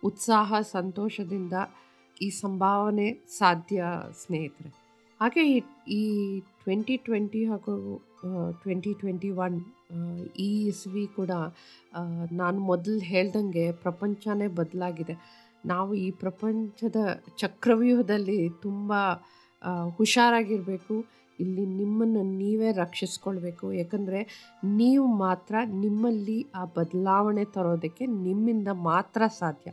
ಉತ್ಸಾಹ, 0.04 0.54
ಸಂತೋಷದಿಂದ 0.76 1.54
ಈ 2.18 2.30
ಸಂಭಾವನೆ 2.44 3.08
ಸಾಧ್ಯ, 3.40 3.84
ಸ್ನೇಹಿತರೆ. 4.22 4.70
ಹಾಗೆ 5.22 5.44
ಈ 6.00 6.02
ಟ್ವೆಂಟಿ 6.64 6.96
ಟ್ವೆಂಟಿ 7.06 7.42
ಹಾಗೂ 7.46 7.74
ಟ್ವೆಂಟಿ 8.64 8.92
ಟ್ವೆಂಟಿ 9.02 9.30
ಒನ್ 9.46 9.58
ಈ 10.48 10.50
ಇಸ್ವಿ 10.72 11.06
ಕೂಡ 11.16 11.32
ನಾನು 12.42 12.60
ಮೊದಲು 12.70 13.00
ಹೇಳ್ದಂಗೆ 13.12 13.66
ಪ್ರಪಂಚನೇ 13.84 14.48
ಬದಲಾಗಿದೆ. 14.60 15.16
ನಾವು 15.66 15.92
ಈ 16.06 16.08
ಪ್ರಪಂಚದ 16.24 16.98
ಚಕ್ರವ್ಯೂಹದಲ್ಲಿ 17.42 18.40
ತುಂಬ 18.50 18.94
ಹುಷಾರಾಗಿರಬೇಕು. 19.98 20.96
ಇಲ್ಲಿ 21.40 21.66
ನಿಮ್ಮನ್ನು 21.66 22.22
ನೀವೇ 22.22 22.70
ರಕ್ಷಿಸ್ಕೊಳ್ಬೇಕು. 22.84 23.66
ಯಾಕಂದರೆ 23.74 24.20
ನೀವು 24.64 25.06
ಮಾತ್ರ 25.18 25.56
ನಿಮ್ಮಲ್ಲಿ 25.84 26.40
ಆ 26.56 26.64
ಬದಲಾವಣೆ 26.78 27.46
ತರೋದಕ್ಕೆ 27.56 28.06
ನಿಮ್ಮಿಂದ 28.06 28.70
ಮಾತ್ರ 28.90 29.22
ಸಾಧ್ಯ. 29.42 29.72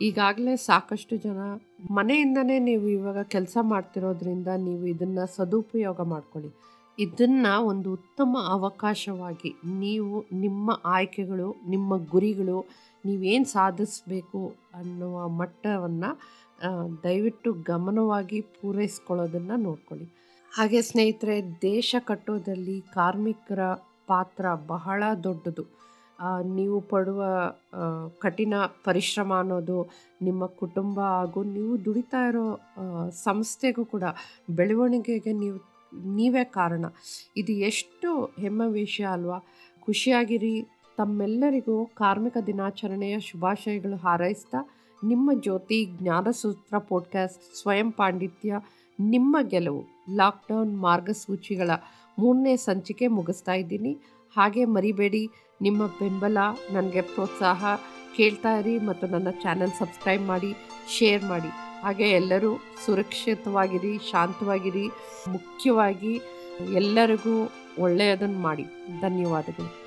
ಈಗಾಗಲೇ 0.00 0.54
ಸಾಕಷ್ಟು 0.56 1.16
ಜನ 1.16 1.40
ಮನೆಯಿಂದನೇ 1.90 2.58
ನೀವು 2.58 2.86
ಇವಾಗ 2.88 3.22
ಕೆಲಸ 3.34 3.56
ಮಾಡ್ತಿರೋದ್ರಿಂದ 3.72 4.48
ನೀವು 4.68 4.84
ಇದನ್ನು 4.86 5.26
ಸದುಪಯೋಗ 5.36 6.00
ಮಾಡ್ಕೊಳ್ಳಿ. 6.14 6.52
ಇದನ್ನು 6.98 7.52
ಒಂದು 7.66 7.88
ಉತ್ತಮ 7.92 8.32
ಅವಕಾಶವಾಗಿ 8.56 9.50
ನೀವು 9.82 10.16
ನಿಮ್ಮ 10.44 10.70
ಆಯ್ಕೆಗಳು, 10.84 11.48
ನಿಮ್ಮ 11.66 11.96
ಗುರಿಗಳು 12.14 12.58
ನೀವೇನು 13.04 13.44
ಸಾಧಿಸಬೇಕು 13.44 14.40
ಅನ್ನುವ 14.74 15.28
ಮಟ್ಟವನ್ನು 15.40 16.10
ದಯವಿಟ್ಟು 17.04 17.52
ಗಮನವಾಗಿ 17.52 18.40
ಪೂರೈಸ್ಕೊಳ್ಳೋದನ್ನು 18.40 19.56
ನೋಡ್ಕೊಳ್ಳಿ. 19.62 20.06
ಹಾಗೆ 20.54 20.82
ಸ್ನೇಹಿತರೆ, 20.82 21.36
ದೇಶ 21.62 21.96
ಕಟ್ಟೋದಲ್ಲಿ 21.98 22.80
ಕಾರ್ಮಿಕರ 22.94 23.60
ಪಾತ್ರ 24.06 24.46
ಬಹಳ 24.66 25.02
ದೊಡ್ಡದು. 25.24 25.64
ನೀವು 26.54 26.80
ಪಡುವ 26.80 27.22
ಕಠಿಣ 28.18 28.54
ಪರಿಶ್ರಮ 28.84 29.30
ಅನ್ನೋದು 29.34 29.76
ನಿಮ್ಮ 30.22 30.46
ಕುಟುಂಬ 30.46 31.00
ಹಾಗೂ 31.00 31.42
ನೀವು 31.44 31.84
ದುಡಿತಾ 31.84 32.20
ಇರೋ 32.28 32.60
ಸಂಸ್ಥೆಗೂ 33.10 33.84
ಕೂಡ 33.84 34.02
ಬೆಳವಣಿಗೆಗೆ 34.50 35.32
ನೀವು, 35.32 35.58
ನೀವೇ 36.14 36.44
ಕಾರಣ. 36.44 36.84
ಇದು 37.36 37.52
ಎಷ್ಟು 37.52 38.10
ಹೆಮ್ಮೆ 38.40 38.68
ವಿಷಯ 38.72 39.04
ಅಲ್ವಾ? 39.04 39.38
ಖುಷಿಯಾಗಿರಿ. 39.80 40.54
ತಮ್ಮೆಲ್ಲರಿಗೂ 40.98 41.86
ಕಾರ್ಮಿಕ 41.86 42.36
ದಿನಾಚರಣೆಯ 42.46 43.20
ಶುಭಾಶಯಗಳು 43.20 43.96
ಹಾರೈಸ್ತಾ, 43.96 44.60
ನಿಮ್ಮ 45.04 45.40
ಜ್ಯೋತಿ 45.40 45.80
ಜ್ಞಾನಸೂತ್ರ 45.98 46.78
ಪಾಡ್ಕಾಸ್ಟ್ 46.78 47.42
ಸ್ವಯಂ 47.54 47.90
ಪಾಂಡಿತ್ಯ, 47.92 48.60
ನಿಮ್ಮ 49.00 49.36
ಗೆಲುವು. 49.48 49.91
ಲಾಕ್ಡೌನ್ 50.08 50.76
ಮಾರ್ಗಸೂಚಿಗಳ 50.76 51.70
ಮೂರನೇ 52.18 52.56
ಸಂಚಿಕೆ 52.56 53.06
ಮುಗಿಸ್ತಾ 53.06 53.54
ಇದ್ದೀನಿ. 53.54 53.92
ಹಾಗೆ 54.36 54.64
ಮರಿಬೇಡಿ, 54.64 55.30
ನಿಮ್ಮ 55.62 55.86
ಬೆಂಬಲ, 55.86 56.38
ನನಗೆ 56.70 57.00
ಪ್ರೋತ್ಸಾಹ 57.00 57.64
ಕೇಳ್ತಾ 58.16 58.58
ಇರಿ 58.58 58.78
ಮತ್ತು 58.78 59.06
ನನ್ನ 59.06 59.28
ಚಾನೆಲ್ 59.42 59.70
ಸಬ್ಸ್ಕ್ರೈಬ್ 59.78 60.22
ಮಾಡಿ, 60.22 60.56
ಶೇರ್ 60.98 61.24
ಮಾಡಿ. 61.24 61.48
ಹಾಗೆ 61.82 62.10
ಎಲ್ಲರೂ 62.10 62.58
ಸುರಕ್ಷಿತವಾಗಿರಿ, 62.86 63.98
ಶಾಂತವಾಗಿರಿ, 64.10 64.90
ಮುಖ್ಯವಾಗಿ 65.28 66.20
ಎಲ್ಲರಿಗೂ 66.74 67.50
ಒಳ್ಳೆಯದನ್ನು 67.78 68.38
ಮಾಡಿ. 68.38 68.64
ಧನ್ಯವಾದಗಳು. 69.00 69.81